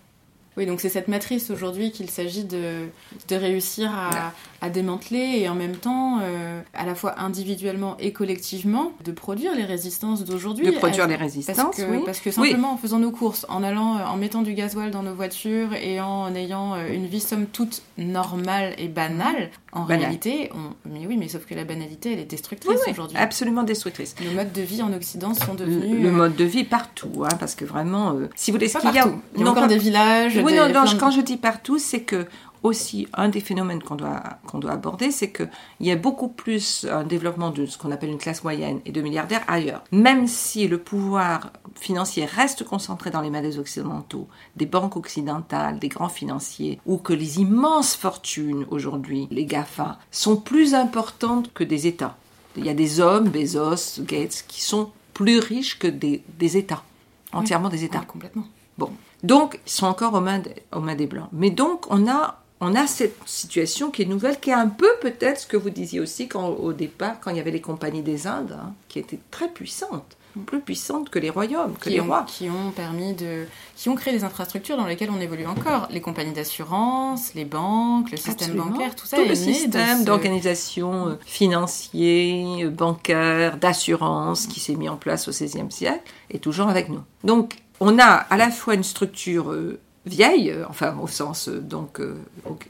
Oui, 0.58 0.66
donc 0.66 0.80
c'est 0.80 0.90
cette 0.90 1.10
matrice 1.10 1.50
aujourd'hui 1.50 1.92
qu'il 1.92 2.10
s'agit 2.10 2.46
de, 2.46 2.88
de 3.28 3.36
réussir 3.36 3.92
à, 3.94 4.32
à 4.66 4.70
démanteler 4.70 5.42
et 5.42 5.48
en 5.50 5.54
même 5.54 5.76
temps, 5.76 6.20
euh, 6.24 6.60
à 6.74 6.86
la 6.86 6.96
fois 6.96 7.20
individuellement 7.20 7.96
et 8.00 8.12
collectivement, 8.12 8.94
de 9.04 9.12
produire 9.12 9.54
les 9.56 9.64
résistances 9.64 10.26
d'aujourd'hui. 10.26 10.66
De 10.66 10.72
produire 10.72 11.08
les 11.08 11.16
résistances, 11.16 11.56
parce 11.56 11.78
que, 11.78 11.84
oui. 11.84 12.02
Parce 12.04 12.20
que 12.20 12.32
simplement 12.32 12.74
en 12.74 12.78
faisant 12.78 12.98
nos 12.98 13.12
courses, 13.12 13.46
en 13.48 13.62
allant, 13.62 13.98
euh, 13.98 14.06
en 14.06 14.18
mettant 14.18 14.42
du 14.42 14.54
gasoil 14.54 14.90
dans 14.90 15.04
nos 15.04 15.14
voitures 15.14 15.74
et 15.76 16.02
en 16.02 16.34
ayant 16.34 16.74
euh, 16.74 16.88
une 16.92 17.06
vie 17.06 17.20
somme 17.20 17.46
toute 17.46 17.84
normale 18.00 18.74
et 18.80 18.88
banale, 18.88 19.52
en 19.72 19.84
réalité, 19.84 20.50
on... 20.56 20.90
mais 20.90 21.06
oui, 21.06 21.16
mais 21.18 21.28
sauf 21.28 21.46
que 21.46 21.54
la 21.54 21.64
banalité, 21.64 22.14
elle 22.14 22.20
est 22.20 22.26
destructrice 22.26 22.80
aujourd'hui. 22.90 23.18
Absolument 23.18 23.64
destructrice. 23.64 24.16
Nos 24.26 24.32
modes 24.32 24.54
de 24.54 24.62
vie 24.62 24.82
en 24.82 24.92
Occident 24.94 25.36
sont 25.36 25.54
devenus... 25.54 26.02
Le, 26.02 26.12
mode 26.12 26.36
de 26.36 26.46
vie 26.46 26.64
partout, 26.64 27.24
hein, 27.24 27.36
parce 27.40 27.54
que 27.54 27.66
vraiment, 27.66 28.16
si 28.36 28.50
vous 28.50 28.58
voulez, 28.58 28.70
ce 28.70 28.80
qu'il 28.80 28.94
y 28.94 29.00
a... 29.00 29.08
Il 29.36 29.42
y 29.42 29.44
a 29.44 29.52
encore 29.52 29.68
des 29.68 29.78
villages... 29.78 30.40
Oui, 30.44 30.56
non, 30.56 30.70
non, 30.70 30.86
quand 30.98 31.12
je 31.12 31.22
dis 31.22 31.38
partout, 31.38 31.78
c'est 31.78 32.02
que 32.02 32.26
aussi 32.66 33.08
un 33.14 33.30
des 33.30 33.40
phénomènes 33.40 33.82
qu'on 33.82 33.96
doit, 33.96 34.24
qu'on 34.48 34.60
doit 34.60 34.72
aborder, 34.72 35.12
c'est 35.12 35.32
qu'il 35.32 35.48
y 35.80 35.92
a 35.92 35.96
beaucoup 35.96 36.28
plus 36.28 36.86
un 36.90 37.04
développement 37.04 37.52
de 37.52 37.66
ce 37.66 37.78
qu'on 37.78 37.92
appelle 37.92 38.10
une 38.10 38.18
classe 38.18 38.44
moyenne 38.44 38.82
et 38.86 38.92
de 38.92 39.02
milliardaires 39.02 39.44
ailleurs. 39.48 39.84
Même 39.92 40.28
si 40.28 40.68
le 40.68 40.80
pouvoir 40.80 41.52
financier 41.76 42.26
reste 42.26 42.64
concentré 42.64 43.12
dans 43.12 43.22
les 43.22 43.30
mains 43.30 43.42
des 43.42 43.60
occidentaux, 43.60 44.28
des 44.56 44.66
banques 44.66 44.98
occidentales, 44.98 45.80
des 45.80 45.90
grands 45.90 46.10
financiers, 46.10 46.80
ou 46.86 46.98
que 46.98 47.14
les 47.14 47.40
immenses 47.40 47.96
fortunes 47.96 48.66
aujourd'hui, 48.72 49.28
les 49.30 49.46
GAFA, 49.46 50.00
sont 50.12 50.38
plus 50.38 50.74
importantes 50.74 51.54
que 51.54 51.64
des 51.64 51.88
États. 51.88 52.18
Il 52.58 52.66
y 52.66 52.70
a 52.70 52.74
des 52.74 53.00
hommes, 53.00 53.30
Bezos, 53.30 54.02
Gates, 54.02 54.46
qui 54.48 54.62
sont 54.64 54.92
plus 55.14 55.40
riches 55.40 55.78
que 55.78 55.88
des, 55.88 56.24
États, 56.58 56.84
entièrement 57.32 57.70
des 57.70 57.84
États. 57.84 58.00
complètement. 58.00 58.46
Bon. 58.78 58.92
Donc, 59.24 59.60
ils 59.66 59.72
sont 59.72 59.88
encore 59.88 60.14
aux 60.14 60.22
mains, 60.22 60.42
aux 60.74 60.82
mains 60.82 60.96
des 60.96 61.08
Blancs. 61.08 61.30
Mais 61.32 61.50
donc, 61.50 61.86
on 61.90 62.08
a 62.08 62.42
on 62.62 62.74
a 62.76 62.88
cette 62.88 63.18
situation 63.26 63.92
qui 63.92 64.04
est 64.04 64.06
nouvelle, 64.06 64.40
qui 64.40 64.50
est 64.50 64.54
un 64.54 64.68
peu 64.70 64.90
peut-être 65.02 65.42
ce 65.42 65.48
que 65.48 65.58
vous 65.58 65.70
disiez 65.70 66.00
aussi 66.00 66.28
quand, 66.28 66.48
au 66.48 66.74
départ, 66.74 67.20
quand 67.20 67.32
il 67.32 67.38
y 67.38 67.40
avait 67.40 67.52
les 67.52 67.62
compagnies 67.62 68.02
des 68.02 68.28
Indes, 68.28 68.58
hein, 68.60 68.74
qui 68.88 69.00
étaient 69.00 69.20
très 69.32 69.50
puissantes 69.50 70.18
plus 70.46 70.60
puissantes 70.60 71.10
que 71.10 71.18
les 71.18 71.30
royaumes, 71.30 71.76
que 71.80 71.86
qui 71.86 71.92
les 71.92 72.02
ont, 72.02 72.08
rois. 72.08 72.26
Qui 72.28 72.50
ont 72.50 72.72
permis 72.72 73.14
de, 73.14 73.46
qui 73.78 73.88
ont 73.88 73.96
créé 73.96 74.12
des 74.14 74.26
infrastructures 74.26 74.76
dans 74.76 74.86
lesquelles 74.86 75.10
on 75.10 75.22
évolue 75.22 75.46
encore. 75.46 75.88
Les 75.92 76.02
compagnies 76.02 76.34
d'assurance, 76.34 77.34
les 77.36 77.46
banques, 77.46 78.12
le 78.12 78.18
système 78.18 78.34
Absolument. 78.52 78.66
bancaire, 78.66 78.96
tout 78.98 79.06
ça 79.06 79.16
Tout 79.16 79.24
est 79.24 79.28
le 79.30 79.36
système 79.36 80.00
ce- 80.00 80.04
d'organisation 80.04 81.08
euh, 81.08 81.16
financier, 81.26 82.64
euh, 82.66 82.70
bancaire, 82.70 83.58
d'assurance 83.58 84.48
qui 84.48 84.60
s'est 84.60 84.76
mis 84.76 84.90
en 84.90 84.98
place 84.98 85.28
au 85.28 85.32
XVIe 85.32 85.72
siècle 85.72 86.04
est 86.30 86.40
toujours 86.40 86.68
avec 86.68 86.90
nous. 86.90 87.02
Donc, 87.24 87.56
on 87.80 87.98
a 88.00 88.04
à 88.06 88.38
la 88.38 88.50
fois 88.52 88.74
une 88.76 88.84
structure 88.84 89.52
euh, 89.52 89.80
vieille, 90.06 90.52
euh, 90.52 90.66
enfin 90.70 90.96
au 91.02 91.08
sens 91.08 91.50
euh, 91.50 91.60
donc 91.60 92.00
euh, 92.00 92.16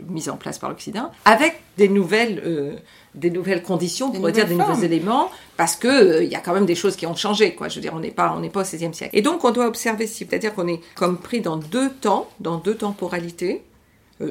mise 0.07 0.29
en 0.29 0.37
place 0.37 0.57
par 0.57 0.69
l'Occident, 0.69 1.11
avec 1.25 1.61
des 1.77 1.89
nouvelles, 1.89 2.41
euh, 2.45 2.75
des 3.13 3.29
nouvelles 3.29 3.63
conditions, 3.63 4.11
pourrait 4.11 4.31
dire 4.31 4.47
des 4.47 4.55
nouveaux 4.55 4.81
éléments, 4.81 5.29
parce 5.57 5.75
que 5.75 5.87
euh, 5.87 6.23
il 6.23 6.31
y 6.31 6.35
a 6.35 6.39
quand 6.39 6.53
même 6.53 6.65
des 6.65 6.75
choses 6.75 6.95
qui 6.95 7.05
ont 7.05 7.15
changé, 7.15 7.53
quoi. 7.53 7.67
Je 7.69 7.75
veux 7.75 7.81
dire, 7.81 7.93
on 7.95 7.99
n'est 7.99 8.11
pas, 8.11 8.33
on 8.35 8.39
n'est 8.39 8.49
pas 8.49 8.61
au 8.61 8.63
XVIe 8.63 8.93
siècle. 8.93 9.15
Et 9.17 9.21
donc, 9.21 9.43
on 9.43 9.51
doit 9.51 9.67
observer, 9.67 10.07
c'est-à-dire 10.07 10.53
qu'on 10.53 10.67
est 10.67 10.79
comme 10.95 11.17
pris 11.17 11.41
dans 11.41 11.57
deux 11.57 11.89
temps, 11.89 12.27
dans 12.39 12.57
deux 12.57 12.75
temporalités 12.75 13.63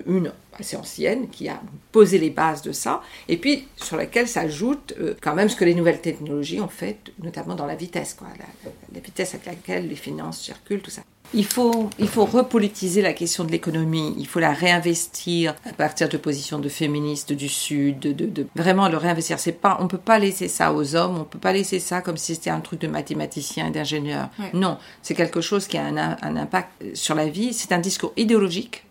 une 0.07 0.33
assez 0.59 0.77
ancienne 0.77 1.29
qui 1.29 1.49
a 1.49 1.61
posé 1.93 2.19
les 2.19 2.31
bases 2.31 2.63
de 2.63 2.73
ça, 2.73 3.03
et 3.29 3.37
puis 3.37 3.67
sur 3.77 3.97
laquelle 3.97 4.29
s'ajoute 4.29 4.95
euh, 5.01 5.15
quand 5.21 5.35
même 5.35 5.49
ce 5.49 5.57
que 5.57 5.65
les 5.65 5.75
nouvelles 5.75 6.01
technologies 6.01 6.61
ont 6.61 6.69
fait, 6.69 6.99
notamment 7.23 7.55
dans 7.55 7.67
la 7.67 7.75
vitesse, 7.75 8.15
quoi, 8.15 8.29
la, 8.95 9.01
vitesse 9.01 9.35
avec 9.35 9.47
laquelle 9.47 9.89
les 9.89 9.97
finances 9.97 10.41
circulent, 10.41 10.81
tout 10.81 10.91
ça. 10.91 11.03
Il 11.33 11.45
faut, 11.45 11.91
il 11.99 12.07
faut 12.07 12.25
repolitiser 12.27 13.03
la 13.03 13.13
question 13.13 13.43
de 13.45 13.51
l'économie, 13.51 14.15
il 14.19 14.27
faut 14.29 14.39
la 14.39 14.53
réinvestir 14.53 15.55
à 15.69 15.73
partir 15.73 16.09
de 16.09 16.17
positions 16.17 16.59
de 16.61 16.69
féministes 16.69 17.33
du 17.33 17.49
Sud, 17.49 17.99
de, 17.99 18.13
de- 18.13 18.27
de- 18.27 18.47
vraiment 18.55 18.89
le 18.89 18.97
réinvestir. 18.97 19.41
C'est 19.41 19.53
pas, 19.53 19.77
on 19.81 19.89
peut 19.89 19.99
pas 19.99 20.19
laisser 20.19 20.47
ça 20.49 20.73
aux 20.73 20.95
hommes, 20.95 21.19
on 21.19 21.25
peut 21.25 21.39
pas 21.39 21.53
laisser 21.53 21.81
ça 21.81 22.01
comme 22.03 22.17
si 22.17 22.35
c'était 22.37 22.51
un 22.51 22.61
truc 22.61 22.81
de 22.81 22.87
mathématiciens 22.89 23.67
et 23.69 23.71
d'ingénieurs. 23.71 24.29
Ouais. 24.39 24.51
Non, 24.55 24.79
c'est 25.03 25.15
quelque 25.15 25.41
chose 25.41 25.67
qui 25.67 25.77
a 25.77 25.85
un, 25.87 25.97
un 26.23 26.37
impact 26.37 26.71
sur 26.95 27.15
la 27.17 27.27
vie, 27.27 27.53
c'est 27.53 27.73
un 27.73 27.79
discours 27.81 28.13
idéologique. 28.17 28.85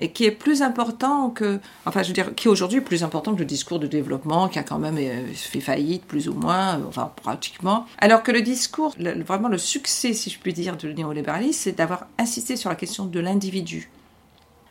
Et 0.00 0.10
qui 0.12 0.24
est 0.24 0.30
plus 0.30 0.62
important 0.62 1.30
que, 1.30 1.60
enfin, 1.86 2.02
je 2.02 2.08
veux 2.08 2.14
dire, 2.14 2.34
qui 2.34 2.48
est 2.48 2.50
aujourd'hui 2.50 2.80
plus 2.80 3.04
important 3.04 3.34
que 3.34 3.38
le 3.38 3.44
discours 3.44 3.78
de 3.78 3.86
développement 3.86 4.48
qui 4.48 4.58
a 4.58 4.62
quand 4.62 4.78
même 4.78 4.96
euh, 4.98 5.26
fait 5.34 5.60
faillite, 5.60 6.04
plus 6.06 6.28
ou 6.28 6.32
moins, 6.32 6.76
euh, 6.78 6.84
enfin, 6.88 7.12
pratiquement. 7.22 7.86
Alors 7.98 8.22
que 8.22 8.32
le 8.32 8.40
discours, 8.40 8.94
le- 8.98 9.22
vraiment 9.22 9.48
le 9.48 9.58
succès, 9.58 10.14
si 10.14 10.30
je 10.30 10.38
puis 10.38 10.52
dire, 10.54 10.76
du 10.76 10.92
néolibéralisme, 10.94 11.60
c'est 11.62 11.76
d'avoir 11.76 12.06
insisté 12.18 12.56
sur 12.56 12.70
la 12.70 12.76
question 12.76 13.04
de 13.04 13.20
l'individu. 13.20 13.90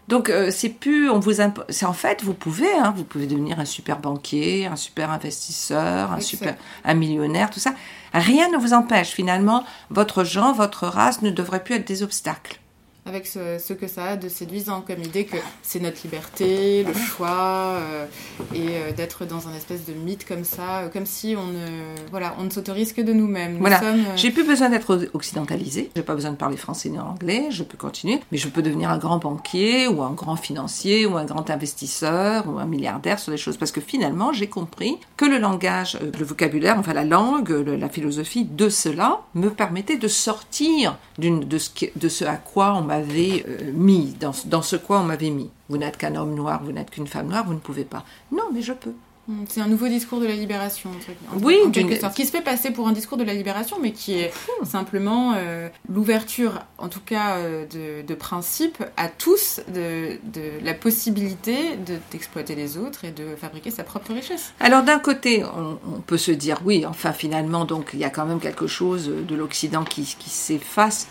Donc, 0.07 0.31
euh, 0.31 0.49
c'est 0.49 0.69
plus, 0.69 1.07
on 1.11 1.19
vous 1.19 1.33
c'est 1.69 1.85
en 1.85 1.93
fait, 1.93 2.23
vous 2.23 2.33
pouvez, 2.33 2.73
hein, 2.73 2.91
vous 2.97 3.03
pouvez 3.03 3.27
devenir 3.27 3.59
un 3.59 3.65
super 3.65 3.99
banquier, 3.99 4.65
un 4.65 4.75
super 4.75 5.11
investisseur, 5.11 6.11
un 6.11 6.19
super, 6.19 6.55
un 6.83 6.95
millionnaire, 6.95 7.51
tout 7.51 7.59
ça. 7.59 7.75
Rien 8.11 8.49
ne 8.49 8.57
vous 8.57 8.73
empêche, 8.73 9.09
finalement, 9.09 9.63
votre 9.91 10.23
genre, 10.23 10.55
votre 10.55 10.87
race 10.87 11.21
ne 11.21 11.29
devrait 11.29 11.63
plus 11.63 11.75
être 11.75 11.87
des 11.87 12.01
obstacles. 12.01 12.59
Avec 13.05 13.25
ce, 13.25 13.57
ce 13.59 13.73
que 13.73 13.87
ça 13.87 14.03
a 14.03 14.15
de 14.17 14.29
séduisant 14.29 14.81
comme 14.85 15.01
idée 15.01 15.25
que 15.25 15.37
c'est 15.63 15.79
notre 15.79 15.97
liberté, 16.03 16.83
le 16.83 16.93
choix, 16.93 17.77
euh, 17.79 18.05
et 18.53 18.67
euh, 18.69 18.91
d'être 18.91 19.25
dans 19.25 19.47
un 19.47 19.55
espèce 19.55 19.85
de 19.85 19.93
mythe 19.93 20.27
comme 20.27 20.43
ça, 20.43 20.79
euh, 20.81 20.89
comme 20.89 21.07
si 21.07 21.35
on 21.35 21.47
ne, 21.47 21.95
voilà, 22.11 22.35
on 22.37 22.43
ne 22.43 22.49
s'autorise 22.51 22.93
que 22.93 23.01
de 23.01 23.11
nous-mêmes. 23.13 23.53
Nous 23.53 23.59
Voilà. 23.61 23.79
sommes, 23.79 24.03
J'ai 24.15 24.29
plus 24.29 24.45
besoin 24.45 24.69
d'être 24.69 25.09
occidentalisé. 25.13 25.89
J'ai 25.95 26.03
pas 26.03 26.13
besoin 26.13 26.31
de 26.31 26.35
parler 26.35 26.57
français 26.57 26.89
ni 26.89 26.99
anglais. 26.99 27.47
Je 27.49 27.63
peux 27.63 27.77
continuer, 27.77 28.19
mais 28.31 28.37
je 28.37 28.47
peux 28.47 28.61
devenir 28.61 28.91
un 28.91 28.97
grand 28.99 29.17
banquier 29.17 29.87
ou 29.87 30.03
un 30.03 30.11
grand 30.11 30.35
financier 30.35 31.05
ou 31.07 31.17
un 31.17 31.25
grand 31.25 31.49
investisseur 31.49 32.47
ou 32.47 32.59
un 32.59 32.65
milliardaire 32.65 33.17
sur 33.17 33.31
des 33.31 33.37
choses 33.37 33.57
parce 33.57 33.71
que 33.71 33.81
finalement 33.81 34.33
j'ai 34.33 34.47
compris 34.47 34.97
que 35.17 35.25
le 35.25 35.37
langage, 35.39 35.97
le 36.01 36.25
vocabulaire, 36.25 36.77
enfin 36.77 36.93
la 36.93 37.05
langue, 37.05 37.49
le- 37.49 37.75
la 37.77 37.89
philosophie 37.89 38.43
de 38.45 38.69
cela 38.69 39.21
me 39.35 39.49
permettait 39.49 39.97
de 39.97 40.07
sortir 40.07 40.97
d'une 41.17 41.39
de 41.39 41.57
ce 41.57 41.69
de 41.95 42.09
ce 42.09 42.25
à 42.25 42.35
quoi 42.35 42.75
on 42.75 42.81
m'avait 42.89 43.45
euh, 43.47 43.71
mis, 43.73 44.15
dans, 44.19 44.33
ce- 44.33 44.47
dans 44.47 44.61
ce 44.61 44.75
quoi 44.75 44.99
on 44.99 45.03
m'avait 45.03 45.29
mis. 45.29 45.49
Vous 45.69 45.77
n'êtes 45.77 45.97
qu'un 45.97 46.15
homme 46.15 46.33
noir, 46.35 46.61
vous 46.63 46.71
n'êtes 46.71 46.89
qu'une 46.89 47.07
femme 47.07 47.27
noire, 47.27 47.45
vous 47.45 47.53
ne 47.53 47.59
pouvez 47.59 47.85
pas. 47.85 48.03
Non, 48.31 48.45
mais 48.53 48.61
je 48.61 48.73
peux. 48.73 48.93
Mm, 49.27 49.43
C'est 49.47 49.61
un 49.61 49.67
nouveau 49.67 49.87
discours 49.87 50.19
de 50.19 50.25
la 50.25 50.33
libération, 50.33 50.89
en 50.89 51.37
Oui, 51.45 51.55
en 51.65 51.69
quelque 51.69 51.99
sorte, 51.99 52.15
qui 52.15 52.25
se 52.25 52.31
fait 52.31 52.41
passer 52.41 52.71
pour 52.71 52.87
un 52.87 52.93
discours 52.93 53.17
de 53.19 53.23
la 53.23 53.33
libération, 53.35 53.77
mais 53.79 53.91
qui 53.91 54.13
est 54.21 54.31
simplement 54.63 55.33
euh, 55.35 55.69
l'ouverture, 55.87 56.53
en 56.79 56.87
tout 56.89 57.03
cas 57.05 57.35
euh, 57.37 57.65
de, 57.67 58.07
de 58.07 58.15
principe, 58.15 58.83
à 58.97 59.07
tous 59.07 59.61
de, 59.67 60.17
de 60.33 60.45
la 60.63 60.73
possibilité 60.73 61.75
de- 61.77 61.99
d'exploiter 62.11 62.55
les 62.55 62.77
autres 62.77 63.05
et 63.05 63.11
de 63.11 63.35
fabriquer 63.35 63.69
sa 63.71 63.83
propre 63.83 64.13
richesse. 64.13 64.51
Alors 64.59 64.81
d'un 64.83 64.99
côté, 64.99 65.43
on, 65.43 65.77
on 65.95 65.99
peut 66.01 66.17
se 66.17 66.31
dire 66.31 66.57
oui, 66.65 66.85
enfin 66.87 67.13
finalement, 67.13 67.65
donc 67.65 67.91
il 67.93 67.99
y 67.99 68.05
a 68.05 68.09
quand 68.09 68.25
même 68.25 68.39
quelque 68.39 68.65
chose 68.67 69.03
de 69.31 69.35
l'Occident 69.35 69.83
qui, 69.83 70.03
qui 70.21 70.29
s'efface 70.31 71.05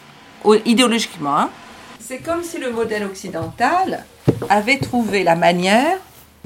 idéologiquement. 0.64 1.36
hein. 1.38 1.50
C'est 2.08 2.20
comme 2.20 2.42
si 2.42 2.56
le 2.56 2.70
modèle 2.70 3.04
occidental 3.04 4.02
avait 4.48 4.78
trouvé 4.78 5.24
la 5.24 5.36
manière 5.36 5.98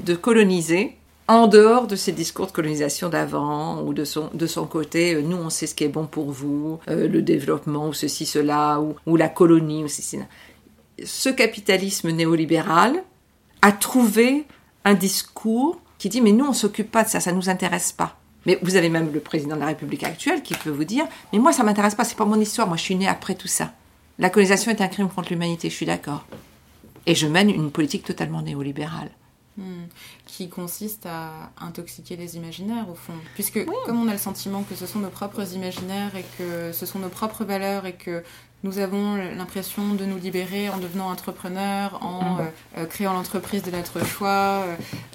de 0.03 0.13
coloniser 0.13 0.97
en 1.29 1.47
dehors 1.47 1.87
de 1.87 1.95
ces 1.95 2.11
discours 2.11 2.47
de 2.47 2.51
colonisation 2.51 3.07
d'avant 3.07 3.81
ou 3.81 3.93
de 3.93 4.03
son, 4.03 4.29
de 4.33 4.45
son 4.45 4.65
côté, 4.65 5.15
euh, 5.15 5.21
nous 5.21 5.37
on 5.37 5.49
sait 5.49 5.65
ce 5.65 5.73
qui 5.73 5.85
est 5.85 5.87
bon 5.87 6.05
pour 6.05 6.31
vous, 6.31 6.79
euh, 6.89 7.07
le 7.07 7.21
développement 7.21 7.87
ou 7.87 7.93
ceci, 7.93 8.25
cela, 8.25 8.81
ou, 9.05 9.15
la 9.15 9.29
colonie 9.29 9.85
ou 9.85 9.87
ceci. 9.87 10.19
Ce 11.01 11.29
capitalisme 11.29 12.09
néolibéral 12.09 13.01
a 13.61 13.71
trouvé 13.71 14.43
un 14.83 14.95
discours 14.95 15.79
qui 15.97 16.09
dit 16.09 16.19
mais 16.19 16.33
nous 16.33 16.45
on 16.45 16.51
s'occupe 16.51 16.91
pas 16.91 17.05
de 17.05 17.07
ça, 17.07 17.21
ça 17.21 17.31
nous 17.31 17.47
intéresse 17.47 17.93
pas. 17.93 18.17
Mais 18.45 18.59
vous 18.63 18.75
avez 18.75 18.89
même 18.89 19.13
le 19.13 19.21
président 19.21 19.55
de 19.55 19.61
la 19.61 19.67
République 19.67 20.03
actuelle 20.03 20.43
qui 20.43 20.55
peut 20.55 20.71
vous 20.71 20.83
dire 20.83 21.05
mais 21.31 21.39
moi 21.39 21.53
ça 21.53 21.63
m'intéresse 21.63 21.95
pas, 21.95 22.03
c'est 22.03 22.17
pas 22.17 22.25
mon 22.25 22.41
histoire, 22.41 22.67
moi 22.67 22.75
je 22.75 22.83
suis 22.83 22.95
né 22.97 23.07
après 23.07 23.35
tout 23.35 23.47
ça. 23.47 23.71
La 24.19 24.29
colonisation 24.29 24.71
est 24.71 24.81
un 24.81 24.87
crime 24.87 25.09
contre 25.09 25.31
l'humanité, 25.31 25.69
je 25.69 25.75
suis 25.75 25.85
d'accord. 25.85 26.25
Et 27.05 27.15
je 27.15 27.27
mène 27.27 27.49
une 27.49 27.71
politique 27.71 28.03
totalement 28.03 28.41
néolibérale. 28.41 29.09
Hmm. 29.57 29.85
Qui 30.25 30.49
consiste 30.49 31.05
à 31.05 31.51
intoxiquer 31.59 32.15
les 32.15 32.37
imaginaires, 32.37 32.89
au 32.89 32.95
fond. 32.95 33.13
Puisque, 33.35 33.63
comme 33.85 34.01
on 34.01 34.07
a 34.07 34.13
le 34.13 34.17
sentiment 34.17 34.63
que 34.63 34.75
ce 34.75 34.87
sont 34.87 34.99
nos 34.99 35.09
propres 35.09 35.53
imaginaires 35.53 36.15
et 36.15 36.25
que 36.37 36.71
ce 36.71 36.85
sont 36.85 36.99
nos 36.99 37.09
propres 37.09 37.43
valeurs 37.43 37.85
et 37.85 37.93
que 37.93 38.23
nous 38.63 38.79
avons 38.79 39.15
l'impression 39.15 39.93
de 39.93 40.05
nous 40.05 40.17
libérer 40.17 40.69
en 40.69 40.77
devenant 40.77 41.09
entrepreneurs, 41.11 41.99
en 42.01 42.35
Mhm. 42.35 42.39
euh, 42.39 42.43
euh, 42.77 42.85
créant 42.85 43.13
l'entreprise 43.13 43.61
de 43.63 43.71
notre 43.71 44.05
choix, 44.05 44.63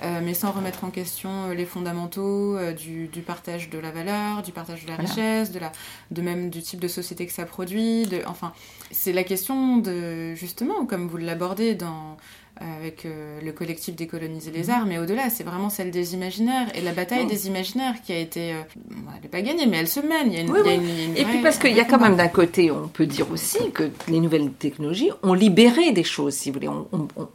euh, 0.03 0.21
mais 0.23 0.35
sans 0.35 0.51
remettre 0.53 0.85
en 0.85 0.91
question 0.91 1.49
les 1.51 1.65
fondamentaux 1.65 2.57
euh, 2.59 2.73
du, 2.73 3.07
du 3.09 3.23
partage 3.23 3.71
de 3.71 3.79
la 3.79 3.91
valeur, 3.91 4.43
du 4.43 4.53
partage 4.53 4.85
de 4.85 4.89
la 4.91 4.97
Voilà. 4.97 5.09
richesse, 5.09 5.51
de, 5.51 5.59
la, 5.61 5.73
de 6.11 6.21
même 6.23 6.51
du 6.51 6.61
type 6.63 6.81
de 6.81 6.89
société 6.89 7.27
que 7.27 7.33
ça 7.33 7.47
produit. 7.47 8.07
De, 8.07 8.21
enfin, 8.27 8.53
c'est 8.91 9.13
la 9.15 9.25
question 9.25 9.79
de, 9.79 10.35
justement, 10.35 10.85
comme 10.85 11.09
vous 11.09 11.17
l'abordez 11.17 11.75
dans 11.75 12.17
avec 12.61 13.05
euh, 13.07 13.41
le 13.43 13.53
collectif 13.53 13.95
Décoloniser 13.97 14.51
les 14.51 14.71
arts, 14.71 14.87
mais 14.87 14.99
au-delà, 14.99 15.31
c'est 15.31 15.45
vraiment 15.45 15.71
celle 15.71 15.91
des 15.91 16.15
imaginaires 16.15 16.69
et 16.75 16.81
la 16.81 16.93
bataille 16.93 17.25
Mm. 17.25 17.29
des 17.29 17.47
imaginaires 17.47 17.95
qui 18.05 18.13
a 18.13 18.19
été, 18.19 18.53
euh, 18.53 18.63
elle 19.17 19.23
n'est 19.23 19.29
pas 19.29 19.41
gagnée, 19.43 19.67
mais 19.67 19.77
elle 19.79 19.89
se 19.89 20.01
mène. 20.01 20.27
Il 20.29 20.35
y 20.35 20.37
a 20.37 20.41
une, 20.41 20.51
Oui, 20.51 20.59
il 20.65 20.71
y 20.71 20.75
a 20.75 20.79
oui. 20.79 20.85
une- 20.85 20.89
il 20.89 20.99
y 20.99 21.03
a 21.03 21.05
une 21.07 21.17
Et 21.17 21.25
puis 21.25 21.43
parce 21.43 21.59
qu'il 21.59 21.77
y 21.77 21.81
a 21.81 21.85
quand 21.85 21.99
même 22.01 22.17
d'un 22.17 22.29
côté, 22.29 22.71
on 22.71 22.89
peut 22.89 23.07
dire 23.07 23.31
aussi 23.31 23.71
que 23.73 23.91
les 24.09 24.21
nouvelles 24.21 24.51
technologies 24.53 25.11
ont 25.23 25.35
libéré 25.35 25.93
des 25.93 26.05
choses, 26.05 26.35
si 26.35 26.51
vous 26.51 26.55
voulez. 26.55 26.69
On, 26.69 26.87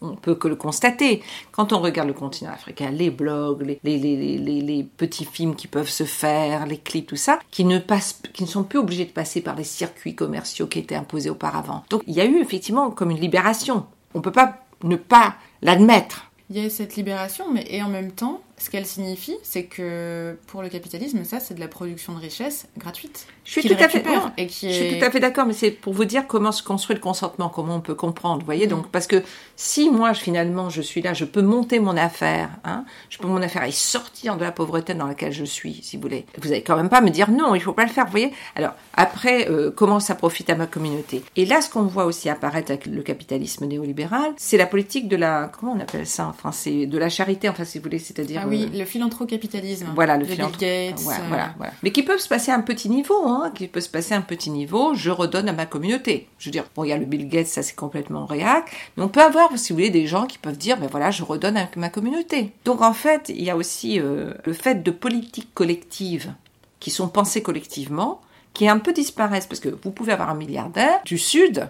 on, 0.01 0.15
peut 0.15 0.35
que 0.35 0.47
le 0.47 0.55
constater. 0.55 1.21
Quand 1.51 1.73
on 1.73 1.79
regarde 1.79 2.07
le 2.07 2.13
continent 2.13 2.51
africain, 2.51 2.91
les 2.91 3.09
blogs, 3.09 3.61
les, 3.63 3.79
les, 3.83 3.97
les, 3.97 4.15
les, 4.15 4.37
les- 4.37 4.61
les 4.61 4.83
petits 4.83 5.25
films 5.25 5.55
qui 5.55 5.67
peuvent 5.67 5.89
se 5.89 6.03
faire, 6.03 6.65
les 6.65 6.77
clips, 6.77 7.07
tout 7.07 7.15
ça, 7.15 7.39
qui 7.51 7.65
ne, 7.65 7.79
passent, 7.79 8.21
qui 8.33 8.43
ne 8.43 8.47
sont 8.47 8.63
plus 8.63 8.79
obligés 8.79 9.05
de 9.05 9.11
passer 9.11 9.41
par 9.41 9.55
les 9.55 9.63
circuits 9.63 10.15
commerciaux 10.15 10.67
qui 10.67 10.79
étaient 10.79 10.95
imposés 10.95 11.29
auparavant. 11.29 11.83
Donc 11.89 12.03
il 12.07 12.13
y 12.13 12.21
a 12.21 12.25
eu 12.25 12.39
effectivement 12.39 12.89
comme 12.91 13.11
une 13.11 13.19
libération. 13.19 13.85
On 14.13 14.19
ne 14.19 14.23
peut 14.23 14.31
pas 14.31 14.59
ne 14.83 14.95
pas 14.95 15.35
l'admettre. 15.61 16.31
Il 16.49 16.61
y 16.61 16.65
a 16.65 16.69
cette 16.69 16.95
libération, 16.95 17.51
mais 17.51 17.65
et 17.69 17.81
en 17.81 17.89
même 17.89 18.11
temps, 18.11 18.41
ce 18.57 18.69
qu'elle 18.69 18.85
signifie, 18.85 19.35
c'est 19.43 19.65
que 19.65 20.37
pour 20.47 20.61
le 20.61 20.69
capitalisme, 20.69 21.23
ça, 21.23 21.39
c'est 21.39 21.53
de 21.53 21.59
la 21.59 21.67
production 21.67 22.13
de 22.13 22.19
richesse 22.19 22.67
gratuite. 22.77 23.27
Je 23.45 23.51
suis 23.59 23.63
tout 23.63 23.73
à 23.73 23.89
fait 23.89 23.97
récupère 23.99 24.25
non, 24.25 24.31
et 24.37 24.47
qui 24.47 24.69
Je 24.69 24.73
suis 24.73 24.85
est- 24.85 24.99
tout 24.99 25.05
à 25.05 25.11
fait 25.11 25.19
d'accord, 25.19 25.45
mais 25.45 25.53
c'est 25.53 25.71
pour 25.71 25.93
vous 25.93 26.05
dire 26.05 26.27
comment 26.27 26.51
se 26.51 26.63
construit 26.63 26.95
le 26.95 27.01
consentement, 27.01 27.49
comment 27.49 27.75
on 27.75 27.81
peut 27.81 27.93
comprendre. 27.95 28.39
Vous 28.39 28.45
voyez, 28.45 28.67
Mm. 28.67 28.69
donc 28.69 28.87
parce 28.89 29.05
que 29.07 29.21
si 29.55 29.89
moi 29.89 30.13
finalement 30.13 30.69
je 30.69 30.81
suis 30.81 31.01
là, 31.01 31.13
je 31.13 31.25
peux 31.25 31.41
monter 31.41 31.79
mon 31.79 31.97
affaire, 31.97 32.49
hein, 32.63 32.85
je 33.09 33.17
peux 33.17 33.27
mon 33.27 33.41
affaire 33.41 33.63
et 33.65 33.71
sortir 33.71 34.37
de 34.37 34.43
la 34.43 34.51
pauvreté 34.51 34.93
dans 34.93 35.07
laquelle 35.07 35.31
je 35.33 35.43
suis, 35.43 35.81
si 35.83 35.97
vous 35.97 36.03
voulez. 36.03 36.25
Vous 36.41 36.51
allez 36.51 36.61
quand 36.63 36.75
même 36.77 36.89
pas 36.89 37.01
me 37.01 37.09
dire 37.09 37.29
non, 37.31 37.53
il 37.55 37.59
faut 37.61 37.73
pas 37.73 37.83
le 37.83 37.89
faire. 37.91 38.05
Vous 38.05 38.11
voyez. 38.11 38.31
Alors 38.55 38.73
après, 38.95 39.49
euh, 39.49 39.71
comment 39.75 39.99
ça 39.99 40.15
profite 40.15 40.49
à 40.49 40.55
ma 40.55 40.65
communauté? 40.67 41.23
Et 41.35 41.45
là, 41.45 41.61
ce 41.61 41.69
qu'on 41.69 41.83
voit 41.83 42.05
aussi 42.05 42.29
apparaître 42.29 42.71
avec 42.71 42.85
le 42.85 43.01
capitalisme 43.01 43.65
néolibéral, 43.65 44.31
c'est 44.37 44.57
la 44.57 44.65
politique 44.67 45.07
de 45.07 45.15
la 45.17 45.51
comment 45.59 45.73
on 45.73 45.79
appelle 45.79 46.07
ça 46.07 46.27
en 46.27 46.33
français, 46.33 46.85
de 46.85 46.97
la 46.97 47.09
charité, 47.09 47.49
enfin 47.49 47.65
si 47.65 47.77
vous 47.77 47.83
voulez, 47.83 47.99
c'est-à-dire 47.99 48.41
Ah 48.45 48.47
oui, 48.47 48.69
le 48.73 48.85
philanthrocapitalisme. 48.85 49.87
Voilà, 49.95 50.17
le 50.17 50.25
Bill 50.25 50.37
Gates. 50.37 50.59
Ouais, 51.05 51.13
euh, 51.13 51.27
voilà, 51.27 51.53
voilà. 51.57 51.73
Mais 51.83 51.91
qui 51.91 52.03
peuvent 52.03 52.19
se 52.19 52.29
passer 52.29 52.51
à 52.51 52.55
un 52.55 52.61
petit 52.61 52.89
niveau, 52.89 53.15
hein, 53.25 53.32
qui 53.55 53.67
peut 53.67 53.81
se 53.81 53.89
passer 53.89 54.13
un 54.13 54.21
petit 54.21 54.49
niveau, 54.49 54.93
je 54.93 55.09
redonne 55.09 55.49
à 55.49 55.53
ma 55.53 55.65
communauté. 55.65 56.27
Je 56.37 56.45
veux 56.45 56.51
dire, 56.51 56.65
bon, 56.75 56.83
il 56.83 56.89
y 56.89 56.93
a 56.93 56.97
le 56.97 57.05
Bill 57.05 57.27
Gates, 57.27 57.47
ça 57.47 57.63
c'est 57.63 57.75
complètement 57.75 58.25
réac, 58.25 58.71
mais 58.95 59.03
on 59.03 59.09
peut 59.09 59.21
avoir, 59.21 59.57
si 59.57 59.71
vous 59.71 59.77
voulez, 59.77 59.89
des 59.89 60.07
gens 60.07 60.25
qui 60.25 60.37
peuvent 60.37 60.57
dire, 60.57 60.77
ben 60.77 60.87
voilà, 60.87 61.11
je 61.11 61.23
redonne 61.23 61.57
à 61.57 61.67
ma 61.75 61.89
communauté. 61.89 62.51
Donc 62.65 62.81
en 62.81 62.93
fait, 62.93 63.29
il 63.29 63.43
y 63.43 63.49
a 63.49 63.55
aussi 63.57 63.99
euh, 63.99 64.33
le 64.45 64.53
fait 64.53 64.83
de 64.83 64.91
politiques 64.91 65.53
collectives 65.53 66.33
qui 66.79 66.91
sont 66.91 67.07
pensées 67.07 67.41
collectivement, 67.41 68.21
qui 68.53 68.67
un 68.67 68.79
peu 68.79 68.93
disparaissent, 68.93 69.47
parce 69.47 69.59
que 69.59 69.69
vous 69.69 69.91
pouvez 69.91 70.13
avoir 70.13 70.29
un 70.29 70.35
milliardaire 70.35 71.01
du 71.05 71.17
Sud 71.17 71.67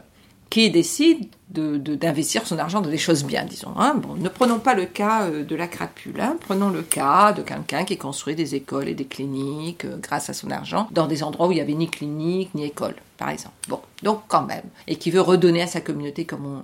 qui 0.53 0.69
décide 0.69 1.25
de- 1.49 1.77
de- 1.77 1.95
d'investir 1.95 2.45
son 2.45 2.59
argent 2.59 2.79
dans 2.79 2.91
des 2.91 2.99
choses 2.99 3.23
bien, 3.23 3.43
disons. 3.43 3.73
hein. 3.75 3.95
Bon, 3.95 4.13
ne 4.13 4.29
prenons 4.29 4.59
pas 4.59 4.75
le 4.75 4.85
cas 4.85 5.23
euh, 5.23 5.43
de 5.43 5.55
la 5.55 5.67
crapule, 5.67 6.21
hein. 6.21 6.37
prenons 6.39 6.69
le 6.69 6.83
cas 6.83 7.33
de 7.33 7.41
quelqu'un 7.41 7.85
qui 7.85 7.97
construit 7.97 8.35
des 8.35 8.53
écoles 8.53 8.87
et 8.87 8.93
des 8.93 9.05
cliniques 9.05 9.85
euh, 9.85 9.97
grâce 9.97 10.29
à 10.29 10.33
son 10.33 10.51
argent 10.51 10.87
dans 10.91 11.07
des 11.07 11.23
endroits 11.23 11.47
où 11.47 11.51
il 11.51 11.55
n'y 11.55 11.61
avait 11.61 11.73
ni 11.73 11.89
clinique 11.89 12.53
ni 12.53 12.65
école, 12.65 12.93
par 13.17 13.29
exemple. 13.29 13.55
Bon, 13.67 13.79
donc 14.03 14.21
quand 14.27 14.43
même, 14.45 14.65
et 14.87 14.97
qui 14.97 15.09
veut 15.09 15.21
redonner 15.21 15.63
à 15.63 15.67
sa 15.67 15.81
communauté, 15.81 16.23
comme 16.25 16.61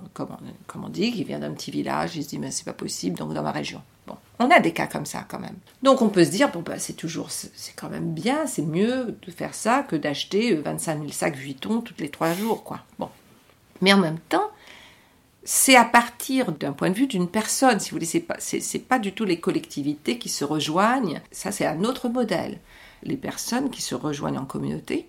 on, 0.76 0.88
dit, 0.88 1.10
qui 1.10 1.24
vient 1.24 1.40
d'un 1.40 1.50
petit 1.50 1.72
village, 1.72 2.14
il 2.14 2.22
se 2.22 2.28
dit 2.28 2.38
mais 2.38 2.52
c'est 2.52 2.64
pas 2.64 2.72
possible, 2.72 3.18
donc 3.18 3.34
dans 3.34 3.42
ma 3.42 3.50
région. 3.50 3.82
Bon, 4.06 4.14
on 4.38 4.50
a 4.52 4.60
des 4.60 4.72
cas 4.72 4.86
comme 4.86 5.04
ça 5.06 5.24
quand 5.28 5.40
même. 5.40 5.56
Donc 5.82 6.00
on 6.00 6.08
peut 6.10 6.24
se 6.24 6.30
dire 6.30 6.50
bon 6.52 6.60
bah 6.64 6.78
c'est 6.78 6.94
toujours 6.94 7.30
c'est 7.30 7.74
quand 7.76 7.90
même 7.90 8.12
bien, 8.12 8.46
c'est 8.46 8.62
mieux 8.62 9.16
de 9.26 9.30
faire 9.32 9.54
ça 9.54 9.82
que 9.82 9.96
d'acheter 9.96 10.56
euh, 10.56 10.62
25 10.64 10.98
000 11.00 11.10
sacs 11.10 11.36
Vuitton 11.36 11.80
tous 11.80 11.94
les 11.98 12.08
trois 12.08 12.32
jours, 12.34 12.62
quoi. 12.62 12.80
Bon, 13.00 13.08
mais 13.80 13.92
en 13.92 13.98
même 13.98 14.18
temps, 14.28 14.50
c'est 15.44 15.76
à 15.76 15.84
partir 15.84 16.52
d'un 16.52 16.72
point 16.72 16.90
de 16.90 16.94
vue 16.94 17.06
d'une 17.06 17.28
personne, 17.28 17.80
si 17.80 17.90
vous 17.90 17.96
voulez, 17.96 18.06
c'est 18.06 18.20
pas, 18.20 18.36
c'est, 18.38 18.60
c'est 18.60 18.78
pas 18.78 18.98
du 18.98 19.12
tout 19.12 19.24
les 19.24 19.40
collectivités 19.40 20.18
qui 20.18 20.28
se 20.28 20.44
rejoignent, 20.44 21.20
ça 21.30 21.50
c'est 21.50 21.66
un 21.66 21.84
autre 21.84 22.08
modèle. 22.08 22.58
Les 23.02 23.16
personnes 23.16 23.70
qui 23.70 23.80
se 23.80 23.94
rejoignent 23.94 24.38
en 24.38 24.44
communauté 24.44 25.08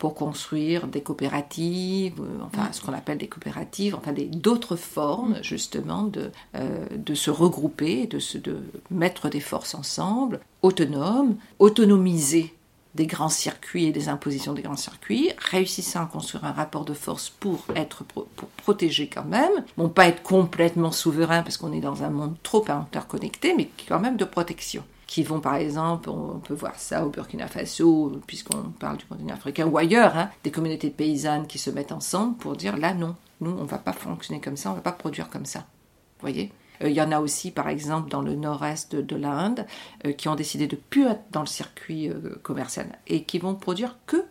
pour 0.00 0.14
construire 0.14 0.86
des 0.86 1.02
coopératives, 1.02 2.20
euh, 2.20 2.44
enfin 2.44 2.72
ce 2.72 2.80
qu'on 2.80 2.92
appelle 2.92 3.18
des 3.18 3.28
coopératives, 3.28 3.94
enfin 3.94 4.12
des, 4.12 4.24
d'autres 4.24 4.76
formes 4.76 5.38
justement 5.42 6.04
de, 6.04 6.30
euh, 6.56 6.86
de 6.96 7.14
se 7.14 7.30
regrouper, 7.30 8.06
de, 8.06 8.18
se, 8.18 8.38
de 8.38 8.62
mettre 8.90 9.28
des 9.28 9.40
forces 9.40 9.74
ensemble, 9.74 10.40
autonomes, 10.62 11.36
autonomiser 11.58 12.54
des 12.94 13.06
grands 13.06 13.28
circuits 13.28 13.86
et 13.86 13.92
des 13.92 14.08
impositions 14.08 14.52
des 14.52 14.62
grands 14.62 14.76
circuits, 14.76 15.30
réussissant 15.38 16.02
à 16.02 16.06
construire 16.06 16.44
un 16.44 16.52
rapport 16.52 16.84
de 16.84 16.94
force 16.94 17.30
pour 17.30 17.64
être 17.76 18.04
pour 18.04 18.26
protéger 18.56 19.08
quand 19.08 19.24
même, 19.24 19.64
bon 19.76 19.88
pas 19.88 20.08
être 20.08 20.22
complètement 20.22 20.92
souverain 20.92 21.42
parce 21.42 21.56
qu'on 21.56 21.72
est 21.72 21.80
dans 21.80 22.02
un 22.02 22.10
monde 22.10 22.36
trop 22.42 22.64
interconnecté, 22.68 23.54
mais 23.56 23.68
quand 23.88 24.00
même 24.00 24.16
de 24.16 24.24
protection. 24.24 24.82
Qui 25.06 25.24
vont 25.24 25.40
par 25.40 25.56
exemple, 25.56 26.08
on 26.08 26.38
peut 26.38 26.54
voir 26.54 26.78
ça 26.78 27.04
au 27.04 27.10
Burkina 27.10 27.48
Faso, 27.48 28.20
puisqu'on 28.28 28.70
parle 28.78 28.96
du 28.96 29.04
continent 29.06 29.34
africain 29.34 29.66
ou 29.66 29.76
ailleurs, 29.76 30.16
hein, 30.16 30.30
des 30.44 30.52
communautés 30.52 30.90
de 30.90 30.94
paysannes 30.94 31.48
qui 31.48 31.58
se 31.58 31.70
mettent 31.70 31.92
ensemble 31.92 32.36
pour 32.36 32.56
dire 32.56 32.76
là 32.76 32.94
non, 32.94 33.16
nous 33.40 33.50
on 33.50 33.64
va 33.64 33.78
pas 33.78 33.92
fonctionner 33.92 34.40
comme 34.40 34.56
ça, 34.56 34.70
on 34.70 34.74
va 34.74 34.80
pas 34.80 34.92
produire 34.92 35.28
comme 35.28 35.46
ça. 35.46 35.60
Vous 35.60 36.28
voyez? 36.28 36.52
Il 36.88 36.92
y 36.94 37.00
en 37.02 37.12
a 37.12 37.20
aussi, 37.20 37.50
par 37.50 37.68
exemple, 37.68 38.10
dans 38.10 38.22
le 38.22 38.34
nord-est 38.34 38.94
de, 38.94 39.02
de 39.02 39.16
l'Inde, 39.16 39.66
euh, 40.06 40.12
qui 40.12 40.28
ont 40.28 40.34
décidé 40.34 40.66
de 40.66 40.76
plus 40.76 41.06
être 41.06 41.22
dans 41.30 41.40
le 41.40 41.46
circuit 41.46 42.08
euh, 42.08 42.38
commercial 42.42 42.98
et 43.06 43.24
qui 43.24 43.38
vont 43.38 43.54
produire 43.54 43.96
que 44.06 44.24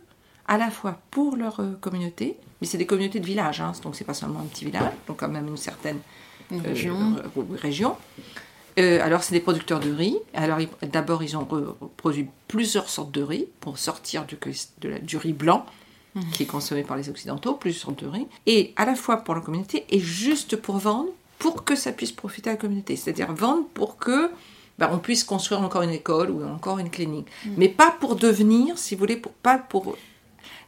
à 0.46 0.58
la 0.58 0.70
fois 0.70 0.98
pour 1.12 1.36
leur 1.36 1.60
euh, 1.60 1.76
communauté, 1.80 2.36
mais 2.60 2.66
c'est 2.66 2.78
des 2.78 2.86
communautés 2.86 3.20
de 3.20 3.26
village, 3.26 3.60
hein, 3.60 3.72
donc 3.82 3.94
c'est 3.94 4.04
pas 4.04 4.14
seulement 4.14 4.40
un 4.40 4.44
petit 4.46 4.64
village, 4.64 4.92
donc 5.06 5.18
quand 5.18 5.28
même 5.28 5.46
une 5.46 5.56
certaine 5.56 5.98
Une 6.50 6.58
euh, 6.58 6.62
région. 6.70 6.96
euh, 7.36 7.42
région. 7.62 7.96
Euh, 8.78 9.00
alors 9.04 9.22
c'est 9.22 9.34
des 9.34 9.40
producteurs 9.40 9.80
de 9.80 9.92
riz. 9.92 10.16
Alors 10.34 10.58
d'abord 10.82 11.22
ils 11.22 11.36
ont 11.36 11.46
produit 11.96 12.28
plusieurs 12.48 12.88
sortes 12.88 13.10
de 13.12 13.22
riz 13.22 13.46
pour 13.60 13.78
sortir 13.78 14.24
du, 14.26 14.36
de 14.80 14.88
la- 14.88 14.98
du 14.98 15.16
riz 15.16 15.32
blanc 15.32 15.66
qui 16.32 16.42
est 16.42 16.46
consommé 16.46 16.82
par 16.82 16.96
les 16.96 17.08
occidentaux, 17.08 17.54
plusieurs 17.54 17.82
sortes 17.84 18.02
de 18.02 18.08
riz, 18.08 18.26
et 18.46 18.72
à 18.74 18.84
la 18.84 18.96
fois 18.96 19.18
pour 19.18 19.34
la 19.36 19.40
communauté 19.40 19.84
et 19.90 20.00
juste 20.00 20.56
pour 20.56 20.78
vendre, 20.78 21.10
pour 21.40 21.64
que 21.64 21.74
ça 21.74 21.90
puisse 21.90 22.12
profiter 22.12 22.50
à 22.50 22.52
la 22.52 22.58
communauté. 22.58 22.94
C'est-à-dire 22.94 23.32
vendre 23.32 23.66
pour 23.74 23.96
que 23.96 24.30
bah, 24.78 24.90
on 24.92 24.98
puisse 24.98 25.24
construire 25.24 25.60
encore 25.62 25.82
une 25.82 25.90
école 25.90 26.30
ou 26.30 26.44
encore 26.44 26.78
une 26.78 26.90
clinique, 26.90 27.26
mais 27.56 27.68
pas 27.68 27.90
pour 28.00 28.14
devenir, 28.14 28.78
si 28.78 28.94
vous 28.94 29.00
voulez, 29.00 29.16
pour 29.16 29.32
pas 29.32 29.58
pour 29.58 29.96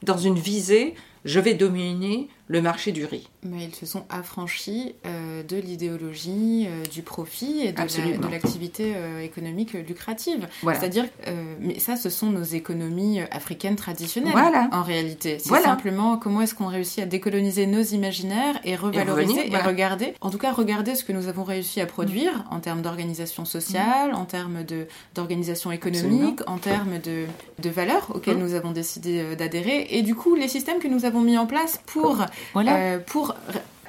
dans 0.02 0.18
une 0.18 0.38
visée, 0.38 0.94
je 1.24 1.38
vais 1.38 1.54
dominer 1.54 2.28
le 2.53 2.61
marché 2.62 2.92
du 2.92 3.05
riz. 3.05 3.28
Mais 3.44 3.64
ils 3.64 3.74
se 3.74 3.86
sont 3.86 4.05
affranchis 4.11 4.94
euh, 5.07 5.42
de 5.42 5.57
l'idéologie 5.57 6.66
euh, 6.68 6.84
du 6.92 7.03
profit 7.03 7.62
et 7.62 7.72
de 7.72 7.78
la- 7.78 8.30
l'activité 8.30 8.92
euh, 8.94 9.20
économique 9.20 9.72
lucrative. 9.72 10.46
Voilà. 10.62 10.78
C'est-à-dire, 10.78 11.07
mais 11.61 11.78
ça, 11.78 11.96
ce 11.96 12.11
sont 12.11 12.30
nos 12.30 12.42
économies 12.42 13.20
africaines 13.30 13.76
traditionnelles. 13.76 14.32
Voilà. 14.32 14.68
En 14.72 14.82
réalité, 14.82 15.38
c'est 15.38 15.48
Voilà. 15.48 15.64
simplement 15.64 16.16
comment 16.18 16.42
est-ce 16.42 16.55
qu'on 16.55 16.66
réussit 16.66 17.00
à 17.03 17.07
décoloniser 17.07 17.66
nos 17.66 17.82
imaginaires 17.82 18.61
et 18.64 18.76
revaloriser 18.76 19.32
et, 19.40 19.42
revenir, 19.44 19.64
regarder, 19.64 20.14
en 20.20 20.30
tout 20.30 20.38
cas 20.38 20.53
regarder 20.53 20.94
ce 20.94 21.05
que 21.05 21.12
nous 21.12 21.26
avons 21.28 21.44
réussi 21.44 21.80
à 21.80 21.86
produire 21.86 22.44
en 22.50 22.61
termes 22.61 22.82
d'organisation 22.82 23.44
sociale, 23.44 24.14
en 24.14 24.24
termes 24.24 24.62
d'organisation 25.14 25.72
économique, 25.72 26.40
en 26.46 26.59
termes 26.59 26.98
de, 26.98 27.24
de 27.62 27.70
valeurs 27.70 28.12
auxquelles 28.14 28.36
Mm. 28.36 28.40
nous 28.42 28.55
avons 28.55 28.72
décidé 28.72 29.36
d'adhérer, 29.36 29.86
et 29.90 30.03
du 30.03 30.14
coup 30.14 30.34
les 30.34 30.48
systèmes 30.48 30.78
que 30.78 30.88
nous 30.88 31.05
avons 31.05 31.20
mis 31.20 31.36
en 31.38 31.46
place 31.46 31.80
pour 31.86 32.18
Voilà. 32.55 32.76
euh, 32.76 32.99
pour 32.99 33.34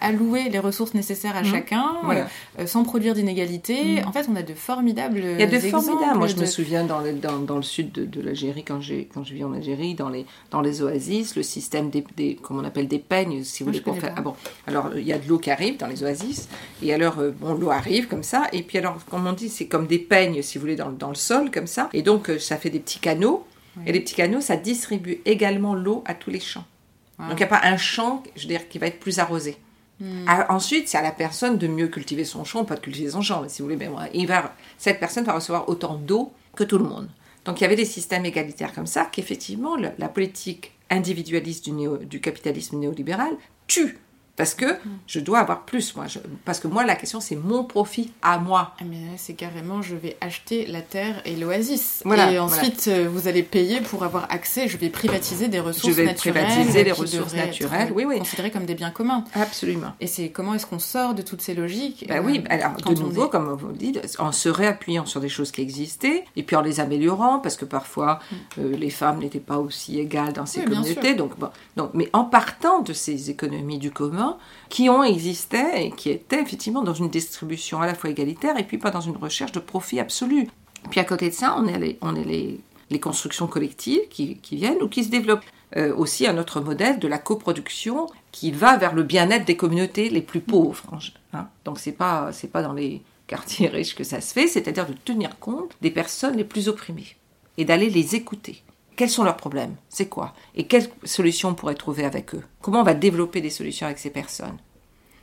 allouer 0.02 0.50
les 0.50 0.60
ressources 0.60 0.94
nécessaires 0.96 1.38
à 1.38 1.44
Mhm. 1.44 1.52
chacun, 1.52 1.86
Voilà. 2.04 2.28
euh, 2.60 2.68
sans 2.68 2.84
produire 2.84 3.14
d'inégalités. 3.14 4.02
Mhm. 4.02 4.08
En 4.08 4.12
fait, 4.12 4.26
on 4.30 4.36
a 4.36 4.42
de 4.42 4.54
formidables 4.54 5.20
Il 5.24 5.40
y 5.40 5.44
a 5.44 5.46
de 5.46 5.58
formidables. 5.60 6.18
Moi, 6.18 6.28
je 6.28 6.36
me 6.36 6.46
souviens 6.46 6.84
dans 6.84 7.00
le, 7.00 7.14
dans, 7.14 7.40
dans 7.40 7.56
le 7.56 7.62
sud 7.64 7.94
de, 7.94 8.04
de 8.04 8.20
l'Algérie, 8.20 8.66
quand, 8.66 8.82
je 8.82 9.06
vis 9.34 9.44
en 9.46 9.54
Algérie, 9.54 9.96
dans 9.96 10.10
les, 10.10 10.26
dans 10.52 10.60
les 10.60 10.82
oasis, 10.82 11.38
le 11.38 11.44
système 11.44 11.90
des, 11.90 12.04
des 12.18 12.36
comme 12.36 12.60
on 12.60 12.66
appelle 12.66 12.90
des 12.90 13.00
peignes, 13.00 13.44
si 13.46 13.64
vous 13.64 13.70
Moi, 13.70 13.80
voulez, 13.80 13.82
pour 13.94 13.98
faire. 13.98 14.14
Ah 14.18 14.22
bon, 14.22 14.34
alors 14.68 14.90
il 14.98 15.04
y 15.08 15.14
a 15.14 15.18
de 15.18 15.26
l'eau 15.30 15.38
qui 15.38 15.52
arrive 15.52 15.78
dans 15.78 15.88
les 15.88 16.04
oasis, 16.04 16.50
et 16.82 16.94
alors, 16.94 17.20
euh, 17.20 17.32
bon, 17.32 17.54
l'eau 17.54 17.72
arrive 17.72 18.08
comme 18.10 18.24
ça, 18.24 18.44
et 18.52 18.62
puis 18.62 18.78
alors, 18.80 18.98
comme 19.10 19.26
on 19.26 19.32
dit, 19.32 19.48
c'est 19.48 19.68
comme 19.68 19.88
des 19.88 20.00
peignes, 20.00 20.42
si 20.42 20.58
vous 20.58 20.64
voulez, 20.64 20.76
dans, 20.76 20.90
le- 20.90 20.96
dans 20.98 21.10
le 21.10 21.16
sol, 21.16 21.50
comme 21.50 21.68
ça, 21.68 21.88
et 21.94 22.02
donc 22.02 22.30
euh, 22.30 22.40
ça 22.40 22.58
fait 22.58 22.70
des 22.70 22.80
petits 22.82 23.00
canaux, 23.00 23.46
et 23.88 23.94
les 23.94 24.02
petits 24.02 24.16
canaux, 24.16 24.42
ça 24.42 24.58
distribue 24.58 25.20
également 25.26 25.76
l'eau 25.76 26.04
à 26.06 26.14
tous 26.14 26.30
les 26.30 26.42
champs. 26.42 26.66
Donc 27.30 27.40
il 27.40 27.44
n'y 27.44 27.44
a 27.44 27.48
pas 27.48 27.62
un 27.64 27.78
champ, 27.78 28.24
je 28.36 28.44
veux 28.44 28.48
dire, 28.48 28.68
qui 28.70 28.80
va 28.80 28.88
être 28.88 29.00
plus 29.00 29.20
arrosé. 29.20 29.58
Hmm. 30.00 30.26
Ah, 30.28 30.48
ensuite, 30.50 30.88
c'est 30.88 30.98
à 30.98 31.02
la 31.02 31.12
personne 31.12 31.58
de 31.58 31.68
mieux 31.68 31.88
cultiver 31.88 32.26
son 32.26 32.44
champ, 32.44 32.66
pas 32.66 32.76
de 32.76 32.82
cultiver 32.82 33.12
son 33.12 33.22
champ, 33.22 33.42
mais 33.42 33.50
si 33.50 33.62
vous 33.62 33.68
voulez, 33.68 33.78
ben, 33.78 33.90
voilà, 33.92 34.10
il 34.14 34.28
va, 34.28 34.56
cette 34.78 35.00
personne 35.00 35.24
va 35.24 35.34
recevoir 35.34 35.70
autant 35.70 35.96
d'eau 35.96 36.32
que 36.56 36.64
tout 36.64 36.78
le 36.78 36.86
monde. 36.86 37.10
Donc 37.46 37.60
il 37.60 37.64
y 37.64 37.66
avait 37.66 37.76
des 37.76 37.86
systèmes 37.86 38.26
égalitaires 38.26 38.74
comme 38.74 38.88
ça, 38.88 39.06
qu'effectivement, 39.12 39.76
la 39.76 40.10
politique 40.10 40.72
individualiste 40.90 41.66
du, 41.66 41.72
néo- 41.72 41.98
du 41.98 42.22
capitalisme 42.22 42.78
néolibéral 42.78 43.34
tue. 43.68 43.98
Parce 44.36 44.56
que 44.56 44.66
je 45.06 45.20
dois 45.20 45.40
avoir 45.40 45.64
plus, 45.64 45.96
moi. 45.96 46.08
Je- 46.08 46.18
parce 46.44 46.60
que 46.60 46.68
moi, 46.68 46.84
la 46.84 46.96
question, 46.96 47.20
c'est 47.20 47.36
mon 47.36 47.64
profit 47.64 48.12
à 48.24 48.40
moi. 48.40 48.74
Ah, 48.80 48.84
mais 48.84 48.98
c'est 49.18 49.36
carrément, 49.36 49.84
je 49.84 49.96
vais 49.96 50.18
acheter 50.22 50.66
la 50.66 50.82
terre 50.82 51.22
et 51.26 51.36
l'oasis. 51.36 52.02
Voilà, 52.04 52.32
et 52.32 52.40
ensuite, 52.40 52.86
euh, 52.88 53.08
vous 53.08 53.28
allez 53.28 53.44
payer 53.44 53.80
pour 53.82 54.04
avoir 54.04 54.26
accès. 54.32 54.68
Je 54.68 54.78
vais 54.78 54.90
privatiser 54.90 55.50
des 55.50 55.60
ressources 55.60 55.88
Je 55.88 55.92
vais 56.02 56.06
naturelles. 56.08 56.46
privatiser 56.46 56.84
les 56.84 56.92
ressources 56.92 57.34
naturelles, 57.36 57.92
oui, 57.94 58.06
oui. 58.06 58.18
Considérées 58.18 58.50
comme 58.50 58.66
des 58.66 58.74
biens 58.74 58.90
communs. 58.90 59.24
Absolument. 59.36 59.92
Et 60.00 60.08
c'est 60.08 60.30
comment 60.30 60.56
est-ce 60.56 60.66
qu'on 60.66 60.80
sort 60.80 61.14
de 61.14 61.22
toutes 61.22 61.44
ces 61.44 61.54
logiques 61.54 62.06
Ben 62.08 62.18
euh, 62.24 62.26
oui, 62.26 62.44
alors 62.50 62.72
quand 62.84 62.92
de 62.94 63.00
nouveau, 63.02 63.28
est- 63.28 63.30
comme 63.30 63.52
vous 63.54 63.68
le 63.68 63.74
dites, 63.76 64.00
en 64.18 64.32
se 64.32 64.50
réappuyant 64.50 65.06
sur 65.06 65.20
des 65.22 65.30
choses 65.30 65.52
qui 65.52 65.62
existaient, 65.62 66.26
et 66.36 66.42
puis 66.42 66.56
en 66.56 66.62
les 66.62 66.80
améliorant, 66.80 67.38
parce 67.38 67.56
que 67.56 67.66
parfois 67.66 68.18
euh, 68.58 68.76
les 68.76 68.90
femmes 68.90 69.20
n'étaient 69.20 69.40
pas 69.40 69.60
aussi 69.60 70.00
égales 70.00 70.34
dans 70.34 70.48
ces 70.48 70.62
Mm. 70.62 70.64
Oui, 70.70 70.76
communautés. 70.78 71.14
Donc, 71.14 71.38
bon, 71.38 71.50
donc, 71.76 71.92
mais 71.94 72.10
en 72.14 72.24
partant 72.24 72.82
de 72.82 72.94
ces 72.94 73.30
économies 73.30 73.78
du 73.78 73.92
commun, 73.92 74.23
qui 74.70 74.90
ont 74.90 75.04
existé 75.04 75.62
et 75.76 75.92
qui 75.92 76.10
étaient 76.10 76.42
effectivement 76.42 76.82
dans 76.82 76.94
une 76.94 77.10
distribution 77.10 77.82
à 77.82 77.86
la 77.86 77.96
fois 77.96 78.10
égalitaire 78.10 78.58
et 78.58 78.64
puis 78.64 78.78
pas 78.78 78.92
dans 78.92 79.02
une 79.02 79.18
recherche 79.18 79.52
de 79.52 79.60
profit 79.60 80.00
absolu. 80.00 80.48
Puis 80.90 81.00
à 81.00 81.04
côté 81.04 81.30
de 81.30 81.34
ça, 81.34 81.56
on 81.58 81.68
a 81.68 81.78
les, 81.78 82.62
constructions 83.02 83.48
collectives 83.48 84.08
qui, 84.10 84.38
viennent 84.52 84.82
ou 84.82 84.88
qui 84.88 85.04
se 85.04 85.10
développent. 85.10 85.46
Euh, 85.76 85.92
aussi 85.96 86.28
un 86.28 86.38
autre 86.38 86.62
modèle 86.62 87.00
de 87.00 87.08
la 87.08 87.18
coproduction 87.18 88.06
qui 88.32 88.52
va 88.52 88.78
vers 88.78 88.94
le 88.94 89.02
bien-être 89.02 89.46
des 89.46 89.58
communautés 89.58 90.12
les 90.12 90.22
plus 90.22 90.40
pauvres. 90.40 90.84
hein. 91.34 91.48
Donc 91.66 91.80
c'est 91.80 91.94
pas 91.94 92.32
c'est 92.32 92.52
pas 92.52 92.62
dans 92.62 92.74
les 92.74 93.02
quartiers 93.26 93.70
riches 93.70 93.96
que 93.96 94.04
ça 94.04 94.22
se 94.22 94.34
fait, 94.34 94.48
c'est-à-dire 94.48 94.86
de 94.86 94.94
tenir 94.94 95.40
compte 95.40 95.76
des 95.82 95.90
personnes 95.90 96.38
les 96.38 96.44
plus 96.44 96.70
opprimées 96.70 97.16
et 97.58 97.66
d'aller 97.66 97.90
les 97.90 98.16
écouter. 98.16 98.62
Quels 98.96 99.10
sont 99.10 99.24
leurs 99.24 99.38
problèmes? 99.38 99.76
C'est 99.90 100.08
quoi? 100.08 100.34
Et 100.56 100.66
quelles 100.68 100.90
solutions 101.04 101.50
on 101.50 101.54
pourrait 101.56 101.76
trouver 101.76 102.06
avec 102.06 102.36
eux? 102.36 102.44
Comment 102.62 102.82
on 102.82 102.84
va 102.84 102.94
développer 102.94 103.42
des 103.42 103.50
solutions 103.50 103.86
avec 103.88 104.00
ces 104.00 104.10
personnes? 104.12 104.58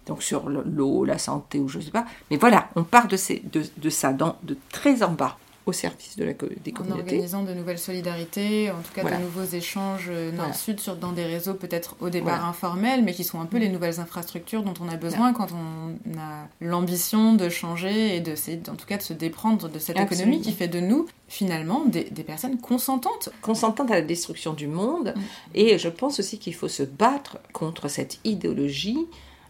Donc 0.06 0.22
sur 0.22 0.48
le- 0.48 0.64
l'eau, 0.66 1.04
la 1.04 1.18
santé 1.18 1.60
ou 1.60 1.68
je 1.68 1.78
sais 1.78 1.90
pas. 1.90 2.06
Mais 2.30 2.36
voilà, 2.36 2.68
on 2.74 2.84
part 2.84 3.06
de, 3.06 3.16
ces, 3.16 3.42
de 3.44 3.90
ça, 3.90 4.12
dans, 4.12 4.36
de 4.42 4.56
très 4.72 5.02
en 5.02 5.12
bas. 5.12 5.36
Au 5.66 5.72
service 5.72 6.16
de 6.16 6.24
la, 6.24 6.32
des 6.32 6.72
communautés. 6.72 7.00
En 7.00 7.04
organisant 7.04 7.42
de 7.42 7.52
nouvelles 7.52 7.78
solidarités, 7.78 8.70
en 8.70 8.80
tout 8.80 8.92
cas 8.94 9.04
de 9.04 9.22
nouveaux 9.22 9.44
échanges 9.44 10.08
euh, 10.08 10.32
nord-sud 10.32 10.80
dans 11.00 11.12
des 11.12 11.24
réseaux 11.24 11.54
peut-être 11.54 11.96
au 12.00 12.08
départ 12.08 12.46
informels, 12.46 13.04
mais 13.04 13.12
qui 13.12 13.24
sont 13.24 13.40
un 13.40 13.46
peu 13.46 13.58
les 13.58 13.68
nouvelles 13.68 14.00
infrastructures 14.00 14.62
dont 14.62 14.74
on 14.80 14.88
a 14.88 14.96
besoin 14.96 15.32
quand 15.32 15.48
on 15.52 16.18
a 16.18 16.46
l'ambition 16.60 17.34
de 17.34 17.48
changer 17.48 18.16
et 18.16 18.20
de, 18.20 18.34
en 18.70 18.74
tout 18.74 18.86
cas 18.86 18.96
de 18.96 19.02
se 19.02 19.12
déprendre 19.12 19.68
de 19.68 19.78
cette 19.78 19.98
économie 19.98 20.40
qui 20.40 20.52
fait 20.52 20.68
de 20.68 20.80
nous 20.80 21.06
finalement 21.28 21.84
des, 21.84 22.04
personnes 22.24 22.58
consentantes. 22.58 23.28
Consentantes 23.42 23.90
à 23.90 23.94
la 23.94 24.02
destruction 24.02 24.52
du 24.52 24.66
monde. 24.66 25.14
Mm. 25.14 25.20
Et 25.54 25.78
je 25.78 25.88
pense 25.88 26.20
aussi 26.20 26.38
qu'il 26.38 26.54
faut 26.54 26.68
se 26.68 26.82
battre 26.82 27.38
contre 27.52 27.88
cette 27.88 28.18
idéologie, 28.24 29.06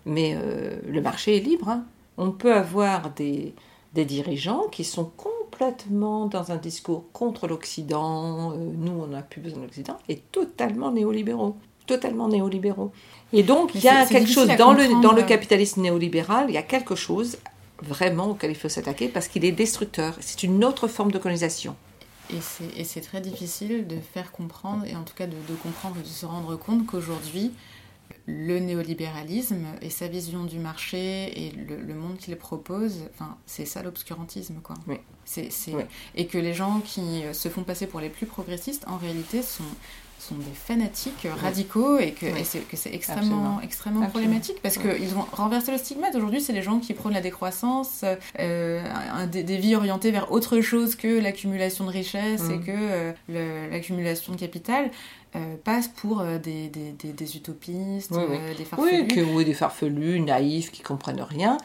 mais 0.06 0.34
euh, 0.34 0.76
le 0.88 1.00
marché 1.00 1.36
est 1.36 1.40
libre. 1.40 1.68
Hein. 1.68 1.84
On 2.18 2.32
peut 2.32 2.54
avoir 2.54 3.10
des, 3.10 3.54
des 3.94 4.04
dirigeants 4.04 4.68
qui 4.70 4.84
sont 4.84 5.10
complètement 5.16 6.26
dans 6.26 6.52
un 6.52 6.56
discours 6.56 7.04
contre 7.12 7.48
l'Occident, 7.48 8.52
euh, 8.52 8.56
nous 8.56 8.92
on 8.92 9.08
n'a 9.08 9.22
plus 9.22 9.40
besoin 9.40 9.58
de 9.60 9.64
l'Occident, 9.64 9.98
et 10.08 10.18
totalement 10.18 10.92
néolibéraux. 10.92 11.56
Totalement 11.86 12.28
néolibéraux. 12.28 12.92
Et 13.32 13.42
donc 13.42 13.74
il 13.74 13.82
y 13.82 13.88
a 13.88 14.06
quelque 14.06 14.30
chose 14.30 14.48
dans 14.56 14.72
le, 14.72 15.02
dans 15.02 15.12
le 15.12 15.22
capitalisme 15.22 15.80
néolibéral, 15.80 16.46
il 16.48 16.54
y 16.54 16.58
a 16.58 16.62
quelque 16.62 16.94
chose 16.94 17.38
vraiment 17.82 18.30
auquel 18.30 18.50
il 18.50 18.56
faut 18.56 18.68
s'attaquer 18.68 19.08
parce 19.08 19.26
qu'il 19.26 19.44
est 19.44 19.52
destructeur. 19.52 20.14
C'est 20.20 20.42
une 20.42 20.64
autre 20.64 20.86
forme 20.86 21.10
de 21.10 21.18
colonisation. 21.18 21.74
Et 22.76 22.84
c'est 22.84 23.00
très 23.00 23.20
difficile 23.20 23.88
de 23.88 23.96
faire 23.96 24.30
comprendre, 24.30 24.84
et 24.86 24.94
en 24.94 25.02
tout 25.02 25.14
cas 25.16 25.26
de, 25.26 25.32
de 25.32 25.54
comprendre 25.64 25.96
et 25.98 26.02
de 26.02 26.06
se 26.06 26.24
rendre 26.26 26.56
compte 26.56 26.86
qu'aujourd'hui, 26.86 27.50
le 28.30 28.58
néolibéralisme 28.58 29.66
et 29.82 29.90
sa 29.90 30.08
vision 30.08 30.44
du 30.44 30.58
marché 30.58 31.46
et 31.46 31.52
le, 31.52 31.94
monde 31.94 32.16
qu'il 32.16 32.36
propose, 32.36 33.00
enfin, 33.12 33.36
c'est 33.46 33.66
ça 33.66 33.82
l'obscurantisme, 33.82 34.60
quoi. 34.62 34.76
Oui. 34.86 34.96
C'est, 35.24 35.50
Et 36.14 36.26
que 36.26 36.38
les 36.38 36.54
gens 36.54 36.80
qui 36.80 37.22
se 37.32 37.48
font 37.48 37.62
passer 37.62 37.86
pour 37.86 38.00
les 38.00 38.08
plus 38.08 38.26
progressistes, 38.26 38.84
en 38.88 38.96
réalité, 38.96 39.42
sont, 39.42 39.64
sont 40.20 40.36
des 40.36 40.54
fanatiques 40.54 41.26
radicaux 41.42 41.98
et 41.98 42.12
que, 42.12 42.26
c'est, 42.44 42.60
que 42.60 42.76
c'est 42.76 42.94
extrêmement, 42.94 43.60
extrêmement 43.60 44.06
problématique 44.06 44.58
parce 44.62 44.78
qu'ils 44.78 45.14
ont 45.16 45.26
renversé 45.32 45.72
le 45.72 45.78
stigmate. 45.78 46.14
Aujourd'hui, 46.14 46.40
c'est 46.40 46.52
les 46.52 46.62
gens 46.62 46.78
qui 46.78 46.94
prônent 46.94 47.14
la 47.14 47.20
décroissance, 47.20 48.04
euh, 48.38 49.26
des, 49.26 49.56
vies 49.56 49.74
orientées 49.74 50.10
vers 50.10 50.32
autre 50.32 50.60
chose 50.60 50.94
que 50.94 51.20
l'accumulation 51.20 51.84
de 51.84 51.90
richesses 51.90 52.48
et 52.50 52.58
mm. 52.58 52.64
que 52.64 52.72
euh, 53.30 53.70
l'accumulation 53.70 54.32
de 54.34 54.38
capital. 54.38 54.90
Euh, 55.36 55.54
passe 55.62 55.86
pour 55.86 56.22
euh, 56.22 56.38
des, 56.38 56.68
des, 56.68 56.92
des, 56.92 57.36
utopistes, 57.36 58.10
euh, 58.10 58.52
des 58.56 58.64
farfelus. 58.64 59.02
Oui, 59.02 59.06
que, 59.06 59.20
oui, 59.20 59.44
des 59.44 59.54
farfelus, 59.54 60.18
naïfs, 60.18 60.72
qui 60.72 60.82
comprennent 60.82 61.22
rien. 61.22 61.56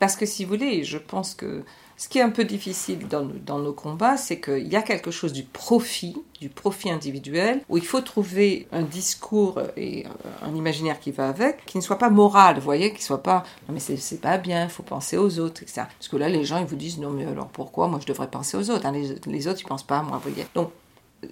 Parce 0.00 0.16
que 0.16 0.26
si 0.26 0.44
vous 0.44 0.50
voulez, 0.50 0.82
je 0.82 0.98
pense 0.98 1.36
que 1.36 1.62
ce 2.02 2.08
qui 2.08 2.18
est 2.18 2.22
un 2.22 2.30
peu 2.30 2.42
difficile 2.42 3.06
dans, 3.06 3.58
nos 3.60 3.72
combats, 3.72 4.16
c'est 4.16 4.40
qu'il 4.40 4.66
y 4.66 4.74
a 4.74 4.82
quelque 4.82 5.12
chose 5.12 5.32
du 5.32 5.44
profit, 5.44 6.16
du 6.40 6.48
profit 6.48 6.90
individuel, 6.90 7.60
où 7.68 7.76
il 7.76 7.86
faut 7.86 8.00
trouver 8.00 8.66
un 8.72 8.82
discours 8.82 9.60
et 9.76 10.04
un 10.42 10.52
imaginaire 10.52 10.98
qui 10.98 11.12
va 11.12 11.28
avec, 11.28 11.64
qui 11.64 11.78
ne 11.78 11.82
soit 11.82 11.98
pas 11.98 12.10
moral, 12.10 12.56
vous 12.56 12.62
voyez, 12.62 12.92
qui 12.92 13.04
soit 13.04 13.22
pas 13.22 13.44
non 13.68 13.74
mais 13.74 13.78
c'est 13.78 14.20
pas 14.20 14.36
bien, 14.36 14.64
il 14.64 14.68
faut 14.68 14.82
penser 14.82 15.16
aux 15.16 15.38
autres, 15.38 15.62
etc. 15.62 15.82
Parce 15.96 16.08
que 16.08 16.16
là, 16.16 16.28
les 16.28 16.42
gens, 16.42 16.58
ils 16.58 16.66
vous 16.66 16.74
disent 16.74 16.98
non 16.98 17.10
mais 17.10 17.24
alors 17.24 17.46
pourquoi 17.46 17.86
moi 17.86 18.00
je 18.02 18.06
devrais 18.08 18.28
penser 18.28 18.56
aux 18.56 18.68
autres 18.68 18.84
hein, 18.84 18.90
les, 18.90 19.14
les, 19.24 19.46
autres, 19.46 19.60
ils 19.60 19.68
pensent 19.68 19.86
pas 19.86 19.98
à 19.98 20.02
moi, 20.02 20.16
vous 20.16 20.28
voyez. 20.28 20.48
Donc 20.56 20.72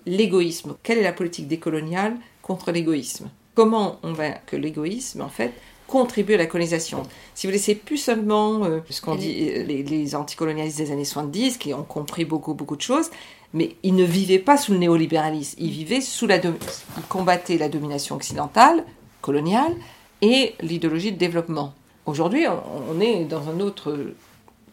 l'égoïsme. 0.06 0.76
Quelle 0.84 0.98
est 0.98 1.02
la 1.02 1.12
politique 1.12 1.48
décoloniale 1.48 2.16
contre 2.42 2.70
l'égoïsme? 2.70 3.28
Comment 3.56 3.98
on 4.04 4.12
va 4.12 4.30
que 4.30 4.54
l'égoïsme, 4.54 5.20
en 5.20 5.30
fait, 5.30 5.52
contribue 5.90 6.34
à 6.34 6.36
la 6.38 6.46
colonisation. 6.46 7.02
Si 7.34 7.46
vous 7.46 7.52
laissez 7.52 7.74
plus 7.74 7.98
seulement 7.98 8.64
euh, 8.64 8.80
ce 8.88 9.00
qu'on 9.00 9.16
dit 9.16 9.50
euh, 9.50 9.64
les, 9.64 10.14
anticolonialistes 10.14 10.78
des 10.78 10.92
années 10.92 11.04
70 11.04 11.58
qui 11.58 11.74
ont 11.74 11.82
compris 11.82 12.24
beaucoup 12.24 12.54
beaucoup 12.54 12.76
de 12.76 12.82
choses, 12.82 13.10
mais 13.52 13.76
ils 13.82 13.94
ne 13.94 14.04
vivaient 14.04 14.38
pas 14.38 14.56
sous 14.56 14.72
le 14.72 14.78
néolibéralisme, 14.78 15.56
ils 15.60 15.70
vivaient 15.70 16.00
sous 16.00 16.26
la 16.26 16.36
ils 16.36 17.02
combattaient 17.08 17.58
la 17.58 17.68
domination 17.68 18.14
occidentale, 18.14 18.84
coloniale 19.20 19.74
et 20.22 20.54
l'idéologie 20.60 21.12
de 21.12 21.18
développement. 21.18 21.74
Aujourd'hui, 22.06 22.46
on 22.48 23.00
est 23.00 23.24
dans 23.24 23.48
un 23.48 23.60
autre 23.60 24.14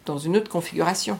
dans 0.05 0.17
une 0.17 0.37
autre 0.37 0.49
configuration. 0.49 1.19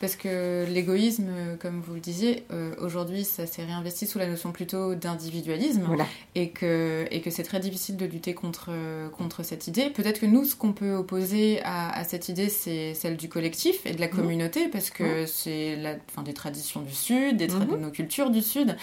Parce 0.00 0.16
que 0.16 0.64
l'égoïsme, 0.68 1.30
comme 1.60 1.80
vous 1.80 1.94
le 1.94 2.00
disiez, 2.00 2.44
euh, 2.52 2.74
aujourd'hui, 2.80 3.24
ça 3.24 3.46
s'est 3.46 3.64
réinvesti 3.64 4.06
sous 4.06 4.18
la 4.18 4.26
notion 4.26 4.52
plutôt 4.52 4.94
d'individualisme. 4.94 5.86
Et 6.34 6.50
que, 6.50 7.06
et 7.10 7.20
que 7.20 7.30
c'est 7.30 7.42
très 7.42 7.60
difficile 7.60 7.96
de 7.96 8.04
lutter 8.04 8.34
contre, 8.34 8.70
contre 9.16 9.42
cette 9.42 9.66
idée. 9.66 9.90
Peut-être 9.90 10.20
que 10.20 10.26
nous, 10.26 10.44
ce 10.44 10.54
qu'on 10.54 10.72
peut 10.72 10.94
opposer 10.94 11.60
à, 11.64 12.04
cette 12.04 12.28
idée, 12.28 12.48
c'est 12.48 12.94
celle 12.94 13.16
du 13.16 13.28
collectif 13.28 13.84
et 13.86 13.92
de 13.92 14.00
la 14.00 14.08
communauté, 14.08 14.68
parce 14.68 14.90
que 14.90 15.26
c'est 15.26 15.76
la, 15.76 15.94
enfin, 16.10 16.22
des 16.22 16.34
traditions 16.34 16.82
du 16.82 16.92
Sud, 16.92 17.36
des 17.36 17.46
de 17.46 17.76
nos 17.76 17.90
cultures 17.90 18.30
du 18.30 18.42
Sud, 18.42 18.76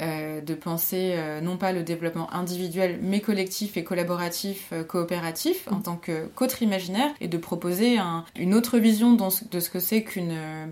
euh, 0.00 0.40
de 0.40 0.54
penser 0.54 1.12
euh, 1.14 1.40
non 1.40 1.56
pas 1.56 1.72
le 1.72 1.82
développement 1.82 2.32
individuel, 2.32 2.98
mais 3.02 3.20
collectif 3.20 3.76
et 3.76 3.84
collaboratif, 3.84 4.72
coopératif, 4.88 5.68
en 5.70 5.80
tant 5.80 5.96
qu'autre 5.96 6.62
imaginaire, 6.62 7.10
et 7.20 7.28
de 7.28 7.38
proposer 7.38 7.98
une 8.36 8.54
autre 8.54 8.78
vision 8.78 9.12
de 9.14 9.60
ce 9.60 9.70
que 9.70 9.80
c'est 9.80 10.02
qu'une 10.02 10.21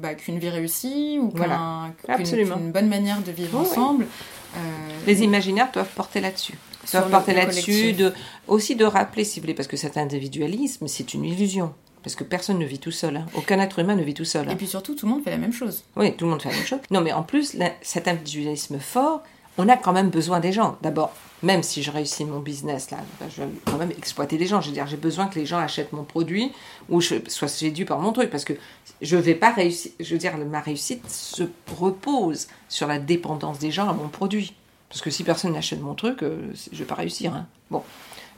bah, 0.00 0.14
qu'une 0.14 0.38
vie 0.38 0.48
réussie 0.48 1.18
ou 1.20 1.30
qu'une 1.30 2.72
bonne 2.72 2.88
manière 2.88 3.20
de 3.22 3.32
vivre 3.32 3.58
ensemble. 3.58 4.06
Euh, 4.56 4.58
les 5.06 5.22
imaginaires 5.22 5.70
doivent 5.72 5.92
porter 5.94 6.20
là-dessus. 6.20 6.54
Doivent 6.90 7.10
porter 7.10 7.34
là-dessus, 7.34 7.92
de, 7.92 8.12
aussi 8.48 8.74
de 8.74 8.84
rappeler, 8.84 9.24
si 9.24 9.38
vous 9.38 9.44
voulez, 9.44 9.54
parce 9.54 9.68
que 9.68 9.76
cet 9.76 9.96
individualisme, 9.96 10.88
c'est 10.88 11.14
une 11.14 11.24
illusion. 11.24 11.72
Parce 12.02 12.16
que 12.16 12.24
personne 12.24 12.58
ne 12.58 12.64
vit 12.64 12.78
tout 12.78 12.90
seul. 12.90 13.18
Hein. 13.18 13.26
Aucun 13.34 13.60
être 13.60 13.78
humain 13.78 13.94
ne 13.94 14.02
vit 14.02 14.14
tout 14.14 14.24
seul. 14.24 14.50
Et 14.50 14.56
puis 14.56 14.66
surtout, 14.66 14.94
tout 14.94 15.06
le 15.06 15.12
monde 15.12 15.22
fait 15.22 15.30
la 15.30 15.36
même 15.36 15.52
chose. 15.52 15.84
Oui, 15.96 16.16
tout 16.16 16.24
le 16.24 16.30
monde 16.30 16.42
fait 16.42 16.48
la 16.48 16.56
même 16.56 16.64
chose. 16.64 16.80
Non, 16.90 17.02
mais 17.02 17.12
en 17.12 17.22
plus, 17.22 17.56
cet 17.82 18.08
individualisme 18.08 18.78
fort, 18.78 19.22
on 19.58 19.68
a 19.68 19.76
quand 19.76 19.92
même 19.92 20.08
besoin 20.08 20.40
des 20.40 20.52
gens. 20.52 20.78
D'abord, 20.80 21.12
même 21.42 21.62
si 21.62 21.82
je 21.82 21.90
réussis 21.90 22.24
mon 22.24 22.40
business, 22.40 22.90
là, 22.90 22.98
ben, 23.18 23.28
je 23.34 23.42
vais 23.42 23.48
quand 23.64 23.78
même 23.78 23.92
exploiter 23.92 24.36
les 24.36 24.46
gens. 24.46 24.60
Je 24.60 24.68
veux 24.68 24.74
dire, 24.74 24.86
j'ai 24.86 24.96
besoin 24.96 25.26
que 25.26 25.38
les 25.38 25.46
gens 25.46 25.58
achètent 25.58 25.92
mon 25.92 26.04
produit 26.04 26.52
ou 26.88 27.00
je 27.00 27.14
sois 27.28 27.48
séduit 27.48 27.84
par 27.84 27.98
mon 27.98 28.12
truc 28.12 28.30
parce 28.30 28.44
que 28.44 28.52
je 29.00 29.16
vais 29.16 29.34
pas 29.34 29.52
réussir. 29.52 29.92
Je 30.00 30.12
veux 30.12 30.18
dire, 30.18 30.36
ma 30.36 30.60
réussite 30.60 31.08
se 31.08 31.44
repose 31.78 32.48
sur 32.68 32.86
la 32.86 32.98
dépendance 32.98 33.58
des 33.58 33.70
gens 33.70 33.88
à 33.88 33.92
mon 33.92 34.08
produit. 34.08 34.54
Parce 34.90 35.00
que 35.00 35.10
si 35.10 35.24
personne 35.24 35.52
n'achète 35.52 35.80
mon 35.80 35.94
truc, 35.94 36.22
euh, 36.22 36.52
je 36.72 36.78
vais 36.78 36.84
pas 36.84 36.96
réussir. 36.96 37.32
Hein. 37.32 37.46
Bon. 37.70 37.82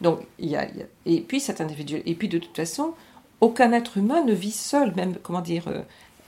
Donc, 0.00 0.20
y, 0.38 0.55
a, 0.55 0.66
Et 1.07 1.20
puis, 1.20 1.40
cet 1.40 1.61
individu. 1.61 2.03
Et 2.05 2.14
puis, 2.14 2.28
de 2.28 2.38
toute 2.38 2.55
façon, 2.55 2.92
aucun 3.40 3.72
être 3.72 3.96
humain 3.96 4.22
ne 4.24 4.34
vit 4.34 4.53
seul, 4.53 4.94
même, 4.94 5.16
comment 5.22 5.40
dire, 5.40 5.68
euh, 5.68 5.80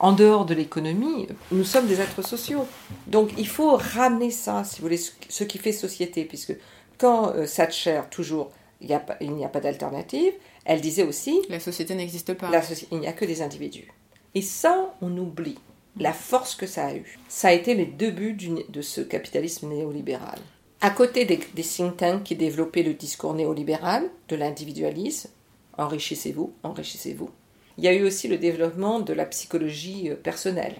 en 0.05 0.11
dehors 0.11 0.45
de 0.45 0.53
l'économie, 0.53 1.27
nous 1.51 1.63
sommes 1.63 1.87
des 1.87 1.99
êtres 1.99 2.21
sociaux. 2.21 2.67
Donc 3.07 3.31
il 3.39 3.47
faut 3.47 3.75
ramener 3.75 4.29
ça, 4.29 4.63
si 4.63 4.75
vous 4.75 4.83
voulez, 4.83 4.99
ce 4.99 5.43
qui 5.43 5.57
fait 5.57 5.71
société, 5.71 6.25
puisque 6.25 6.55
quand 6.99 7.29
euh, 7.29 7.47
Thatcher, 7.47 8.01
toujours, 8.11 8.51
il 8.81 8.87
n'y 8.87 9.43
a 9.43 9.49
pas 9.49 9.59
d'alternative, 9.59 10.31
elle 10.63 10.79
disait 10.79 11.01
aussi... 11.01 11.41
La 11.49 11.59
société 11.59 11.95
n'existe 11.95 12.35
pas. 12.35 12.51
il 12.91 12.99
n'y 12.99 13.07
a 13.07 13.13
que 13.13 13.25
des 13.25 13.41
individus. 13.41 13.91
Et 14.35 14.43
ça, 14.43 14.93
on 15.01 15.17
oublie 15.17 15.57
la 15.97 16.13
force 16.13 16.53
que 16.53 16.67
ça 16.67 16.85
a 16.85 16.93
eu. 16.93 17.17
Ça 17.27 17.47
a 17.47 17.53
été 17.53 17.73
les 17.73 17.87
débuts 17.87 18.37
de 18.69 18.81
ce 18.83 19.01
capitalisme 19.01 19.69
néolibéral. 19.69 20.37
À 20.81 20.91
côté 20.91 21.25
des, 21.25 21.39
des 21.55 21.63
think 21.63 21.97
tanks 21.97 22.23
qui 22.23 22.35
développaient 22.35 22.83
le 22.83 22.93
discours 22.93 23.33
néolibéral, 23.33 24.07
de 24.27 24.35
l'individualisme, 24.35 25.31
enrichissez-vous, 25.79 26.53
enrichissez-vous, 26.61 27.31
il 27.77 27.83
y 27.83 27.87
a 27.87 27.93
eu 27.93 28.03
aussi 28.03 28.27
le 28.27 28.37
développement 28.37 28.99
de 28.99 29.13
la 29.13 29.25
psychologie 29.25 30.09
euh, 30.09 30.15
personnelle, 30.15 30.75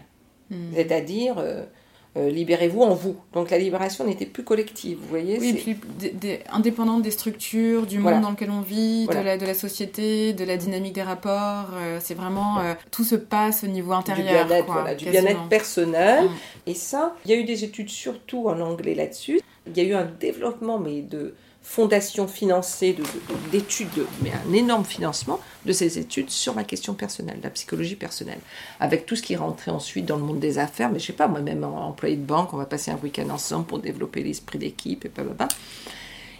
hmm. 0.49 0.73
c'est-à-dire 0.73 1.37
euh, 1.39 1.63
euh, 2.17 2.29
libérez-vous 2.29 2.81
en 2.81 2.95
vous. 2.95 3.17
Donc 3.33 3.49
la 3.49 3.57
libération 3.57 4.05
n'était 4.05 4.25
plus 4.25 4.43
collective, 4.43 4.97
vous 5.01 5.07
voyez 5.07 5.37
Oui, 5.37 5.53
puis 5.53 5.77
indépendante 6.49 7.01
des 7.01 7.11
structures, 7.11 7.85
du 7.85 7.99
monde 7.99 8.21
dans 8.21 8.31
lequel 8.31 8.51
on 8.51 8.61
vit, 8.61 9.07
de, 9.07 9.13
la, 9.13 9.37
de, 9.37 9.45
la, 9.45 9.53
société, 9.53 10.31
de 10.31 10.45
la 10.45 10.55
dynamique 10.55 10.93
des 10.93 11.03
rapports. 11.03 11.71
c'est 11.99 12.13
vraiment 12.13 12.61
tout 12.89 13.03
se 13.03 13.15
passe 13.15 13.65
au 13.65 13.67
niveau 13.67 13.91
intérieur. 13.91 14.43
Du 14.43 14.47
bien-être, 14.47 14.71
voilà, 14.71 14.95
du 14.95 15.09
bien-être 15.09 15.49
personnel. 15.49 16.23
Hmm. 16.23 16.67
Et 16.67 16.73
ça, 16.73 17.17
il 17.25 17.31
y 17.31 17.33
a 17.33 17.37
eu 17.37 17.43
des 17.43 17.65
études 17.65 17.89
surtout 17.89 18.47
en 18.47 18.61
anglais 18.61 18.95
là-dessus. 18.95 19.41
Il 19.67 19.75
y 19.75 19.81
a 19.81 19.83
eu 19.83 19.93
un 19.93 20.05
développement, 20.05 20.79
mais 20.79 21.01
de 21.01 21.33
fondation 21.65 22.27
financée 22.27 22.95
d'études, 23.51 24.05
mais 24.21 24.31
un 24.31 24.53
énorme 24.53 24.85
financement 24.85 25.39
de 25.65 25.73
ces 25.73 25.97
études 25.97 26.29
sur 26.29 26.53
la 26.53 26.63
question 26.63 26.93
personnelle, 26.93 27.39
la 27.43 27.49
psychologie 27.49 27.95
personnelle, 27.95 28.39
avec 28.79 29.07
tout 29.07 29.15
ce 29.15 29.23
qui 29.23 29.33
est 29.33 29.37
rentré 29.37 29.71
ensuite 29.71 30.05
dans 30.05 30.15
le 30.15 30.21
monde 30.21 30.39
des 30.39 30.59
affaires, 30.59 30.91
mais 30.91 30.99
je 30.99 31.07
sais 31.07 31.13
pas, 31.13 31.27
moi-même 31.27 31.63
employé 31.63 32.15
de 32.15 32.23
banque, 32.23 32.53
on 32.53 32.57
va 32.57 32.67
passer 32.67 32.91
un 32.91 32.99
week-end 33.01 33.29
ensemble 33.29 33.65
pour 33.65 33.79
développer 33.79 34.23
l'esprit 34.23 34.59
d'équipe 34.59 35.03
et 35.05 35.09
blablabla. 35.09 35.47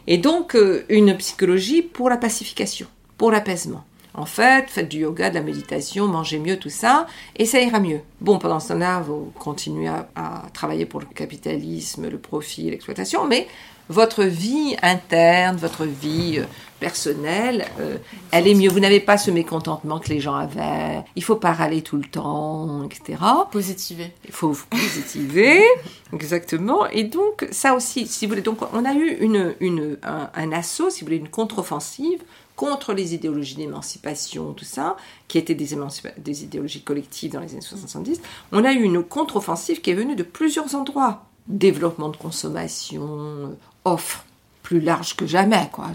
Et 0.07 0.19
donc, 0.19 0.55
euh, 0.55 0.85
une 0.89 1.17
psychologie 1.17 1.81
pour 1.81 2.09
la 2.09 2.17
pacification, 2.17 2.87
pour 3.17 3.31
l'apaisement. 3.31 3.83
En 4.13 4.27
fait, 4.27 4.69
faites 4.69 4.87
du 4.87 4.99
yoga, 4.99 5.31
de 5.31 5.35
la 5.35 5.41
méditation, 5.41 6.07
mangez 6.07 6.39
mieux, 6.39 6.57
tout 6.57 6.69
ça, 6.69 7.07
et 7.35 7.45
ça 7.45 7.59
ira 7.59 7.79
mieux. 7.79 7.99
Bon, 8.21 8.37
pendant 8.37 8.61
ce 8.61 8.69
temps-là, 8.69 9.01
vous 9.01 9.33
continuez 9.37 9.89
à 9.89 10.43
travailler 10.53 10.85
pour 10.85 11.01
le 11.01 11.07
capitalisme, 11.07 12.07
le 12.07 12.17
profit, 12.19 12.69
l'exploitation, 12.69 13.25
mais 13.25 13.47
votre 13.89 14.23
vie 14.23 14.75
interne, 14.81 15.57
votre 15.57 15.85
vie 15.85 16.39
euh, 16.39 16.45
personnelle, 16.79 17.65
euh, 17.79 17.97
elle 18.31 18.47
est 18.47 18.55
mieux. 18.55 18.69
Vous 18.69 18.79
n'avez 18.79 18.99
pas 18.99 19.17
ce 19.17 19.31
mécontentement 19.31 19.99
que 19.99 20.09
les 20.09 20.19
gens 20.19 20.35
avaient. 20.35 21.03
Il 21.15 21.23
faut 21.23 21.35
pas 21.35 21.53
râler 21.53 21.81
tout 21.81 21.97
le 21.97 22.03
temps, 22.03 22.83
etc. 22.83 23.19
Positiver. 23.51 24.13
Il 24.25 24.31
faut 24.31 24.55
positiver, 24.69 25.63
exactement. 26.13 26.87
Et 26.87 27.03
donc, 27.03 27.47
ça 27.51 27.75
aussi, 27.75 28.07
si 28.07 28.25
vous 28.25 28.31
voulez, 28.31 28.41
donc 28.41 28.59
on 28.73 28.85
a 28.85 28.93
eu 28.93 29.17
une, 29.19 29.55
une, 29.59 29.97
un, 30.03 30.29
un 30.33 30.51
assaut, 30.51 30.89
si 30.89 31.01
vous 31.01 31.07
voulez, 31.07 31.17
une 31.17 31.29
contre-offensive 31.29 32.21
contre 32.55 32.93
les 32.93 33.13
idéologies 33.13 33.55
d'émancipation, 33.55 34.53
tout 34.53 34.65
ça, 34.65 34.95
qui 35.27 35.37
étaient 35.37 35.55
des, 35.55 35.75
des 36.17 36.43
idéologies 36.43 36.81
collectives 36.81 37.33
dans 37.33 37.41
les 37.41 37.51
années 37.51 37.61
70. 37.61 38.21
On 38.51 38.63
a 38.63 38.71
eu 38.71 38.81
une 38.81 39.03
contre-offensive 39.03 39.81
qui 39.81 39.91
est 39.91 39.95
venue 39.95 40.15
de 40.15 40.23
plusieurs 40.23 40.73
endroits 40.75 41.25
développement 41.47 42.09
de 42.09 42.17
consommation, 42.17 43.57
offre 43.83 44.25
plus 44.65 44.79
large 44.79 45.15
que 45.15 45.27
jamais, 45.27 45.69
quoi. 45.71 45.91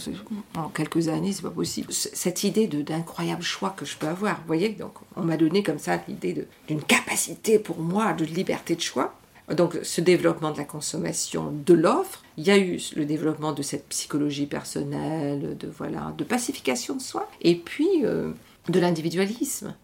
En 0.56 0.68
quelques 0.68 1.08
années, 1.08 1.32
c'est 1.32 1.42
pas 1.42 1.50
possible. 1.50 1.92
Cette 1.92 2.44
idée 2.44 2.68
d'incroyable 2.68 3.42
choix 3.42 3.74
que 3.76 3.84
je 3.84 3.96
peux 3.96 4.06
avoir, 4.06 4.36
vous 4.36 4.46
voyez, 4.46 4.68
donc 4.68 4.92
on 5.16 5.22
m'a 5.22 5.36
donné 5.36 5.64
comme 5.64 5.80
ça 5.80 6.00
l'idée 6.06 6.46
d'une 6.68 6.82
capacité 6.82 7.58
pour 7.58 7.80
moi 7.80 8.12
de 8.12 8.24
liberté 8.24 8.76
de 8.76 8.80
choix. 8.80 9.14
Donc 9.52 9.76
ce 9.82 10.00
développement 10.00 10.52
de 10.52 10.58
la 10.58 10.64
consommation, 10.64 11.52
de 11.66 11.74
l'offre, 11.74 12.22
il 12.36 12.46
y 12.46 12.52
a 12.52 12.58
eu 12.58 12.80
le 12.94 13.04
développement 13.04 13.52
de 13.52 13.62
cette 13.62 13.88
psychologie 13.88 14.46
personnelle, 14.46 15.56
de 15.58 15.66
voilà, 15.66 16.14
de 16.16 16.22
pacification 16.22 16.94
de 16.94 17.02
soi, 17.02 17.28
et 17.42 17.56
puis 17.56 18.04
euh, 18.04 18.30
de 18.68 18.78
l'individualisme. 18.78 19.74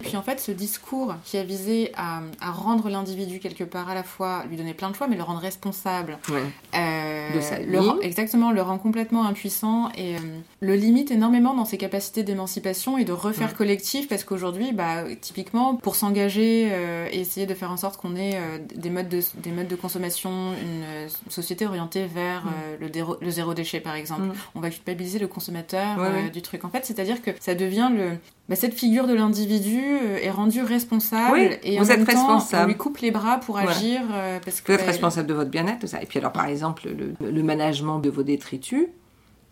Et 0.00 0.04
puis 0.04 0.16
en 0.16 0.22
fait, 0.22 0.38
ce 0.40 0.52
discours 0.52 1.14
qui 1.24 1.36
a 1.38 1.42
visé 1.44 1.90
à, 1.96 2.20
à 2.40 2.50
rendre 2.52 2.88
l'individu 2.88 3.38
quelque 3.40 3.64
part 3.64 3.88
à 3.88 3.94
la 3.94 4.02
fois, 4.04 4.44
lui 4.48 4.56
donner 4.56 4.74
plein 4.74 4.90
de 4.90 4.94
choix, 4.96 5.08
mais 5.08 5.16
le 5.16 5.22
rendre 5.22 5.40
responsable. 5.40 6.18
Ouais. 6.28 6.42
Euh, 6.76 7.34
De 7.34 7.40
sa 7.40 7.58
le 7.58 7.80
rend- 7.80 7.98
exactement, 8.00 8.52
le 8.52 8.62
rend 8.62 8.78
complètement 8.78 9.24
impuissant 9.26 9.88
et 9.96 10.14
euh, 10.16 10.18
le 10.60 10.74
limite 10.74 11.10
énormément 11.10 11.54
dans 11.54 11.64
ses 11.64 11.78
capacités 11.78 12.22
d'émancipation 12.22 12.96
et 12.98 13.04
de 13.04 13.12
refaire 13.12 13.48
Ouais. 13.48 13.54
collectif 13.54 14.08
parce 14.08 14.24
qu'aujourd'hui, 14.24 14.72
bah, 14.72 15.04
typiquement, 15.20 15.74
pour 15.76 15.96
s'engager 15.96 16.68
euh, 16.70 17.08
et 17.10 17.20
essayer 17.20 17.46
de 17.46 17.54
faire 17.54 17.70
en 17.72 17.76
sorte 17.76 17.96
qu'on 18.00 18.14
ait 18.16 18.38
des, 18.74 18.90
modes 18.90 19.08
de, 19.08 19.20
des 19.42 19.50
modes 19.50 19.68
de 19.68 19.76
consommation, 19.76 20.52
une 20.62 21.08
société 21.30 21.66
orientée 21.66 22.06
vers 22.06 22.44
Mm. 22.44 22.50
le, 22.80 22.88
déro- 22.88 23.16
le 23.20 23.30
zéro 23.30 23.52
déchet 23.54 23.80
par 23.80 23.94
exemple, 23.94 24.22
Mm. 24.22 24.32
on 24.54 24.60
va 24.60 24.70
culpabiliser 24.70 25.18
le 25.18 25.26
consommateur 25.28 25.96
du 26.32 26.42
truc. 26.42 26.64
En 26.64 26.70
fait, 26.70 26.84
c'est-à-dire 26.84 27.20
que 27.22 27.30
ça 27.40 27.54
devient 27.54 27.90
le. 27.94 28.10
Bah, 28.48 28.56
cette 28.56 28.74
figure 28.74 29.06
de 29.06 29.14
l'individu 29.14 29.80
euh, 29.82 30.18
est 30.22 30.30
rendue 30.30 30.62
responsable 30.62 31.32
Oui, 31.34 31.50
et 31.62 31.78
vous 31.78 31.86
en 31.86 31.90
êtes 31.94 31.98
même 31.98 32.06
temps, 32.06 32.38
on 32.52 32.66
lui 32.66 32.76
coupe 32.76 32.98
les 32.98 33.10
bras 33.10 33.38
pour 33.38 33.56
Voilà. 33.56 33.70
agir 33.72 34.00
euh, 34.12 34.38
parce 34.44 34.60
que 34.60 34.72
Vous 34.72 34.78
êtes 34.78 34.84
bah, 34.84 34.90
responsable 34.92 35.28
de 35.28 35.34
votre 35.34 35.50
bien-être, 35.50 35.80
tout 35.80 35.86
ça. 35.86 36.02
Et 36.02 36.06
puis 36.06 36.18
alors, 36.18 36.32
par 36.32 36.46
exemple, 36.46 36.88
le, 36.88 37.14
le 37.30 37.42
management 37.42 37.98
de 37.98 38.10
vos 38.10 38.22
détritus. 38.22 38.86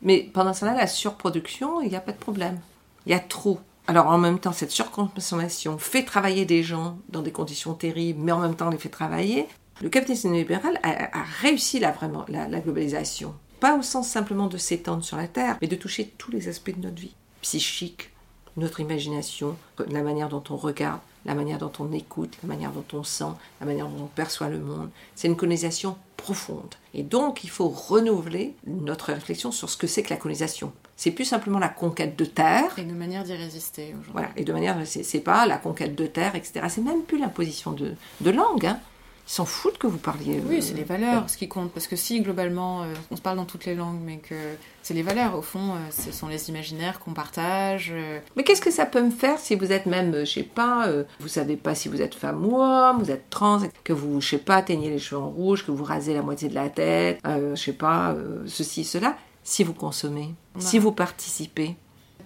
Mais 0.03 0.29
pendant 0.33 0.53
ce 0.53 0.61
temps-là, 0.61 0.75
la 0.75 0.87
surproduction, 0.87 1.81
il 1.81 1.89
n'y 1.89 1.97
a 1.97 2.01
pas 2.01 2.13
de 2.13 2.19
problème. 2.19 2.59
Il 3.07 3.13
y 3.13 3.15
a 3.15 3.19
trop. 3.21 3.61
Alors 3.89 4.09
en 4.09 4.19
même 4.19 4.39
temps, 4.39 4.53
cette 4.53 4.71
surconsommation 4.73 5.79
fait 5.79 6.03
travailler 6.03 6.45
des 6.45 6.63
gens 6.63 6.99
dans 7.09 7.23
des 7.23 7.31
conditions 7.33 7.75
terribles, 7.75 8.21
mais 8.23 8.33
en 8.33 8.41
même 8.41 8.55
temps, 8.57 8.67
on 8.69 8.71
les 8.71 8.79
fait 8.79 8.89
travailler. 8.89 9.47
Le 9.83 9.89
capitalisme 9.89 10.33
libéral 10.33 10.79
a, 10.83 11.19
a 11.19 11.23
réussi 11.41 11.79
là, 11.79 11.93
vraiment 11.93 12.25
la, 12.29 12.49
la 12.49 12.61
globalisation. 12.61 13.35
Pas 13.61 13.77
au 13.77 13.83
sens 13.83 14.09
simplement 14.09 14.49
de 14.49 14.57
s'étendre 14.59 15.05
sur 15.05 15.17
la 15.17 15.29
Terre, 15.29 15.57
mais 15.63 15.69
de 15.69 15.77
toucher 15.77 16.13
tous 16.19 16.31
les 16.31 16.49
aspects 16.49 16.77
de 16.77 16.83
notre 16.83 17.01
vie. 17.01 17.15
Psychique, 17.43 18.11
notre 18.57 18.81
imagination, 18.81 19.57
la 19.91 20.03
manière 20.03 20.29
dont 20.29 20.43
on 20.51 20.57
regarde, 20.57 21.01
la 21.25 21.35
manière 21.35 21.59
dont 21.59 21.73
on 21.79 21.93
écoute, 21.93 22.37
la 22.43 22.49
manière 22.49 22.71
dont 22.71 22.85
on 22.93 23.03
sent, 23.03 23.25
la 23.61 23.67
manière 23.67 23.87
dont 23.87 24.05
on 24.05 24.07
perçoit 24.07 24.49
le 24.49 24.59
monde. 24.59 24.91
C'est 25.15 25.29
une 25.29 25.37
colonisation 25.37 25.97
profonde. 26.17 26.75
Et 26.95 27.03
donc, 27.03 27.45
il 27.45 27.51
faut 27.51 27.69
renouveler 27.69 28.55
notre 28.67 29.13
réflexion 29.13 29.53
sur 29.53 29.69
ce 29.69 29.77
que 29.77 29.87
c'est 29.87 30.03
que 30.03 30.11
la 30.11 30.17
colonisation. 30.17 30.73
C'est 30.97 31.11
plus 31.11 31.27
simplement 31.27 31.59
la 31.59 31.69
conquête 31.69 32.17
de 32.19 32.25
terre. 32.25 32.79
et 32.79 32.85
de 32.85 32.95
manière 32.95 33.23
d'y 33.23 33.35
résister 33.35 33.89
aujourd'hui. 33.91 34.13
Voilà. 34.13 34.29
Et 34.37 34.45
de 34.45 34.53
manière, 34.53 34.77
c'est 34.87 35.21
pas 35.21 35.47
la 35.47 35.59
conquête 35.59 35.95
de 35.95 36.07
terre, 36.07 36.35
etc. 36.35 36.67
C'est 36.69 36.81
même 36.81 37.03
plus 37.03 37.19
l'imposition 37.19 37.73
de, 37.73 37.95
de 38.23 38.31
langue. 38.31 38.67
Hein. 38.67 38.81
Ils 39.29 39.33
s'en 39.33 39.45
foutent 39.45 39.79
que 39.79 39.87
vous 39.89 39.99
parliez. 39.99 40.41
Oui, 40.49 40.59
euh, 40.59 40.61
c'est 40.61 40.74
les 40.74 40.85
valeurs 40.85 41.29
ce 41.29 41.37
qui 41.37 41.49
compte. 41.49 41.72
Parce 41.72 41.87
que 41.89 41.97
si 41.97 42.20
globalement, 42.20 42.83
euh, 42.85 42.87
on 43.11 43.16
se 43.16 43.20
parle 43.20 43.37
dans 43.37 43.45
toutes 43.45 43.64
les 43.64 43.74
langues, 43.74 43.99
mais 44.05 44.18
que 44.18 44.35
c'est 44.83 44.95
les 44.95 45.03
valeurs, 45.03 45.35
au 45.37 45.43
fond, 45.43 45.74
euh, 45.74 45.79
ce 45.91 46.12
sont 46.12 46.29
les 46.29 46.49
imaginaires 46.49 47.01
qu'on 47.01 47.12
partage. 47.12 47.93
Mais 48.37 48.45
qu'est-ce 48.45 48.61
que 48.62 48.70
ça 48.70 48.87
peut 48.87 49.03
me 49.03 49.11
faire 49.11 49.39
si 49.39 49.57
vous 49.57 49.72
êtes 49.72 49.87
même, 49.87 50.20
je 50.20 50.24
sais 50.31 50.43
pas, 50.45 50.89
vous 51.20 51.29
savez 51.29 51.57
pas 51.57 51.74
si 51.74 51.89
vous 51.89 52.01
êtes 52.01 52.14
femme 52.14 52.45
ou 52.47 52.57
homme, 52.61 52.99
vous 53.03 53.11
êtes 53.11 53.29
trans, 53.31 53.61
que 53.85 53.93
vous, 53.93 54.20
je 54.20 54.29
sais 54.31 54.39
pas, 54.39 54.62
teignez 54.62 54.91
les 54.91 54.99
cheveux 55.01 55.20
en 55.20 55.29
rouge, 55.29 55.66
que 55.66 55.72
vous 55.72 55.85
rasez 55.85 56.14
la 56.14 56.22
moitié 56.22 56.49
de 56.49 56.55
la 56.55 56.68
tête, 56.68 57.18
euh, 57.27 57.55
je 57.57 57.62
sais 57.62 57.72
pas, 57.72 58.12
euh, 58.12 58.43
ceci, 58.47 58.85
cela. 58.85 59.16
Si 59.43 59.64
vous 59.64 59.74
consommez, 59.74 60.35
Ouais. 60.55 60.61
si 60.61 60.79
vous 60.79 60.93
participez, 60.93 61.77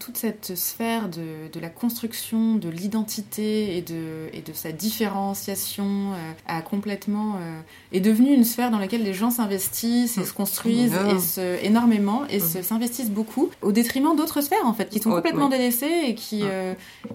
toute 0.00 0.16
cette 0.16 0.56
sphère 0.56 1.08
de, 1.08 1.48
de 1.52 1.60
la 1.60 1.68
construction 1.68 2.56
de 2.56 2.68
l'identité 2.68 3.76
et 3.76 3.82
de, 3.82 4.28
et 4.32 4.40
de 4.40 4.52
sa 4.52 4.72
différenciation 4.72 5.84
euh, 6.12 6.32
a 6.48 6.62
complètement 6.62 7.36
euh, 7.36 7.60
est 7.92 8.00
devenue 8.00 8.32
une 8.34 8.44
sphère 8.44 8.70
dans 8.70 8.78
laquelle 8.78 9.04
les 9.04 9.14
gens 9.14 9.30
s'investissent 9.30 10.16
et 10.18 10.22
Mm. 10.22 10.24
se 10.24 10.32
construisent 10.32 10.94
et 11.14 11.18
se, 11.20 11.64
énormément 11.64 12.22
et 12.28 12.38
Mm. 12.38 12.40
se- 12.40 12.62
s'investissent 12.62 13.10
beaucoup 13.10 13.50
au 13.62 13.70
détriment 13.72 14.16
d'autres 14.16 14.40
sphères 14.40 14.64
en 14.66 14.72
fait 14.74 14.88
qui 14.88 14.98
sont 15.00 15.10
complètement 15.10 15.48
délaissées 15.48 16.04
et 16.06 16.14
qui 16.14 16.42
Ouais. 16.42 16.48
euh, 16.50 16.74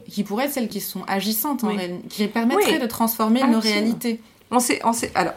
qui 0.09 0.23
pourraient 0.23 0.45
être 0.45 0.53
celles 0.53 0.69
qui 0.69 0.79
sont 0.79 1.03
agissantes 1.07 1.63
en 1.63 1.69
réel- 1.75 1.99
qui 2.07 2.27
permettraient 2.27 2.73
Oui. 2.73 2.79
de 2.79 2.85
transformer 2.87 3.43
nos 3.47 3.59
réalités. 3.59 4.21
on 4.51 4.59
sait, 4.59 4.79
on 4.85 4.93
sait. 4.93 5.11
Alors, 5.15 5.33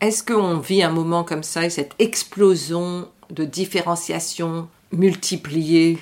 est-ce 0.00 0.22
qu'on 0.22 0.58
vit 0.58 0.82
un 0.82 0.90
moment 0.90 1.24
comme 1.24 1.42
ça 1.42 1.64
et 1.64 1.70
cette 1.70 1.92
explosion 1.98 3.08
de 3.30 3.44
différenciation 3.44 4.68
multipliée 4.92 5.98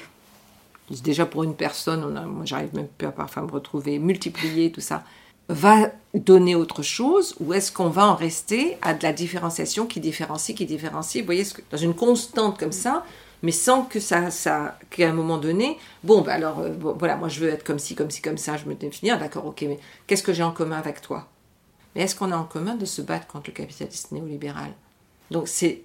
Déjà 0.91 1.25
pour 1.25 1.45
une 1.45 1.55
personne, 1.55 2.01
moi 2.27 2.45
j'arrive 2.45 2.75
même 2.75 2.89
plus 2.89 3.07
à 3.07 3.13
parfois 3.13 3.43
me 3.43 3.51
retrouver, 3.51 3.99
multiplier 3.99 4.73
tout 4.73 4.81
ça, 4.81 5.05
va 5.49 5.91
donner 6.15 6.55
autre 6.55 6.83
chose 6.83 7.35
ou 7.41 7.53
est-ce 7.53 7.71
qu'on 7.71 7.89
va 7.89 8.07
en 8.07 8.15
rester 8.15 8.77
à 8.83 8.95
de 8.95 9.03
la 9.03 9.13
différenciation 9.13 9.87
qui 9.87 10.01
différencie, 10.01 10.57
qui 10.57 10.67
différencie? 10.67 11.23
Vous 11.23 11.27
voyez, 11.27 11.45
dans 11.71 11.77
une 11.77 11.95
constante 11.95 12.59
comme 12.59 12.73
ça, 12.73 13.05
mais 13.43 13.53
sans 13.53 13.83
que 13.83 14.01
ça, 14.01 14.31
ça 14.31 14.79
qu'à 14.91 15.09
un 15.09 15.13
moment 15.13 15.39
donné, 15.39 15.79
bon, 16.05 16.23
bah 16.23 16.35
alors, 16.35 16.61
euh, 16.61 16.71
voilà, 16.79 17.17
moi 17.17 17.29
je 17.29 17.41
veux 17.41 17.49
être 17.49 17.65
comme 17.65 17.79
ci, 17.79 17.95
comme 17.95 18.11
ci, 18.11 18.21
comme 18.21 18.39
ça, 18.39 18.57
je 18.57 18.67
me 18.67 18.75
définis, 18.75 19.11
ah, 19.11 19.17
d'accord, 19.17 19.47
ok, 19.47 19.63
mais 19.63 19.79
qu'est-ce 20.07 20.23
que 20.23 20.33
j'ai 20.33 20.43
en 20.43 20.53
commun 20.53 20.77
avec 20.77 21.01
toi? 21.01 21.29
Mais 21.95 22.03
est-ce 22.03 22.15
qu'on 22.15 22.33
a 22.33 22.37
en 22.37 22.45
commun 22.45 22.75
de 22.75 22.85
se 22.85 23.03
battre 23.03 23.27
contre 23.27 23.51
le 23.51 23.55
capitalisme 23.55 24.15
néolibéral? 24.15 24.73
Donc 25.31 25.49
c'est 25.49 25.83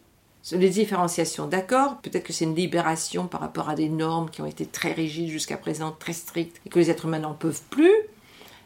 les 0.52 0.70
différenciations, 0.70 1.48
d'accord, 1.48 1.98
peut-être 2.02 2.24
que 2.24 2.34
c'est 2.34 2.46
une 2.46 2.56
libération 2.56 3.28
par 3.28 3.42
rapport 3.42 3.70
à 3.70 3.76
des 3.76 3.90
normes 3.90 4.30
qui 4.30 4.42
ont 4.42 4.46
été 4.46 4.66
très 4.66 4.94
rigides 4.94 5.30
jusqu'à 5.30 5.58
présent, 5.58 5.96
très 5.98 6.14
strictes, 6.14 6.62
et 6.66 6.70
que 6.70 6.78
les 6.78 6.92
êtres 6.92 7.06
humains 7.06 7.20
n'en 7.20 7.34
peuvent 7.34 7.64
plus, 7.70 7.94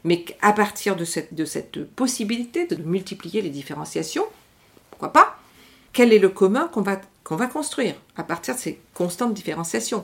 mais 0.04 0.24
qu'à 0.24 0.52
partir 0.52 0.96
de 0.96 1.06
cette, 1.06 1.34
de 1.34 1.46
cette 1.46 1.84
possibilité 1.86 2.66
de 2.66 2.76
multiplier 2.84 3.42
les 3.42 3.50
différenciations, 3.50 4.26
pourquoi 4.92 5.14
pas, 5.14 5.38
quel 5.94 6.12
est 6.14 6.20
le 6.20 6.30
commun 6.30 6.68
qu'on 6.68 6.82
va, 6.82 7.00
qu'on 7.24 7.36
va 7.36 7.48
construire 7.48 7.96
à 8.18 8.24
partir 8.24 8.56
de 8.56 8.60
ces 8.60 8.80
constantes 8.94 9.34
différenciations? 9.34 10.04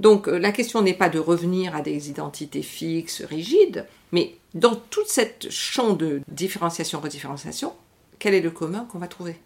Donc 0.00 0.28
euh, 0.28 0.38
la 0.38 0.52
question 0.52 0.82
n'est 0.82 0.94
pas 0.94 1.08
de 1.08 1.18
revenir 1.18 1.74
à 1.74 1.80
des 1.80 2.10
identités 2.10 2.62
fixes, 2.62 3.22
rigides, 3.22 3.86
mais 4.12 4.36
dans 4.54 4.76
toute 4.76 5.08
cette 5.08 5.50
champ 5.50 5.94
de 5.94 6.20
différenciation-redifférenciation, 6.28 7.72
quel 8.18 8.34
est 8.34 8.40
le 8.40 8.50
commun 8.50 8.86
qu'on 8.90 8.98
va 8.98 9.08
trouver? 9.08 9.36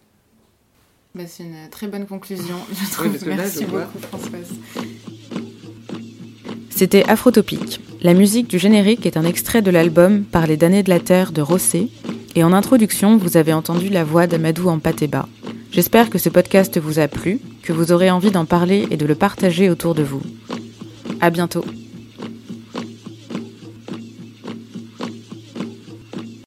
Bah, 1.15 1.25
c'est 1.27 1.43
une 1.45 1.69
très 1.71 1.89
bonne 1.89 2.07
conclusion, 2.07 2.57
je 2.73 2.85
Oui, 2.85 2.91
trouve. 2.93 3.11
parce 3.11 3.25
que 3.25 3.29
là, 3.31 3.37
Merci 3.37 3.61
je 3.63 3.67
vois. 3.67 3.85
beaucoup, 3.85 3.99
Françoise. 4.07 4.49
C'était 6.71 7.05
Afrotopique. 7.09 7.81
La 8.03 8.15
musique 8.15 8.47
du 8.49 8.59
générique 8.59 9.05
est 9.07 9.17
un 9.17 9.25
extrait 9.25 9.63
de 9.63 9.71
l'album 9.71 10.23
Par 10.23 10.47
les 10.47 10.57
damnés 10.57 10.83
de 10.85 10.91
la 10.91 11.01
terre 11.01 11.33
de 11.33 11.41
Rossé. 11.43 11.89
Et 12.37 12.45
en 12.45 12.53
introduction, 12.53 13.17
vous 13.17 13.37
avez 13.37 13.53
entendu 13.53 13.89
la 13.89 14.05
voix 14.05 14.27
d'Amadou 14.29 14.69
en 14.69 14.79
Pateba. 14.79 15.29
J'espère 15.73 16.09
que 16.09 16.19
ce 16.19 16.29
podcast 16.29 16.79
vous 16.79 16.99
a 17.01 17.09
plu, 17.09 17.41
que 17.63 17.73
vous 17.73 17.91
aurez 17.91 18.11
envie 18.11 18.31
d'en 18.31 18.45
parler 18.45 18.87
et 18.91 18.97
de 18.97 19.07
le 19.07 19.15
partager 19.17 19.71
autour 19.71 19.95
de 19.95 20.03
vous. 20.05 20.23
À 21.21 21.31
bientôt. 21.31 21.65